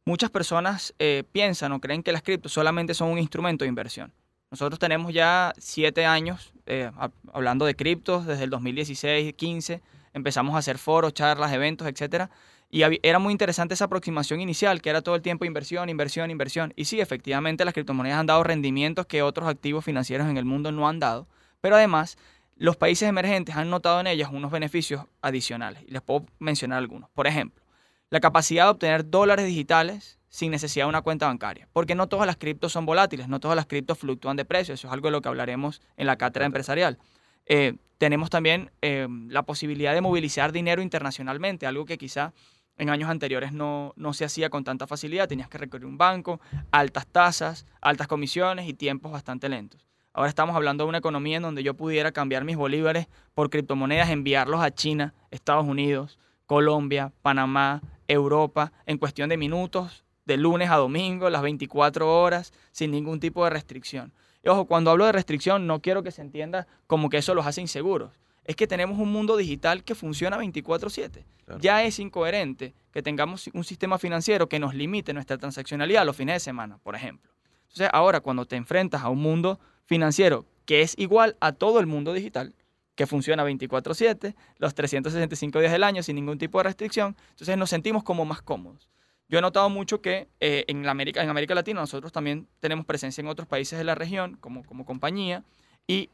Muchas 0.06 0.32
personas 0.32 0.96
eh, 0.98 1.24
piensan 1.32 1.72
o 1.74 1.80
creen 1.80 2.02
que 2.02 2.12
las 2.12 2.24
criptos 2.24 2.54
solamente 2.54 2.94
son 2.94 3.10
un 3.10 3.20
instrumento 3.20 3.64
de 3.64 3.70
inversión. 3.70 4.14
Nosotros 4.50 4.80
tenemos 4.80 5.14
ya 5.14 5.54
siete 5.60 6.06
años 6.06 6.54
eh, 6.66 6.90
hablando 7.32 7.66
de 7.66 7.76
criptos 7.76 8.26
desde 8.26 8.46
el 8.46 8.50
2016, 8.50 9.34
15, 9.36 9.82
empezamos 10.14 10.56
a 10.56 10.60
hacer 10.60 10.80
foros, 10.80 11.14
charlas, 11.14 11.54
eventos, 11.54 11.88
etcétera, 11.88 12.32
y 12.72 12.84
era 13.02 13.18
muy 13.18 13.32
interesante 13.32 13.74
esa 13.74 13.86
aproximación 13.86 14.42
inicial, 14.42 14.82
que 14.82 14.92
era 14.92 15.02
todo 15.02 15.16
el 15.16 15.24
tiempo 15.24 15.46
inversión, 15.46 15.90
inversión, 15.90 16.30
inversión. 16.30 16.72
Y 16.76 16.86
sí, 16.86 17.02
efectivamente 17.02 17.66
las 17.66 17.74
criptomonedas 17.74 18.20
han 18.20 18.28
dado 18.28 18.44
rendimientos 18.44 19.08
que 19.08 19.24
otros 19.24 19.50
activos 19.50 19.84
financieros 19.84 20.30
en 20.30 20.38
el 20.38 20.46
mundo 20.46 20.72
no 20.72 20.88
han 20.88 21.00
dado, 21.00 21.28
pero 21.62 21.76
además 21.76 22.18
los 22.56 22.78
países 22.78 23.10
emergentes 23.10 23.56
han 23.56 23.70
notado 23.70 24.00
en 24.02 24.08
ellas 24.08 24.30
unos 24.32 24.52
beneficios 24.52 25.06
adicionales. 25.22 25.82
Y 25.88 25.92
les 25.92 26.02
puedo 26.02 26.26
mencionar 26.38 26.78
algunos. 26.78 27.10
Por 27.10 27.26
ejemplo, 27.26 27.64
la 28.12 28.20
capacidad 28.20 28.66
de 28.66 28.72
obtener 28.72 29.10
dólares 29.10 29.48
digitales 29.48 30.20
sin 30.30 30.52
necesidad 30.52 30.86
de 30.86 30.90
una 30.90 31.02
cuenta 31.02 31.26
bancaria. 31.26 31.68
Porque 31.74 31.96
no 31.96 32.08
todas 32.08 32.28
las 32.28 32.38
criptos 32.38 32.72
son 32.72 32.86
volátiles, 32.86 33.28
no 33.28 33.40
todas 33.40 33.56
las 33.56 33.66
criptos 33.66 33.98
fluctúan 33.98 34.38
de 34.38 34.46
precio. 34.46 34.76
Eso 34.76 34.88
es 34.88 34.94
algo 34.94 35.08
de 35.08 35.12
lo 35.14 35.22
que 35.22 35.30
hablaremos 35.30 35.82
en 35.98 36.06
la 36.06 36.18
cátedra 36.18 36.46
empresarial. 36.46 37.00
Eh, 37.48 37.76
tenemos 37.98 38.30
también 38.30 38.72
eh, 38.82 39.08
la 39.28 39.44
posibilidad 39.44 39.94
de 39.94 40.02
movilizar 40.02 40.52
dinero 40.52 40.82
internacionalmente, 40.82 41.66
algo 41.66 41.86
que 41.86 41.98
quizá 41.98 42.34
en 42.80 42.90
años 42.90 43.10
anteriores 43.10 43.52
no, 43.52 43.94
no, 43.98 44.14
se 44.14 44.26
hacía 44.26 44.50
con 44.50 44.64
tanta 44.64 44.88
facilidad. 44.88 45.28
Tenías 45.28 45.50
que 45.50 45.58
recurrir 45.58 45.86
un 45.86 45.98
banco, 45.98 46.40
altas 46.72 47.06
tasas, 47.06 47.68
altas 47.82 48.08
comisiones 48.08 48.68
y 48.68 48.74
tiempos 48.74 49.12
bastante 49.12 49.50
lentos. 49.50 49.86
Ahora 50.14 50.30
estamos 50.30 50.56
hablando 50.56 50.86
de 50.86 50.90
una 50.90 50.98
economía 50.98 51.38
en 51.38 51.44
donde 51.44 51.62
yo 51.62 51.76
pudiera 51.76 52.12
cambiar 52.12 52.44
mis 52.44 52.58
bolívares 52.58 53.08
por 53.36 53.50
criptomonedas, 53.50 54.10
enviarlos 54.10 54.62
a 54.62 54.72
China, 54.72 55.14
Estados 55.30 55.68
Unidos, 55.68 56.18
Colombia, 56.48 57.14
Panamá, 57.22 57.82
Europa, 58.08 58.72
en 58.88 58.98
cuestión 58.98 59.30
de 59.30 59.38
minutos, 59.38 60.04
de 60.26 60.38
lunes 60.38 60.72
a 60.72 60.78
domingo, 60.78 61.30
las 61.30 61.42
24 61.42 62.22
horas, 62.22 62.54
sin 62.72 62.92
ningún 62.92 63.20
tipo 63.20 63.44
de 63.44 63.52
restricción. 63.52 64.14
Y 64.44 64.50
ojo, 64.50 64.66
cuando 64.66 64.90
hablo 64.90 65.06
de 65.06 65.12
restricción, 65.12 65.68
no 65.68 65.82
quiero 65.82 66.02
que 66.02 66.12
se 66.12 66.22
entienda 66.22 66.66
como 66.88 67.10
que 67.10 67.18
eso 67.18 67.36
los 67.36 67.46
hace 67.46 67.62
inseguros. 67.62 68.20
Es 68.50 68.56
que 68.56 68.66
tenemos 68.66 68.98
un 68.98 69.12
mundo 69.12 69.38
digital 69.38 69.84
que 69.84 69.94
funciona 69.94 70.36
24/7. 70.36 71.24
Ya 71.62 71.84
es 71.84 72.00
incoherente 72.00 72.74
que 72.92 73.04
tengamos 73.04 73.48
un 73.54 73.64
sistema 73.64 74.00
financiero 74.00 74.50
que 74.50 74.58
nos 74.58 74.74
limite 74.74 75.14
nuestra 75.14 75.38
transaccionalidad 75.38 76.04
los 76.04 76.16
fines 76.16 76.34
de 76.34 76.40
semana, 76.40 76.80
por 76.80 76.96
ejemplo. 76.96 77.32
Entonces, 77.68 77.90
ahora 77.94 78.22
cuando 78.22 78.46
te 78.46 78.56
enfrentas 78.56 79.04
a 79.04 79.10
un 79.10 79.20
mundo 79.20 79.60
financiero 79.86 80.48
que 80.66 80.82
es 80.82 80.96
igual 80.98 81.38
a 81.42 81.52
todo 81.52 81.80
el 81.80 81.86
mundo 81.86 82.12
digital, 82.12 82.56
que 82.96 83.06
funciona 83.06 83.44
24/7, 83.44 84.34
los 84.58 84.74
365 84.74 85.60
días 85.60 85.72
del 85.72 85.84
año 85.84 86.02
sin 86.02 86.16
ningún 86.16 86.40
tipo 86.40 86.58
de 86.58 86.64
restricción, 86.64 87.16
entonces 87.30 87.56
nos 87.56 87.70
sentimos 87.70 88.04
como 88.04 88.26
más 88.26 88.42
cómodos. 88.42 88.90
Yo 89.28 89.38
he 89.38 89.42
notado 89.44 89.70
mucho 89.70 90.02
que 90.02 90.28
eh, 90.40 90.66
en, 90.68 90.88
América, 90.88 91.22
en 91.22 91.30
América 91.30 91.54
Latina 91.54 91.82
nosotros 91.82 92.12
también 92.12 92.48
tenemos 92.60 92.88
presencia 92.88 93.22
en 93.22 93.28
otros 93.28 93.48
países 93.48 93.78
de 93.78 93.86
la 93.86 93.94
región 93.94 94.38
como, 94.38 94.64
como 94.64 94.86
compañía 94.86 95.44
y 95.86 96.10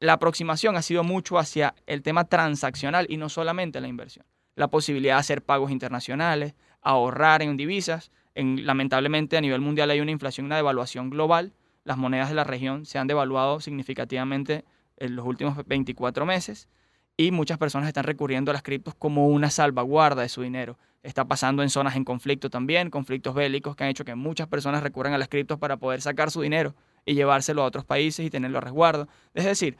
la 0.00 0.14
aproximación 0.14 0.76
ha 0.76 0.82
sido 0.82 1.04
mucho 1.04 1.38
hacia 1.38 1.74
el 1.86 2.02
tema 2.02 2.24
transaccional 2.24 3.06
y 3.08 3.16
no 3.16 3.28
solamente 3.28 3.80
la 3.80 3.88
inversión. 3.88 4.26
La 4.54 4.68
posibilidad 4.68 5.14
de 5.14 5.20
hacer 5.20 5.42
pagos 5.42 5.70
internacionales, 5.70 6.54
ahorrar 6.82 7.42
en 7.42 7.56
divisas. 7.56 8.10
En, 8.34 8.66
lamentablemente 8.66 9.36
a 9.36 9.40
nivel 9.40 9.60
mundial 9.60 9.90
hay 9.90 10.00
una 10.00 10.10
inflación, 10.10 10.46
una 10.46 10.56
devaluación 10.56 11.10
global. 11.10 11.52
Las 11.84 11.96
monedas 11.96 12.28
de 12.28 12.34
la 12.34 12.44
región 12.44 12.84
se 12.84 12.98
han 12.98 13.06
devaluado 13.06 13.60
significativamente 13.60 14.64
en 14.98 15.16
los 15.16 15.24
últimos 15.26 15.56
24 15.66 16.26
meses 16.26 16.68
y 17.16 17.30
muchas 17.30 17.58
personas 17.58 17.88
están 17.88 18.04
recurriendo 18.04 18.50
a 18.50 18.54
las 18.54 18.62
criptos 18.62 18.94
como 18.94 19.28
una 19.28 19.50
salvaguarda 19.50 20.22
de 20.22 20.28
su 20.28 20.42
dinero. 20.42 20.78
Está 21.02 21.24
pasando 21.24 21.62
en 21.62 21.70
zonas 21.70 21.96
en 21.96 22.04
conflicto 22.04 22.50
también, 22.50 22.90
conflictos 22.90 23.34
bélicos 23.34 23.76
que 23.76 23.84
han 23.84 23.90
hecho 23.90 24.04
que 24.04 24.14
muchas 24.14 24.48
personas 24.48 24.82
recurran 24.82 25.14
a 25.14 25.18
las 25.18 25.28
criptos 25.28 25.58
para 25.58 25.76
poder 25.76 26.02
sacar 26.02 26.30
su 26.30 26.42
dinero 26.42 26.74
y 27.06 27.14
llevárselo 27.14 27.62
a 27.62 27.64
otros 27.64 27.86
países 27.86 28.26
y 28.26 28.30
tenerlo 28.30 28.58
a 28.58 28.60
resguardo. 28.60 29.08
Es 29.32 29.46
decir, 29.46 29.78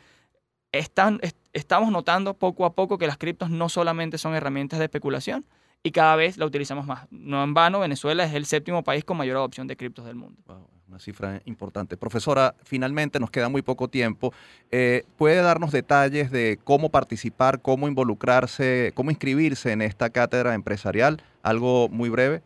están, 0.73 1.21
estamos 1.53 1.91
notando 1.91 2.35
poco 2.35 2.65
a 2.65 2.75
poco 2.75 2.97
que 2.97 3.07
las 3.07 3.19
criptos 3.19 3.51
no 3.51 3.69
solamente 3.69 4.17
son 4.17 4.35
herramientas 4.35 4.79
de 4.79 4.87
especulación 4.87 5.45
y 5.83 5.91
cada 5.91 6.17
vez 6.17 6.39
la 6.39 6.47
utilizamos 6.47 6.87
más. 6.87 7.07
No 7.11 7.45
en 7.45 7.53
vano, 7.53 7.81
Venezuela 7.81 8.25
es 8.25 8.33
el 8.33 8.47
séptimo 8.47 8.83
país 8.83 9.05
con 9.05 9.19
mayor 9.19 9.37
adopción 9.37 9.67
de 9.67 9.77
criptos 9.77 10.07
del 10.07 10.15
mundo 10.15 10.43
una 10.89 10.99
cifra 10.99 11.43
importante. 11.45 11.97
Profesora, 11.97 12.55
finalmente 12.63 13.19
nos 13.19 13.31
queda 13.31 13.49
muy 13.49 13.63
poco 13.63 13.89
tiempo. 13.89 14.33
Eh, 14.71 15.05
¿Puede 15.17 15.43
darnos 15.43 15.73
detalles 15.73 16.31
de 16.31 16.59
cómo 16.63 16.91
participar, 16.91 17.61
cómo 17.61 17.89
involucrarse, 17.89 18.93
cómo 18.95 19.11
inscribirse 19.11 19.73
en 19.73 19.83
esta 19.83 20.11
cátedra 20.11 20.55
empresarial? 20.55 21.23
Algo 21.43 21.89
muy 21.89 22.09
breve. 22.09 22.43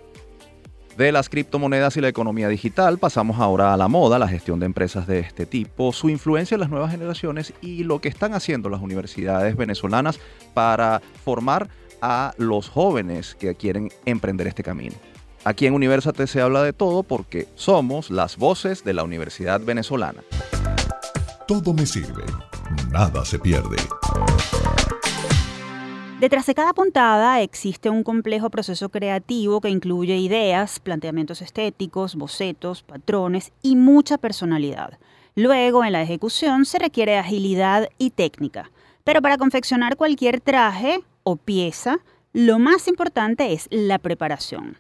De 1.01 1.12
las 1.12 1.30
criptomonedas 1.30 1.96
y 1.96 2.03
la 2.03 2.09
economía 2.09 2.46
digital 2.48 2.98
pasamos 2.98 3.40
ahora 3.40 3.72
a 3.72 3.78
la 3.78 3.88
moda, 3.88 4.18
la 4.18 4.28
gestión 4.28 4.61
de 4.61 4.66
empresas 4.66 5.07
de 5.07 5.20
este 5.20 5.46
tipo, 5.46 5.94
su 5.94 6.11
influencia 6.11 6.57
en 6.57 6.61
las 6.61 6.68
nuevas 6.68 6.90
generaciones 6.90 7.55
y 7.62 7.84
lo 7.84 8.03
que 8.03 8.11
están 8.11 8.34
haciendo 8.34 8.68
las 8.68 8.82
universidades 8.82 9.57
venezolanas 9.57 10.20
para 10.53 11.01
formar 11.24 11.70
a 12.03 12.34
los 12.36 12.68
jóvenes 12.68 13.34
que 13.34 13.55
quieren 13.55 13.88
emprender 14.05 14.46
este 14.46 14.62
camino. 14.62 14.94
Aquí 15.42 15.64
en 15.64 15.72
Universate 15.72 16.26
se 16.26 16.42
habla 16.42 16.62
de 16.62 16.74
todo 16.74 17.03
porque 17.03 17.48
somos 17.55 18.11
las 18.11 18.36
voces 18.36 18.84
de 18.84 18.92
la 18.92 19.03
Universidad 19.03 19.59
Venezolana. 19.59 20.20
Todo 21.48 21.72
me 21.72 21.86
sirve, 21.86 22.24
nada 22.90 23.24
se 23.24 23.38
pierde. 23.38 23.78
Detrás 26.20 26.44
de 26.44 26.54
cada 26.54 26.74
puntada 26.74 27.40
existe 27.40 27.88
un 27.88 28.02
complejo 28.02 28.50
proceso 28.50 28.90
creativo 28.90 29.62
que 29.62 29.70
incluye 29.70 30.18
ideas, 30.18 30.78
planteamientos 30.78 31.40
estéticos, 31.40 32.14
bocetos, 32.14 32.82
patrones 32.82 33.54
y 33.62 33.74
mucha 33.74 34.18
personalidad. 34.18 34.98
Luego, 35.34 35.82
en 35.82 35.92
la 35.92 36.02
ejecución, 36.02 36.66
se 36.66 36.78
requiere 36.78 37.16
agilidad 37.16 37.88
y 37.96 38.10
técnica. 38.10 38.70
Pero 39.02 39.22
para 39.22 39.38
confeccionar 39.38 39.96
cualquier 39.96 40.42
traje 40.42 41.00
o 41.22 41.36
pieza, 41.36 42.00
lo 42.34 42.58
más 42.58 42.86
importante 42.86 43.54
es 43.54 43.66
la 43.70 43.98
preparación. 43.98 44.76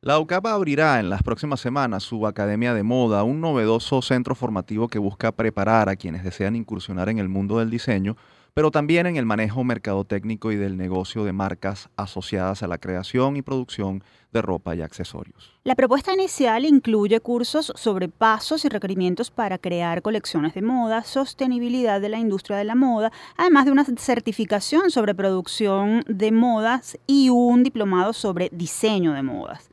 La 0.00 0.18
UCAP 0.18 0.46
abrirá 0.46 0.98
en 0.98 1.10
las 1.10 1.22
próximas 1.22 1.60
semanas 1.60 2.04
su 2.04 2.26
Academia 2.26 2.72
de 2.72 2.84
Moda, 2.84 3.22
un 3.22 3.42
novedoso 3.42 4.00
centro 4.00 4.34
formativo 4.34 4.88
que 4.88 4.98
busca 4.98 5.30
preparar 5.30 5.90
a 5.90 5.96
quienes 5.96 6.24
desean 6.24 6.56
incursionar 6.56 7.10
en 7.10 7.18
el 7.18 7.28
mundo 7.28 7.58
del 7.58 7.68
diseño, 7.68 8.16
pero 8.54 8.70
también 8.70 9.06
en 9.06 9.16
el 9.16 9.26
manejo 9.26 9.64
mercadotécnico 9.64 10.52
y 10.52 10.56
del 10.56 10.76
negocio 10.76 11.24
de 11.24 11.32
marcas 11.32 11.88
asociadas 11.96 12.62
a 12.62 12.68
la 12.68 12.78
creación 12.78 13.36
y 13.36 13.42
producción 13.42 14.02
de 14.32 14.42
ropa 14.42 14.74
y 14.74 14.82
accesorios. 14.82 15.58
La 15.64 15.74
propuesta 15.74 16.12
inicial 16.12 16.64
incluye 16.64 17.20
cursos 17.20 17.72
sobre 17.74 18.08
pasos 18.08 18.64
y 18.64 18.68
requerimientos 18.68 19.30
para 19.30 19.58
crear 19.58 20.02
colecciones 20.02 20.54
de 20.54 20.62
moda, 20.62 21.02
sostenibilidad 21.02 22.00
de 22.00 22.08
la 22.08 22.18
industria 22.18 22.56
de 22.56 22.64
la 22.64 22.74
moda, 22.74 23.12
además 23.36 23.64
de 23.64 23.72
una 23.72 23.84
certificación 23.84 24.90
sobre 24.90 25.14
producción 25.14 26.04
de 26.06 26.32
modas 26.32 26.98
y 27.06 27.28
un 27.30 27.62
diplomado 27.62 28.12
sobre 28.12 28.48
diseño 28.52 29.12
de 29.12 29.22
modas. 29.22 29.69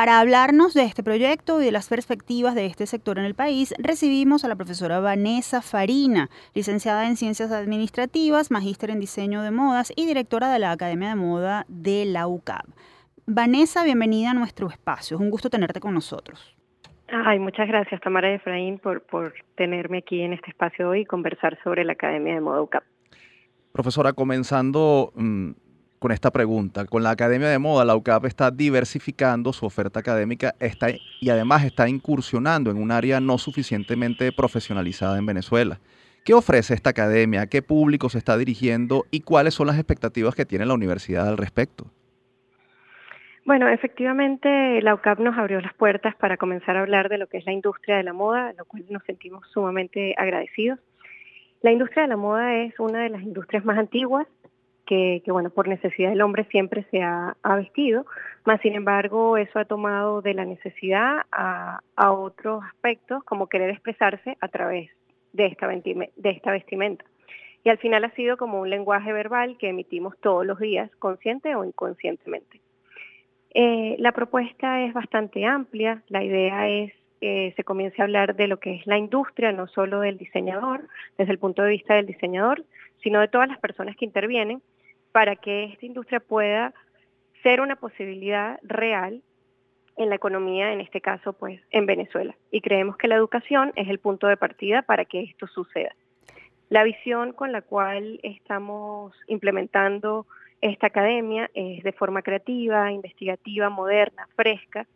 Para 0.00 0.18
hablarnos 0.18 0.72
de 0.72 0.84
este 0.84 1.02
proyecto 1.02 1.60
y 1.60 1.66
de 1.66 1.72
las 1.72 1.90
perspectivas 1.90 2.54
de 2.54 2.64
este 2.64 2.86
sector 2.86 3.18
en 3.18 3.26
el 3.26 3.34
país, 3.34 3.74
recibimos 3.76 4.46
a 4.46 4.48
la 4.48 4.56
profesora 4.56 4.98
Vanessa 4.98 5.60
Farina, 5.60 6.30
licenciada 6.54 7.06
en 7.06 7.18
Ciencias 7.18 7.52
Administrativas, 7.52 8.50
magíster 8.50 8.88
en 8.88 8.98
Diseño 8.98 9.42
de 9.42 9.50
Modas 9.50 9.92
y 9.94 10.06
directora 10.06 10.50
de 10.50 10.58
la 10.58 10.72
Academia 10.72 11.10
de 11.10 11.16
Moda 11.16 11.66
de 11.68 12.06
la 12.06 12.28
UCAB. 12.28 12.64
Vanessa, 13.26 13.84
bienvenida 13.84 14.30
a 14.30 14.32
nuestro 14.32 14.70
espacio. 14.70 15.18
Es 15.18 15.20
un 15.20 15.28
gusto 15.28 15.50
tenerte 15.50 15.80
con 15.80 15.92
nosotros. 15.92 16.56
Ay, 17.08 17.38
muchas 17.38 17.68
gracias, 17.68 18.00
Tamara 18.00 18.32
Efraín, 18.32 18.78
por, 18.78 19.02
por 19.02 19.34
tenerme 19.54 19.98
aquí 19.98 20.22
en 20.22 20.32
este 20.32 20.48
espacio 20.48 20.88
hoy 20.88 21.00
y 21.00 21.04
conversar 21.04 21.58
sobre 21.62 21.84
la 21.84 21.92
Academia 21.92 22.32
de 22.32 22.40
Moda 22.40 22.62
UCAB. 22.62 22.84
Profesora, 23.72 24.14
comenzando 24.14 25.12
mm, 25.14 25.50
con 26.00 26.12
esta 26.12 26.32
pregunta. 26.32 26.86
Con 26.86 27.02
la 27.02 27.10
Academia 27.10 27.48
de 27.48 27.58
Moda, 27.58 27.84
la 27.84 27.94
UCAP 27.94 28.24
está 28.24 28.50
diversificando 28.50 29.52
su 29.52 29.66
oferta 29.66 30.00
académica 30.00 30.54
está, 30.58 30.88
y 31.20 31.28
además 31.28 31.62
está 31.62 31.88
incursionando 31.88 32.70
en 32.70 32.78
un 32.78 32.90
área 32.90 33.20
no 33.20 33.36
suficientemente 33.36 34.32
profesionalizada 34.32 35.18
en 35.18 35.26
Venezuela. 35.26 35.78
¿Qué 36.24 36.32
ofrece 36.32 36.72
esta 36.72 36.90
academia? 36.90 37.46
¿Qué 37.48 37.60
público 37.60 38.08
se 38.08 38.16
está 38.16 38.38
dirigiendo? 38.38 39.04
¿Y 39.10 39.20
cuáles 39.20 39.52
son 39.52 39.66
las 39.66 39.76
expectativas 39.76 40.34
que 40.34 40.46
tiene 40.46 40.64
la 40.64 40.74
universidad 40.74 41.28
al 41.28 41.36
respecto? 41.36 41.84
Bueno, 43.44 43.68
efectivamente 43.68 44.80
la 44.80 44.94
UCAP 44.94 45.18
nos 45.18 45.36
abrió 45.36 45.60
las 45.60 45.74
puertas 45.74 46.14
para 46.16 46.38
comenzar 46.38 46.78
a 46.78 46.80
hablar 46.80 47.10
de 47.10 47.18
lo 47.18 47.26
que 47.26 47.36
es 47.36 47.44
la 47.44 47.52
industria 47.52 47.98
de 47.98 48.04
la 48.04 48.14
moda, 48.14 48.54
lo 48.56 48.64
cual 48.64 48.86
nos 48.88 49.04
sentimos 49.04 49.46
sumamente 49.52 50.14
agradecidos. 50.16 50.78
La 51.60 51.72
industria 51.72 52.04
de 52.04 52.08
la 52.08 52.16
moda 52.16 52.54
es 52.56 52.78
una 52.80 53.02
de 53.02 53.10
las 53.10 53.22
industrias 53.22 53.66
más 53.66 53.76
antiguas 53.76 54.26
que, 54.90 55.22
bueno, 55.28 55.50
por 55.50 55.68
necesidad 55.68 56.10
del 56.10 56.20
hombre 56.20 56.44
siempre 56.50 56.84
se 56.90 57.00
ha, 57.00 57.36
vestido, 57.44 58.06
más 58.44 58.60
sin 58.60 58.74
embargo 58.74 59.36
eso 59.36 59.60
ha 59.60 59.64
tomado 59.64 60.20
de 60.20 60.34
la 60.34 60.44
necesidad 60.44 61.26
a, 61.30 61.80
otros 61.96 62.64
aspectos 62.64 63.22
como 63.22 63.48
querer 63.48 63.70
expresarse 63.70 64.36
a 64.40 64.48
través 64.48 64.90
de 65.32 65.46
esta, 65.46 65.68
de 65.68 66.10
esta 66.30 66.50
vestimenta. 66.50 67.04
Y 67.62 67.68
al 67.68 67.78
final 67.78 68.02
ha 68.04 68.10
sido 68.16 68.36
como 68.36 68.60
un 68.60 68.70
lenguaje 68.70 69.12
verbal 69.12 69.56
que 69.58 69.68
emitimos 69.68 70.18
todos 70.18 70.44
los 70.44 70.58
días, 70.58 70.90
consciente 70.98 71.54
o 71.54 71.64
inconscientemente. 71.64 72.60
Eh, 73.54 73.94
la 73.98 74.10
propuesta 74.10 74.82
es 74.82 74.92
bastante 74.92 75.44
amplia, 75.44 76.02
la 76.08 76.24
idea 76.24 76.68
es 76.68 76.92
que 77.20 77.52
se 77.54 77.62
comience 77.62 78.00
a 78.00 78.06
hablar 78.06 78.34
de 78.34 78.48
lo 78.48 78.58
que 78.58 78.74
es 78.74 78.86
la 78.88 78.98
industria, 78.98 79.52
no 79.52 79.68
solo 79.68 80.00
del 80.00 80.18
diseñador, 80.18 80.88
desde 81.16 81.32
el 81.32 81.38
punto 81.38 81.62
de 81.62 81.70
vista 81.70 81.94
del 81.94 82.06
diseñador, 82.06 82.64
sino 83.02 83.20
de 83.20 83.28
todas 83.28 83.48
las 83.48 83.58
personas 83.60 83.94
que 83.96 84.04
intervienen 84.04 84.60
para 85.12 85.36
que 85.36 85.64
esta 85.64 85.86
industria 85.86 86.20
pueda 86.20 86.74
ser 87.42 87.60
una 87.60 87.76
posibilidad 87.76 88.58
real 88.62 89.22
en 89.96 90.08
la 90.08 90.14
economía, 90.14 90.72
en 90.72 90.80
este 90.80 91.00
caso, 91.00 91.32
pues, 91.32 91.60
en 91.70 91.86
Venezuela. 91.86 92.34
Y 92.50 92.60
creemos 92.60 92.96
que 92.96 93.08
la 93.08 93.16
educación 93.16 93.72
es 93.76 93.88
el 93.88 93.98
punto 93.98 94.26
de 94.28 94.36
partida 94.36 94.82
para 94.82 95.04
que 95.04 95.22
esto 95.22 95.46
suceda. 95.46 95.94
La 96.68 96.84
visión 96.84 97.32
con 97.32 97.52
la 97.52 97.62
cual 97.62 98.20
estamos 98.22 99.12
implementando 99.26 100.26
esta 100.60 100.86
academia 100.86 101.50
es 101.54 101.82
de 101.82 101.92
forma 101.92 102.22
creativa, 102.22 102.92
investigativa, 102.92 103.68
moderna, 103.70 104.28
fresca 104.36 104.86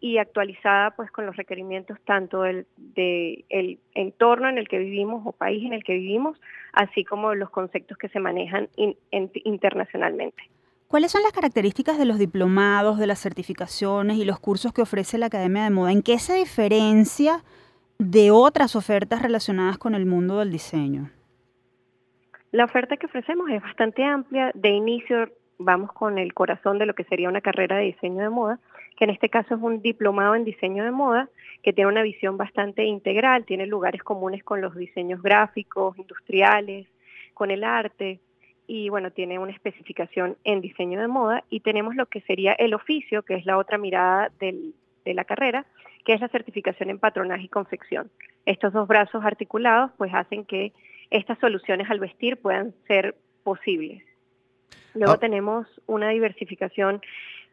y 0.00 0.18
actualizada 0.18 0.92
pues 0.92 1.10
con 1.10 1.26
los 1.26 1.36
requerimientos 1.36 1.98
tanto 2.06 2.42
del 2.42 2.66
de 2.76 3.44
el 3.50 3.78
entorno 3.94 4.48
en 4.48 4.58
el 4.58 4.66
que 4.66 4.78
vivimos 4.78 5.22
o 5.26 5.32
país 5.32 5.64
en 5.64 5.74
el 5.74 5.84
que 5.84 5.94
vivimos, 5.94 6.40
así 6.72 7.04
como 7.04 7.34
los 7.34 7.50
conceptos 7.50 7.98
que 7.98 8.08
se 8.08 8.18
manejan 8.18 8.68
internacionalmente. 9.10 10.42
¿Cuáles 10.88 11.12
son 11.12 11.22
las 11.22 11.32
características 11.32 11.98
de 11.98 12.04
los 12.04 12.18
diplomados, 12.18 12.98
de 12.98 13.06
las 13.06 13.20
certificaciones 13.20 14.16
y 14.16 14.24
los 14.24 14.40
cursos 14.40 14.72
que 14.72 14.82
ofrece 14.82 15.18
la 15.18 15.26
Academia 15.26 15.62
de 15.62 15.70
Moda? 15.70 15.92
¿En 15.92 16.02
qué 16.02 16.18
se 16.18 16.34
diferencia 16.34 17.44
de 17.98 18.30
otras 18.30 18.74
ofertas 18.74 19.22
relacionadas 19.22 19.78
con 19.78 19.94
el 19.94 20.06
mundo 20.06 20.38
del 20.38 20.50
diseño? 20.50 21.10
La 22.50 22.64
oferta 22.64 22.96
que 22.96 23.06
ofrecemos 23.06 23.48
es 23.50 23.62
bastante 23.62 24.02
amplia. 24.02 24.50
De 24.54 24.70
inicio 24.70 25.28
vamos 25.58 25.92
con 25.92 26.18
el 26.18 26.34
corazón 26.34 26.78
de 26.78 26.86
lo 26.86 26.94
que 26.94 27.04
sería 27.04 27.28
una 27.28 27.40
carrera 27.40 27.76
de 27.76 27.84
diseño 27.84 28.22
de 28.22 28.30
moda, 28.30 28.58
que 28.96 29.04
en 29.04 29.10
este 29.10 29.28
caso 29.28 29.54
es 29.54 29.60
un 29.60 29.82
diplomado 29.82 30.34
en 30.34 30.44
diseño 30.44 30.84
de 30.84 30.90
moda, 30.90 31.28
que 31.62 31.72
tiene 31.72 31.90
una 31.90 32.02
visión 32.02 32.36
bastante 32.36 32.84
integral, 32.84 33.44
tiene 33.44 33.66
lugares 33.66 34.02
comunes 34.02 34.42
con 34.44 34.60
los 34.60 34.74
diseños 34.76 35.22
gráficos, 35.22 35.98
industriales, 35.98 36.86
con 37.34 37.50
el 37.50 37.64
arte, 37.64 38.20
y 38.66 38.88
bueno, 38.88 39.10
tiene 39.10 39.38
una 39.38 39.52
especificación 39.52 40.36
en 40.44 40.60
diseño 40.60 41.00
de 41.00 41.08
moda, 41.08 41.44
y 41.50 41.60
tenemos 41.60 41.96
lo 41.96 42.06
que 42.06 42.20
sería 42.22 42.52
el 42.52 42.74
oficio, 42.74 43.22
que 43.22 43.34
es 43.34 43.46
la 43.46 43.58
otra 43.58 43.78
mirada 43.78 44.30
de 44.38 45.14
la 45.14 45.24
carrera, 45.24 45.66
que 46.04 46.14
es 46.14 46.20
la 46.20 46.28
certificación 46.28 46.90
en 46.90 46.98
patronaje 46.98 47.44
y 47.44 47.48
confección. 47.48 48.10
Estos 48.46 48.72
dos 48.72 48.88
brazos 48.88 49.24
articulados 49.24 49.90
pues 49.98 50.12
hacen 50.14 50.44
que 50.44 50.72
estas 51.10 51.38
soluciones 51.38 51.90
al 51.90 52.00
vestir 52.00 52.36
puedan 52.36 52.74
ser 52.86 53.16
posibles. 53.42 54.02
Luego 54.94 55.14
ah. 55.14 55.18
tenemos 55.18 55.66
una 55.86 56.08
diversificación 56.10 57.00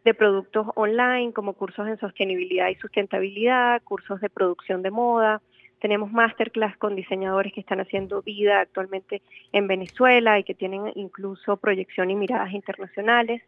de 0.08 0.14
productos 0.14 0.68
online 0.76 1.34
como 1.34 1.52
cursos 1.52 1.86
en 1.86 2.00
sostenibilidad 2.00 2.70
y 2.70 2.76
sustentabilidad, 2.76 3.82
cursos 3.84 4.22
de 4.22 4.30
producción 4.30 4.82
de 4.82 4.90
moda. 4.90 5.42
Tenemos 5.82 6.14
masterclass 6.14 6.78
con 6.78 6.96
diseñadores 6.96 7.52
que 7.52 7.60
están 7.60 7.82
haciendo 7.82 8.22
vida 8.22 8.62
actualmente 8.62 9.22
en 9.52 9.68
Venezuela 9.68 10.40
y 10.40 10.46
que 10.46 10.54
tienen 10.54 10.94
incluso 10.96 11.58
proyección 11.58 12.10
y 12.10 12.16
miradas 12.16 12.54
internacionales. 12.54 13.42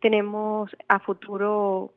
Tenemos 0.00 0.76
a 0.88 0.98
futuro, 0.98 1.92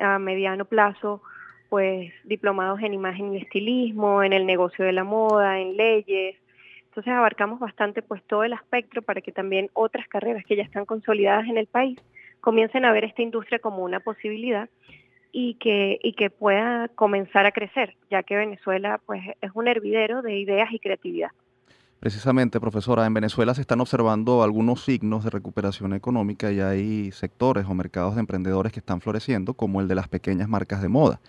a 0.00 0.20
mediano 0.20 0.64
plazo, 0.64 1.20
pues 1.68 2.12
diplomados 2.22 2.80
en 2.82 2.94
imagen 2.94 3.34
y 3.34 3.38
estilismo, 3.38 4.22
en 4.22 4.32
el 4.32 4.46
negocio 4.46 4.84
de 4.84 4.92
la 4.92 5.02
moda, 5.02 5.58
en 5.58 5.76
leyes, 5.76 6.36
entonces 6.84 7.12
abarcamos 7.12 7.58
bastante 7.58 8.02
pues 8.02 8.22
todo 8.22 8.44
el 8.44 8.52
espectro 8.52 9.02
para 9.02 9.20
que 9.20 9.32
también 9.32 9.68
otras 9.72 10.06
carreras 10.06 10.44
que 10.44 10.54
ya 10.54 10.62
están 10.62 10.84
consolidadas 10.84 11.48
en 11.48 11.58
el 11.58 11.66
país 11.66 11.98
comiencen 12.44 12.84
a 12.84 12.92
ver 12.92 13.04
esta 13.04 13.22
industria 13.22 13.58
como 13.58 13.82
una 13.82 14.00
posibilidad 14.00 14.68
y 15.32 15.54
que, 15.54 15.98
y 16.02 16.12
que 16.12 16.28
pueda 16.28 16.88
comenzar 16.88 17.46
a 17.46 17.52
crecer, 17.52 17.96
ya 18.10 18.22
que 18.22 18.36
Venezuela 18.36 19.00
pues 19.06 19.22
es 19.40 19.50
un 19.54 19.66
hervidero 19.66 20.20
de 20.20 20.38
ideas 20.38 20.70
y 20.70 20.78
creatividad. 20.78 21.30
Precisamente, 22.00 22.60
profesora, 22.60 23.06
en 23.06 23.14
Venezuela 23.14 23.54
se 23.54 23.62
están 23.62 23.80
observando 23.80 24.42
algunos 24.42 24.84
signos 24.84 25.24
de 25.24 25.30
recuperación 25.30 25.94
económica 25.94 26.52
y 26.52 26.60
hay 26.60 27.12
sectores 27.12 27.64
o 27.66 27.72
mercados 27.72 28.14
de 28.14 28.20
emprendedores 28.20 28.72
que 28.72 28.80
están 28.80 29.00
floreciendo, 29.00 29.54
como 29.54 29.80
el 29.80 29.88
de 29.88 29.94
las 29.94 30.08
pequeñas 30.08 30.46
marcas 30.46 30.82
de 30.82 30.88
moda. 30.88 31.20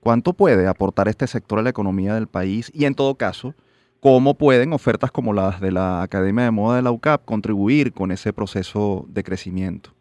¿Cuánto 0.00 0.32
puede 0.32 0.66
aportar 0.66 1.06
este 1.06 1.28
sector 1.28 1.60
a 1.60 1.62
la 1.62 1.70
economía 1.70 2.14
del 2.14 2.26
país? 2.26 2.72
Y 2.74 2.84
en 2.84 2.96
todo 2.96 3.14
caso, 3.14 3.54
cómo 4.00 4.34
pueden 4.34 4.72
ofertas 4.72 5.12
como 5.12 5.32
las 5.32 5.60
de 5.60 5.70
la 5.70 6.02
Academia 6.02 6.44
de 6.44 6.50
Moda 6.50 6.76
de 6.76 6.82
la 6.82 6.90
UCAP 6.90 7.24
contribuir 7.24 7.92
con 7.92 8.10
ese 8.10 8.32
proceso 8.32 9.06
de 9.08 9.22
crecimiento. 9.22 9.94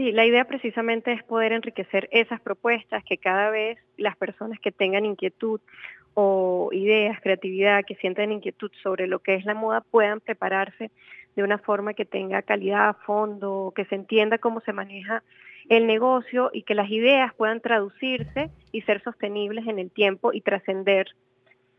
Sí, 0.00 0.12
la 0.12 0.24
idea 0.24 0.46
precisamente 0.46 1.12
es 1.12 1.22
poder 1.24 1.52
enriquecer 1.52 2.08
esas 2.10 2.40
propuestas, 2.40 3.04
que 3.04 3.18
cada 3.18 3.50
vez 3.50 3.76
las 3.98 4.16
personas 4.16 4.58
que 4.58 4.72
tengan 4.72 5.04
inquietud 5.04 5.60
o 6.14 6.70
ideas, 6.72 7.20
creatividad, 7.20 7.84
que 7.84 7.96
sientan 7.96 8.32
inquietud 8.32 8.70
sobre 8.82 9.06
lo 9.06 9.18
que 9.18 9.34
es 9.34 9.44
la 9.44 9.52
moda 9.52 9.82
puedan 9.82 10.20
prepararse 10.20 10.90
de 11.36 11.42
una 11.42 11.58
forma 11.58 11.92
que 11.92 12.06
tenga 12.06 12.40
calidad, 12.40 12.96
fondo, 13.04 13.74
que 13.76 13.84
se 13.84 13.94
entienda 13.94 14.38
cómo 14.38 14.62
se 14.62 14.72
maneja 14.72 15.22
el 15.68 15.86
negocio 15.86 16.48
y 16.54 16.62
que 16.62 16.74
las 16.74 16.88
ideas 16.88 17.34
puedan 17.34 17.60
traducirse 17.60 18.48
y 18.72 18.80
ser 18.80 19.02
sostenibles 19.02 19.66
en 19.66 19.78
el 19.78 19.90
tiempo 19.90 20.32
y 20.32 20.40
trascender 20.40 21.08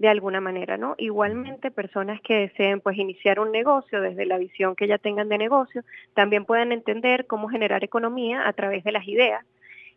de 0.02 0.08
alguna 0.08 0.42
manera, 0.42 0.78
¿no? 0.78 0.96
Igualmente, 0.98 1.70
personas 1.70 2.20
que 2.22 2.34
deseen 2.34 2.82
pues 2.82 2.98
iniciar 2.98 3.40
un 3.40 3.52
negocio 3.52 4.02
desde 4.02 4.26
la 4.26 4.40
visión 4.40 4.76
que 4.76 4.88
ya 4.88 4.98
tengan 4.98 5.30
de 5.30 5.38
negocio, 5.38 5.84
también 6.16 6.44
pueden 6.44 6.72
entender 6.72 7.28
cómo 7.28 7.50
generar 7.50 7.84
economía 7.84 8.48
a 8.48 8.54
través 8.54 8.84
de 8.84 8.92
las 8.92 9.08
ideas 9.08 9.46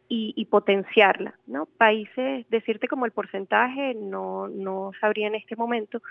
y, 0.06 0.44
potenciarla, 0.44 1.34
¿no? 1.46 1.64
Países, 1.78 2.46
decirte 2.50 2.86
como 2.86 3.06
el 3.06 3.12
porcentaje, 3.12 3.94
no, 3.94 4.46
no 4.46 4.92
sabría 5.00 5.26
en 5.26 5.34
este 5.36 5.56
momento, 5.56 6.02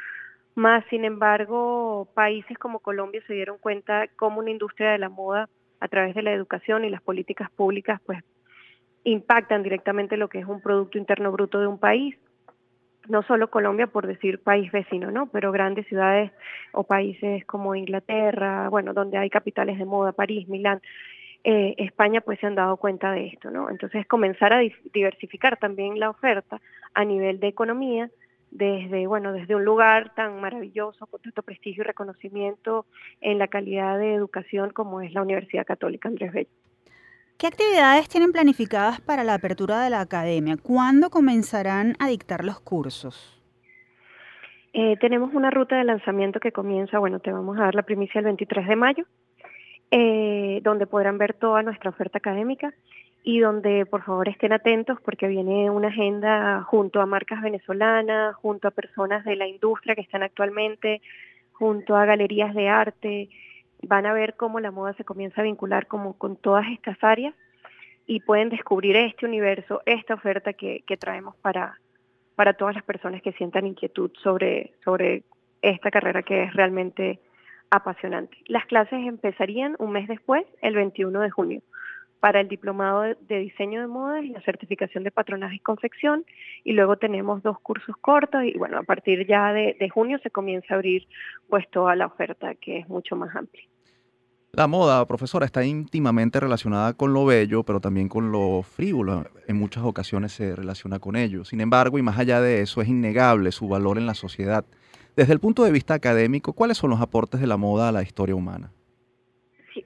más 0.55 0.83
sin 0.89 1.05
embargo, 1.05 2.09
países 2.15 2.57
como 2.57 2.79
Colombia 2.79 3.21
se 3.27 3.35
dieron 3.35 3.59
cuenta 3.59 4.07
cómo 4.15 4.39
una 4.39 4.49
industria 4.49 4.91
de 4.91 4.97
la 4.97 5.09
moda, 5.09 5.47
a 5.79 5.87
través 5.87 6.15
de 6.15 6.23
la 6.23 6.31
educación 6.31 6.83
y 6.83 6.89
las 6.89 7.01
políticas 7.03 7.51
públicas, 7.51 8.01
pues 8.05 8.23
impactan 9.03 9.61
directamente 9.61 10.17
lo 10.17 10.29
que 10.29 10.39
es 10.39 10.45
un 10.47 10.61
Producto 10.61 10.97
Interno 10.97 11.31
Bruto 11.31 11.59
de 11.59 11.67
un 11.67 11.77
país. 11.77 12.17
No 13.09 13.21
solo 13.23 13.49
Colombia, 13.49 13.87
por 13.87 14.07
decir 14.07 14.39
país 14.39 14.71
vecino, 14.71 15.11
¿no? 15.11 15.27
Pero 15.27 15.51
grandes 15.51 15.85
ciudades 15.87 16.31
o 16.71 16.83
países 16.85 17.45
como 17.45 17.75
Inglaterra, 17.75 18.69
bueno, 18.69 18.93
donde 18.93 19.17
hay 19.17 19.29
capitales 19.29 19.77
de 19.77 19.85
moda, 19.85 20.13
París, 20.13 20.47
Milán, 20.47 20.81
eh, 21.43 21.75
España 21.77 22.21
pues 22.21 22.39
se 22.39 22.47
han 22.47 22.55
dado 22.55 22.77
cuenta 22.77 23.11
de 23.11 23.27
esto, 23.27 23.51
¿no? 23.51 23.69
Entonces 23.69 24.07
comenzar 24.07 24.53
a 24.53 24.61
diversificar 24.93 25.57
también 25.57 25.99
la 25.99 26.09
oferta 26.09 26.61
a 26.93 27.03
nivel 27.03 27.41
de 27.41 27.47
economía 27.47 28.09
desde, 28.49 29.07
bueno, 29.07 29.33
desde 29.33 29.55
un 29.55 29.65
lugar 29.65 30.13
tan 30.13 30.39
maravilloso, 30.39 31.07
con 31.07 31.19
tanto 31.21 31.41
prestigio 31.41 31.83
y 31.83 31.87
reconocimiento 31.87 32.85
en 33.19 33.39
la 33.39 33.47
calidad 33.47 33.97
de 33.97 34.13
educación 34.13 34.69
como 34.69 35.01
es 35.01 35.11
la 35.13 35.23
Universidad 35.23 35.65
Católica 35.65 36.07
Andrés 36.07 36.31
Bello. 36.31 36.62
¿Qué 37.37 37.47
actividades 37.47 38.07
tienen 38.07 38.31
planificadas 38.31 39.01
para 39.01 39.23
la 39.23 39.33
apertura 39.33 39.81
de 39.81 39.89
la 39.89 40.01
academia? 40.01 40.55
¿Cuándo 40.61 41.09
comenzarán 41.09 41.95
a 41.99 42.07
dictar 42.07 42.45
los 42.45 42.59
cursos? 42.59 43.41
Eh, 44.73 44.97
tenemos 44.99 45.33
una 45.33 45.51
ruta 45.51 45.77
de 45.77 45.83
lanzamiento 45.83 46.39
que 46.39 46.51
comienza, 46.51 46.97
bueno, 46.99 47.19
te 47.19 47.31
vamos 47.31 47.57
a 47.57 47.63
dar 47.65 47.75
la 47.75 47.83
primicia 47.83 48.19
el 48.19 48.25
23 48.25 48.67
de 48.67 48.75
mayo, 48.75 49.05
eh, 49.91 50.61
donde 50.63 50.87
podrán 50.87 51.17
ver 51.19 51.33
toda 51.33 51.61
nuestra 51.61 51.91
oferta 51.91 52.17
académica 52.17 52.73
y 53.23 53.39
donde 53.39 53.85
por 53.85 54.03
favor 54.03 54.27
estén 54.27 54.51
atentos 54.51 54.99
porque 55.05 55.27
viene 55.27 55.69
una 55.69 55.89
agenda 55.89 56.63
junto 56.63 57.01
a 57.01 57.05
marcas 57.05 57.41
venezolanas, 57.41 58.35
junto 58.35 58.67
a 58.67 58.71
personas 58.71 59.23
de 59.25 59.35
la 59.35 59.47
industria 59.47 59.95
que 59.95 60.01
están 60.01 60.23
actualmente, 60.23 61.01
junto 61.51 61.95
a 61.95 62.05
galerías 62.05 62.55
de 62.55 62.67
arte. 62.67 63.29
Van 63.83 64.05
a 64.05 64.13
ver 64.13 64.35
cómo 64.35 64.59
la 64.59 64.71
moda 64.71 64.93
se 64.93 65.03
comienza 65.03 65.41
a 65.41 65.43
vincular 65.43 65.87
como 65.87 66.17
con 66.17 66.35
todas 66.35 66.65
estas 66.71 66.97
áreas 67.03 67.35
y 68.05 68.21
pueden 68.21 68.49
descubrir 68.49 68.95
este 68.95 69.25
universo, 69.25 69.81
esta 69.85 70.13
oferta 70.13 70.53
que, 70.53 70.83
traemos 70.99 71.35
para, 71.37 71.77
todas 72.57 72.75
las 72.75 72.83
personas 72.83 73.21
que 73.21 73.33
sientan 73.33 73.67
inquietud 73.67 74.11
sobre, 74.21 74.73
sobre 74.83 75.23
esta 75.61 75.91
carrera 75.91 76.23
que 76.23 76.43
es 76.43 76.53
realmente 76.53 77.19
apasionante. 77.69 78.37
Las 78.47 78.65
clases 78.65 78.99
empezarían 79.05 79.75
un 79.79 79.91
mes 79.91 80.07
después, 80.07 80.45
el 80.61 80.75
21 80.75 81.19
de 81.21 81.29
junio, 81.29 81.61
para 82.19 82.39
el 82.39 82.47
diplomado 82.47 83.01
de 83.01 83.39
diseño 83.39 83.81
de 83.81 83.87
modas 83.87 84.23
y 84.23 84.29
la 84.29 84.39
certificación 84.41 85.03
de 85.03 85.11
patronaje 85.11 85.55
y 85.55 85.59
confección. 85.59 86.23
Y 86.63 86.71
luego 86.71 86.95
tenemos 86.95 87.43
dos 87.43 87.59
cursos 87.59 87.97
cortos 87.97 88.45
y 88.45 88.57
bueno, 88.57 88.77
a 88.77 88.83
partir 88.83 89.27
ya 89.27 89.51
de, 89.51 89.89
junio 89.89 90.17
se 90.23 90.29
comienza 90.29 90.73
a 90.73 90.77
abrir 90.77 91.05
pues 91.49 91.69
toda 91.69 91.97
la 91.97 92.05
oferta 92.05 92.55
que 92.55 92.77
es 92.77 92.87
mucho 92.87 93.17
más 93.17 93.35
amplia. 93.35 93.65
La 94.55 94.67
moda, 94.67 95.03
profesora, 95.07 95.47
está 95.47 95.65
íntimamente 95.65 96.39
relacionada 96.39 96.93
con 96.93 97.11
lo 97.11 97.25
bello, 97.25 97.63
pero 97.63 97.79
también 97.79 98.07
con 98.07 98.31
lo 98.31 98.61
frívolo. 98.61 99.25
En 99.47 99.57
muchas 99.57 99.83
ocasiones 99.83 100.31
se 100.31 100.55
relaciona 100.55 100.99
con 100.99 101.15
ello. 101.15 101.43
Sin 101.43 101.59
embargo, 101.59 101.97
y 101.97 102.03
más 102.03 102.19
allá 102.19 102.39
de 102.39 102.61
eso, 102.61 102.79
es 102.79 102.87
innegable 102.87 103.51
su 103.51 103.67
valor 103.67 103.97
en 103.97 104.05
la 104.05 104.13
sociedad. 104.13 104.63
Desde 105.15 105.33
el 105.33 105.39
punto 105.39 105.63
de 105.63 105.71
vista 105.71 105.95
académico, 105.95 106.53
¿cuáles 106.53 106.77
son 106.77 106.91
los 106.91 107.01
aportes 107.01 107.41
de 107.41 107.47
la 107.47 107.57
moda 107.57 107.89
a 107.89 107.91
la 107.91 108.03
historia 108.03 108.35
humana? 108.35 108.71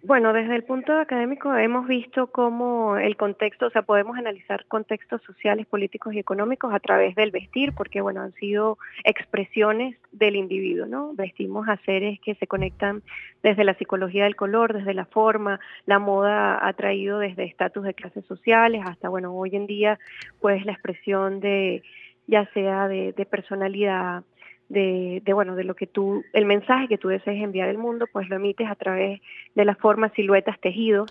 Bueno, 0.08 0.32
desde 0.32 0.56
el 0.56 0.64
punto 0.64 0.94
académico 0.94 1.54
hemos 1.54 1.86
visto 1.86 2.28
cómo 2.28 2.96
el 2.96 3.18
contexto, 3.18 3.68
o 3.68 3.70
sea, 3.70 3.82
podemos 3.82 4.18
analizar 4.18 4.66
contextos 4.68 5.22
sociales, 5.24 5.66
políticos 5.68 6.14
y 6.14 6.20
económicos 6.20 6.74
a 6.74 6.80
través 6.80 7.14
del 7.16 7.32
vestir, 7.32 7.74
porque, 7.74 8.00
bueno, 8.00 8.22
han 8.22 8.34
sido 8.36 8.78
expresiones 9.04 9.98
del 10.14 10.38
individuo, 10.38 10.86
¿no? 10.86 11.14
Vestimos 11.14 11.68
a 11.68 11.76
seres 11.84 12.22
que 12.22 12.36
se 12.36 12.48
conectan 12.48 13.04
desde 13.44 13.66
la 13.66 13.74
psicología 13.74 14.24
del 14.24 14.38
color, 14.38 14.74
desde 14.74 14.94
la 14.94 15.06
forma, 15.06 15.60
la 15.86 16.00
moda 16.00 16.66
ha 16.66 16.72
traído 16.72 17.20
desde 17.20 17.44
estatus 17.44 17.84
de 17.84 17.94
clases 17.94 18.24
sociales 18.26 18.84
hasta, 18.86 19.10
bueno, 19.10 19.36
hoy 19.36 19.58
en 19.58 19.68
día, 19.68 20.00
pues 20.40 20.66
la 20.66 20.72
expresión 20.72 21.42
de, 21.42 21.84
ya 22.28 22.50
sea 22.54 22.88
de 22.88 23.28
personalidad, 23.30 24.24
de, 24.70 25.22
bueno, 25.34 25.56
de 25.56 25.64
lo 25.64 25.76
que 25.76 25.88
tú, 25.88 26.24
el 26.34 26.46
mensaje 26.46 26.88
que 26.88 26.98
tú 26.98 27.08
desees 27.08 27.42
enviar 27.42 27.70
al 27.70 27.78
mundo, 27.78 28.06
pues 28.12 28.30
lo 28.30 28.36
emites 28.36 28.70
a 28.70 28.76
través 28.76 29.22
de 29.56 29.66
las 29.66 29.78
formas, 29.78 30.12
siluetas, 30.14 30.60
tejidos 30.60 31.10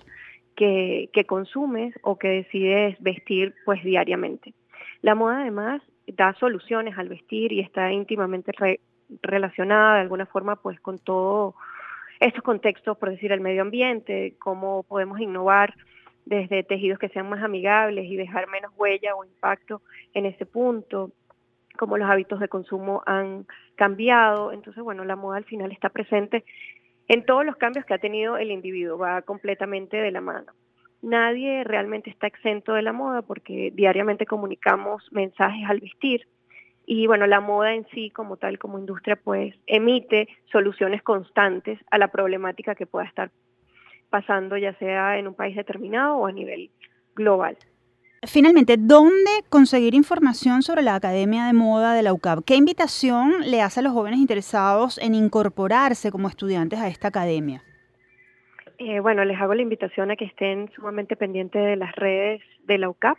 que, 0.54 1.08
que 1.12 1.24
consumes 1.24 1.94
o 2.02 2.18
que 2.18 2.28
decides 2.28 3.00
vestir 3.00 3.54
pues 3.64 3.82
diariamente. 3.82 4.54
La 5.02 5.14
moda 5.14 5.40
además 5.40 5.82
da 6.06 6.34
soluciones 6.34 6.96
al 6.98 7.08
vestir 7.08 7.52
y 7.52 7.60
está 7.60 7.92
íntimamente 7.92 8.52
relacionada 9.22 9.96
de 9.96 10.00
alguna 10.02 10.26
forma 10.26 10.56
pues 10.56 10.80
con 10.80 10.98
todo 10.98 11.54
estos 12.20 12.42
contextos, 12.42 12.96
por 12.96 13.10
decir, 13.10 13.32
el 13.32 13.40
medio 13.40 13.62
ambiente, 13.62 14.34
cómo 14.38 14.84
podemos 14.84 15.20
innovar 15.20 15.74
desde 16.24 16.62
tejidos 16.62 16.98
que 16.98 17.08
sean 17.10 17.28
más 17.28 17.42
amigables 17.42 18.06
y 18.06 18.16
dejar 18.16 18.48
menos 18.48 18.72
huella 18.76 19.14
o 19.14 19.24
impacto 19.24 19.82
en 20.14 20.26
ese 20.26 20.46
punto, 20.46 21.12
cómo 21.76 21.96
los 21.98 22.08
hábitos 22.10 22.40
de 22.40 22.48
consumo 22.48 23.02
han 23.06 23.46
cambiado. 23.74 24.52
Entonces, 24.52 24.82
bueno, 24.82 25.04
la 25.04 25.16
moda 25.16 25.38
al 25.38 25.44
final 25.44 25.72
está 25.72 25.88
presente 25.88 26.44
en 27.08 27.24
todos 27.24 27.44
los 27.44 27.56
cambios 27.56 27.84
que 27.84 27.94
ha 27.94 27.98
tenido 27.98 28.36
el 28.36 28.50
individuo, 28.50 28.98
va 28.98 29.22
completamente 29.22 29.96
de 29.96 30.10
la 30.10 30.20
mano. 30.20 30.52
Nadie 31.02 31.62
realmente 31.62 32.10
está 32.10 32.26
exento 32.26 32.72
de 32.74 32.82
la 32.82 32.92
moda 32.92 33.22
porque 33.22 33.70
diariamente 33.74 34.26
comunicamos 34.26 35.06
mensajes 35.12 35.68
al 35.68 35.80
vestir 35.80 36.26
y 36.86 37.08
bueno, 37.08 37.26
la 37.26 37.40
moda 37.40 37.74
en 37.74 37.86
sí 37.88 38.10
como 38.10 38.36
tal, 38.36 38.58
como 38.58 38.78
industria, 38.78 39.16
pues 39.16 39.54
emite 39.66 40.28
soluciones 40.52 41.02
constantes 41.02 41.80
a 41.90 41.98
la 41.98 42.08
problemática 42.08 42.76
que 42.76 42.86
pueda 42.86 43.06
estar 43.06 43.30
pasando 44.08 44.56
ya 44.56 44.72
sea 44.74 45.18
en 45.18 45.26
un 45.26 45.34
país 45.34 45.56
determinado 45.56 46.16
o 46.16 46.26
a 46.26 46.32
nivel 46.32 46.70
global. 47.16 47.58
Finalmente, 48.22 48.76
¿dónde 48.78 49.30
conseguir 49.50 49.94
información 49.94 50.62
sobre 50.62 50.82
la 50.82 50.94
Academia 50.94 51.46
de 51.46 51.52
Moda 51.52 51.94
de 51.94 52.02
la 52.02 52.12
UCAP? 52.12 52.44
¿Qué 52.44 52.56
invitación 52.56 53.42
le 53.44 53.60
hace 53.60 53.80
a 53.80 53.82
los 53.82 53.92
jóvenes 53.92 54.18
interesados 54.18 54.98
en 54.98 55.14
incorporarse 55.14 56.10
como 56.10 56.28
estudiantes 56.28 56.78
a 56.80 56.88
esta 56.88 57.08
academia? 57.08 57.62
Eh, 58.78 59.00
bueno, 59.00 59.24
les 59.24 59.40
hago 59.40 59.54
la 59.54 59.62
invitación 59.62 60.10
a 60.10 60.16
que 60.16 60.24
estén 60.24 60.70
sumamente 60.74 61.16
pendientes 61.16 61.62
de 61.62 61.76
las 61.76 61.94
redes 61.94 62.42
de 62.64 62.78
la 62.78 62.88
UCAP, 62.88 63.16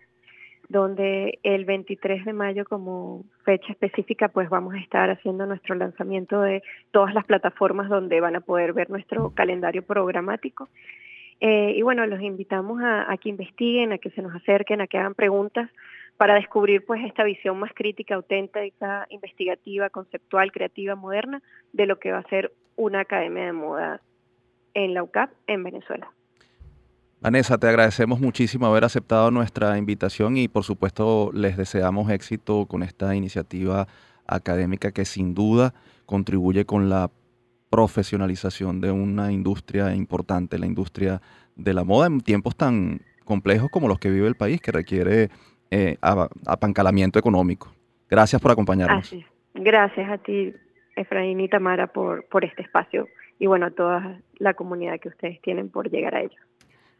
donde 0.69 1.39
el 1.43 1.65
23 1.65 2.25
de 2.25 2.33
mayo 2.33 2.65
como 2.65 3.23
fecha 3.45 3.71
específica 3.71 4.27
pues 4.27 4.49
vamos 4.49 4.73
a 4.73 4.79
estar 4.79 5.09
haciendo 5.09 5.45
nuestro 5.45 5.75
lanzamiento 5.75 6.41
de 6.41 6.61
todas 6.91 7.13
las 7.13 7.25
plataformas 7.25 7.87
donde 7.87 8.19
van 8.19 8.35
a 8.35 8.41
poder 8.41 8.73
ver 8.73 8.89
nuestro 8.89 9.29
calendario 9.29 9.83
programático 9.83 10.67
eh, 11.39 11.73
y 11.75 11.81
bueno, 11.81 12.05
los 12.07 12.21
invitamos 12.21 12.81
a, 12.83 13.15
que 13.17 13.29
investiguen, 13.29 13.93
a 13.93 13.97
que 13.97 14.09
se 14.11 14.21
nos 14.21 14.33
acerquen, 14.35 14.81
a 14.81 14.87
que 14.87 14.97
hagan 14.97 15.13
preguntas 15.13 15.69
para 16.17 16.35
descubrir 16.35 16.83
pues 16.85 17.03
esta 17.05 17.23
visión 17.23 17.59
más 17.59 17.71
crítica, 17.75 18.15
auténtica, 18.15 19.05
investigativa, 19.09 19.89
conceptual, 19.89 20.51
creativa, 20.51 20.95
moderna 20.95 21.43
de 21.73 21.85
lo 21.85 21.99
que 21.99 22.11
va 22.11 22.19
a 22.19 22.29
ser 22.29 22.51
una 22.75 23.01
academia 23.01 23.45
de 23.45 23.53
moda 23.53 24.01
en 24.73 24.95
la 24.95 25.03
UCAP 25.03 25.31
en 25.45 25.63
Venezuela. 25.63 26.09
Vanessa, 27.19 27.57
te 27.57 27.67
agradecemos 27.67 28.19
muchísimo 28.19 28.67
haber 28.67 28.83
aceptado 28.83 29.31
nuestra 29.31 29.77
invitación 29.77 30.37
y 30.37 30.47
por 30.47 30.63
supuesto 30.63 31.31
les 31.33 31.57
deseamos 31.57 32.11
éxito 32.11 32.65
con 32.67 32.83
esta 32.83 33.15
iniciativa 33.15 33.87
académica 34.27 34.91
que 34.91 35.05
sin 35.05 35.33
duda 35.33 35.73
contribuye 36.05 36.65
con 36.65 36.89
la 36.89 37.09
profesionalización 37.69 38.81
de 38.81 38.91
una 38.91 39.31
industria 39.31 39.93
importante, 39.95 40.57
la 40.57 40.65
industria 40.65 41.21
de 41.55 41.73
la 41.73 41.83
moda, 41.83 42.07
en 42.07 42.21
tiempos 42.21 42.55
tan 42.55 43.01
complejos 43.25 43.69
como 43.69 43.87
los 43.87 43.99
que 43.99 44.09
vive 44.09 44.27
el 44.27 44.35
país, 44.35 44.61
que 44.61 44.71
requiere 44.71 45.29
eh, 45.71 45.97
apancalamiento 46.45 47.19
económico. 47.19 47.73
Gracias 48.09 48.41
por 48.41 48.51
acompañarnos. 48.51 49.13
Gracias 49.53 50.09
a 50.09 50.17
ti, 50.17 50.53
Efraín 50.95 51.39
y 51.41 51.49
Tamara, 51.49 51.87
por, 51.87 52.25
por 52.25 52.45
este 52.45 52.61
espacio 52.61 53.07
y 53.39 53.47
bueno, 53.47 53.67
a 53.67 53.71
toda 53.71 54.19
la 54.37 54.53
comunidad 54.53 54.99
que 54.99 55.09
ustedes 55.09 55.41
tienen 55.41 55.69
por 55.69 55.89
llegar 55.89 56.15
a 56.15 56.21
ellos. 56.21 56.39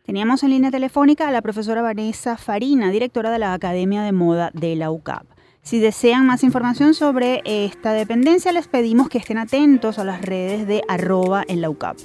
Teníamos 0.05 0.43
en 0.43 0.51
línea 0.51 0.71
telefónica 0.71 1.27
a 1.27 1.31
la 1.31 1.41
profesora 1.41 1.81
Vanessa 1.81 2.37
Farina, 2.37 2.91
directora 2.91 3.29
de 3.29 3.39
la 3.39 3.53
Academia 3.53 4.03
de 4.03 4.13
Moda 4.13 4.51
de 4.53 4.75
la 4.75 4.89
UCAP. 4.89 5.25
Si 5.67 5.81
desean 5.81 6.25
más 6.25 6.45
información 6.45 6.93
sobre 6.93 7.41
esta 7.43 7.91
dependencia, 7.91 8.53
les 8.53 8.69
pedimos 8.69 9.09
que 9.09 9.17
estén 9.17 9.37
atentos 9.37 9.99
a 9.99 10.05
las 10.05 10.21
redes 10.21 10.65
de 10.65 10.81
arroba 10.87 11.43
en 11.45 11.59
la 11.59 11.69
UCAP. 11.69 11.97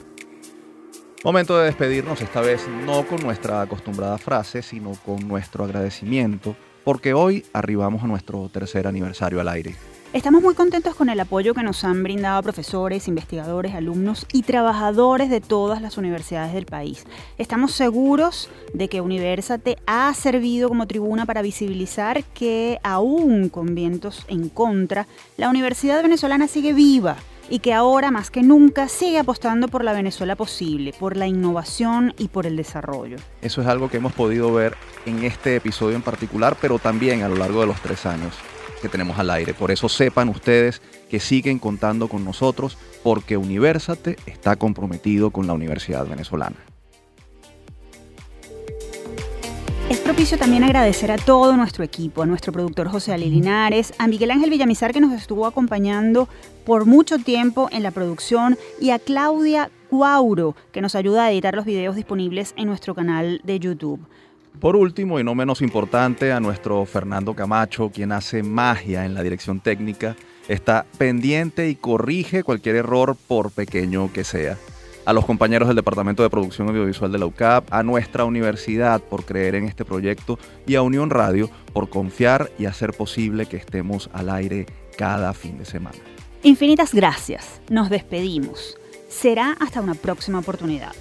Momento 1.22 1.56
de 1.56 1.66
despedirnos, 1.66 2.20
esta 2.22 2.40
vez 2.40 2.66
no 2.84 3.06
con 3.06 3.20
nuestra 3.20 3.60
acostumbrada 3.60 4.18
frase, 4.18 4.62
sino 4.62 4.94
con 5.06 5.28
nuestro 5.28 5.62
agradecimiento, 5.62 6.56
porque 6.82 7.14
hoy 7.14 7.44
arribamos 7.52 8.02
a 8.02 8.08
nuestro 8.08 8.48
tercer 8.48 8.88
aniversario 8.88 9.40
al 9.40 9.48
aire. 9.48 9.76
Estamos 10.12 10.42
muy 10.42 10.54
contentos 10.54 10.94
con 10.94 11.08
el 11.08 11.18
apoyo 11.20 11.54
que 11.54 11.62
nos 11.62 11.84
han 11.84 12.02
brindado 12.02 12.42
profesores, 12.42 13.08
investigadores, 13.08 13.74
alumnos 13.74 14.26
y 14.30 14.42
trabajadores 14.42 15.30
de 15.30 15.40
todas 15.40 15.80
las 15.80 15.96
universidades 15.96 16.52
del 16.52 16.66
país. 16.66 17.06
Estamos 17.38 17.72
seguros 17.72 18.50
de 18.74 18.88
que 18.88 19.00
Universate 19.00 19.78
ha 19.86 20.12
servido 20.12 20.68
como 20.68 20.86
tribuna 20.86 21.24
para 21.24 21.40
visibilizar 21.40 22.24
que 22.24 22.78
aún 22.82 23.48
con 23.48 23.74
vientos 23.74 24.26
en 24.28 24.50
contra, 24.50 25.06
la 25.38 25.48
Universidad 25.48 26.02
Venezolana 26.02 26.46
sigue 26.46 26.74
viva 26.74 27.16
y 27.48 27.60
que 27.60 27.72
ahora 27.72 28.10
más 28.10 28.30
que 28.30 28.42
nunca 28.42 28.88
sigue 28.88 29.18
apostando 29.18 29.68
por 29.68 29.82
la 29.82 29.94
Venezuela 29.94 30.36
posible, 30.36 30.92
por 31.00 31.16
la 31.16 31.26
innovación 31.26 32.12
y 32.18 32.28
por 32.28 32.44
el 32.44 32.56
desarrollo. 32.56 33.16
Eso 33.40 33.62
es 33.62 33.66
algo 33.66 33.88
que 33.88 33.96
hemos 33.96 34.12
podido 34.12 34.52
ver 34.52 34.76
en 35.06 35.24
este 35.24 35.56
episodio 35.56 35.96
en 35.96 36.02
particular, 36.02 36.54
pero 36.60 36.78
también 36.78 37.22
a 37.22 37.30
lo 37.30 37.36
largo 37.36 37.62
de 37.62 37.66
los 37.66 37.80
tres 37.80 38.04
años 38.04 38.34
que 38.82 38.90
tenemos 38.90 39.18
al 39.18 39.30
aire. 39.30 39.54
Por 39.54 39.70
eso 39.70 39.88
sepan 39.88 40.28
ustedes 40.28 40.82
que 41.08 41.20
siguen 41.20 41.58
contando 41.58 42.08
con 42.08 42.24
nosotros 42.24 42.76
porque 43.02 43.38
Universate 43.38 44.16
está 44.26 44.56
comprometido 44.56 45.30
con 45.30 45.46
la 45.46 45.54
Universidad 45.54 46.06
Venezolana. 46.06 46.56
Es 49.88 49.98
propicio 49.98 50.38
también 50.38 50.64
agradecer 50.64 51.10
a 51.10 51.16
todo 51.18 51.56
nuestro 51.56 51.84
equipo, 51.84 52.22
a 52.22 52.26
nuestro 52.26 52.52
productor 52.52 52.88
José 52.88 53.12
Ali 53.12 53.28
Linares, 53.28 53.92
a 53.98 54.06
Miguel 54.06 54.30
Ángel 54.30 54.48
Villamizar 54.48 54.92
que 54.92 55.00
nos 55.00 55.12
estuvo 55.12 55.46
acompañando 55.46 56.28
por 56.64 56.86
mucho 56.86 57.18
tiempo 57.18 57.68
en 57.72 57.82
la 57.82 57.90
producción 57.90 58.56
y 58.80 58.90
a 58.90 58.98
Claudia 58.98 59.70
Cuauro 59.90 60.56
que 60.72 60.80
nos 60.80 60.94
ayuda 60.94 61.24
a 61.24 61.30
editar 61.30 61.54
los 61.54 61.66
videos 61.66 61.94
disponibles 61.94 62.54
en 62.56 62.68
nuestro 62.68 62.94
canal 62.94 63.42
de 63.44 63.58
YouTube. 63.58 64.00
Por 64.60 64.76
último, 64.76 65.18
y 65.18 65.24
no 65.24 65.34
menos 65.34 65.60
importante, 65.62 66.32
a 66.32 66.40
nuestro 66.40 66.84
Fernando 66.86 67.34
Camacho, 67.34 67.90
quien 67.90 68.12
hace 68.12 68.42
magia 68.42 69.04
en 69.04 69.14
la 69.14 69.22
dirección 69.22 69.60
técnica, 69.60 70.16
está 70.48 70.86
pendiente 70.98 71.68
y 71.68 71.74
corrige 71.74 72.44
cualquier 72.44 72.76
error 72.76 73.16
por 73.26 73.50
pequeño 73.50 74.12
que 74.12 74.24
sea. 74.24 74.56
A 75.04 75.12
los 75.12 75.24
compañeros 75.24 75.66
del 75.66 75.76
Departamento 75.76 76.22
de 76.22 76.30
Producción 76.30 76.68
Audiovisual 76.68 77.10
de 77.10 77.18
la 77.18 77.26
UCAP, 77.26 77.72
a 77.72 77.82
nuestra 77.82 78.24
universidad 78.24 79.00
por 79.00 79.24
creer 79.24 79.56
en 79.56 79.64
este 79.64 79.84
proyecto 79.84 80.38
y 80.64 80.76
a 80.76 80.82
Unión 80.82 81.10
Radio 81.10 81.50
por 81.72 81.88
confiar 81.88 82.52
y 82.56 82.66
hacer 82.66 82.92
posible 82.92 83.46
que 83.46 83.56
estemos 83.56 84.10
al 84.12 84.30
aire 84.30 84.66
cada 84.96 85.32
fin 85.32 85.58
de 85.58 85.64
semana. 85.64 85.98
Infinitas 86.44 86.94
gracias. 86.94 87.60
Nos 87.68 87.90
despedimos. 87.90 88.76
Será 89.08 89.56
hasta 89.58 89.80
una 89.80 89.94
próxima 89.94 90.38
oportunidad. 90.38 90.92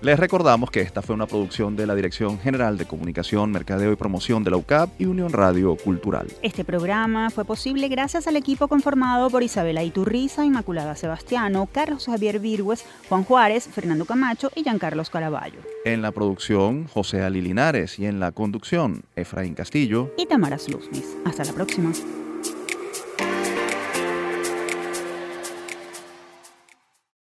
Les 0.00 0.16
recordamos 0.16 0.70
que 0.70 0.80
esta 0.80 1.02
fue 1.02 1.16
una 1.16 1.26
producción 1.26 1.74
de 1.74 1.84
la 1.84 1.96
Dirección 1.96 2.38
General 2.38 2.78
de 2.78 2.86
Comunicación, 2.86 3.50
Mercadeo 3.50 3.90
y 3.90 3.96
Promoción 3.96 4.44
de 4.44 4.52
la 4.52 4.56
UCAP 4.56 4.90
y 5.00 5.06
Unión 5.06 5.32
Radio 5.32 5.74
Cultural. 5.74 6.28
Este 6.40 6.64
programa 6.64 7.30
fue 7.30 7.44
posible 7.44 7.88
gracias 7.88 8.28
al 8.28 8.36
equipo 8.36 8.68
conformado 8.68 9.28
por 9.28 9.42
Isabela 9.42 9.82
Iturriza, 9.82 10.44
Inmaculada 10.44 10.94
Sebastiano, 10.94 11.68
Carlos 11.72 12.06
Javier 12.06 12.38
Virgües, 12.38 12.84
Juan 13.08 13.24
Juárez, 13.24 13.66
Fernando 13.66 14.04
Camacho 14.04 14.52
y 14.54 14.62
Giancarlos 14.62 15.10
Caraballo. 15.10 15.58
En 15.84 16.00
la 16.00 16.12
producción, 16.12 16.86
José 16.86 17.22
Ali 17.22 17.40
Linares 17.40 17.98
y 17.98 18.06
en 18.06 18.20
la 18.20 18.30
conducción, 18.30 19.02
Efraín 19.16 19.54
Castillo 19.54 20.12
y 20.16 20.26
Tamara 20.26 20.58
Sluznis. 20.58 21.16
Hasta 21.24 21.42
la 21.42 21.52
próxima. 21.52 21.90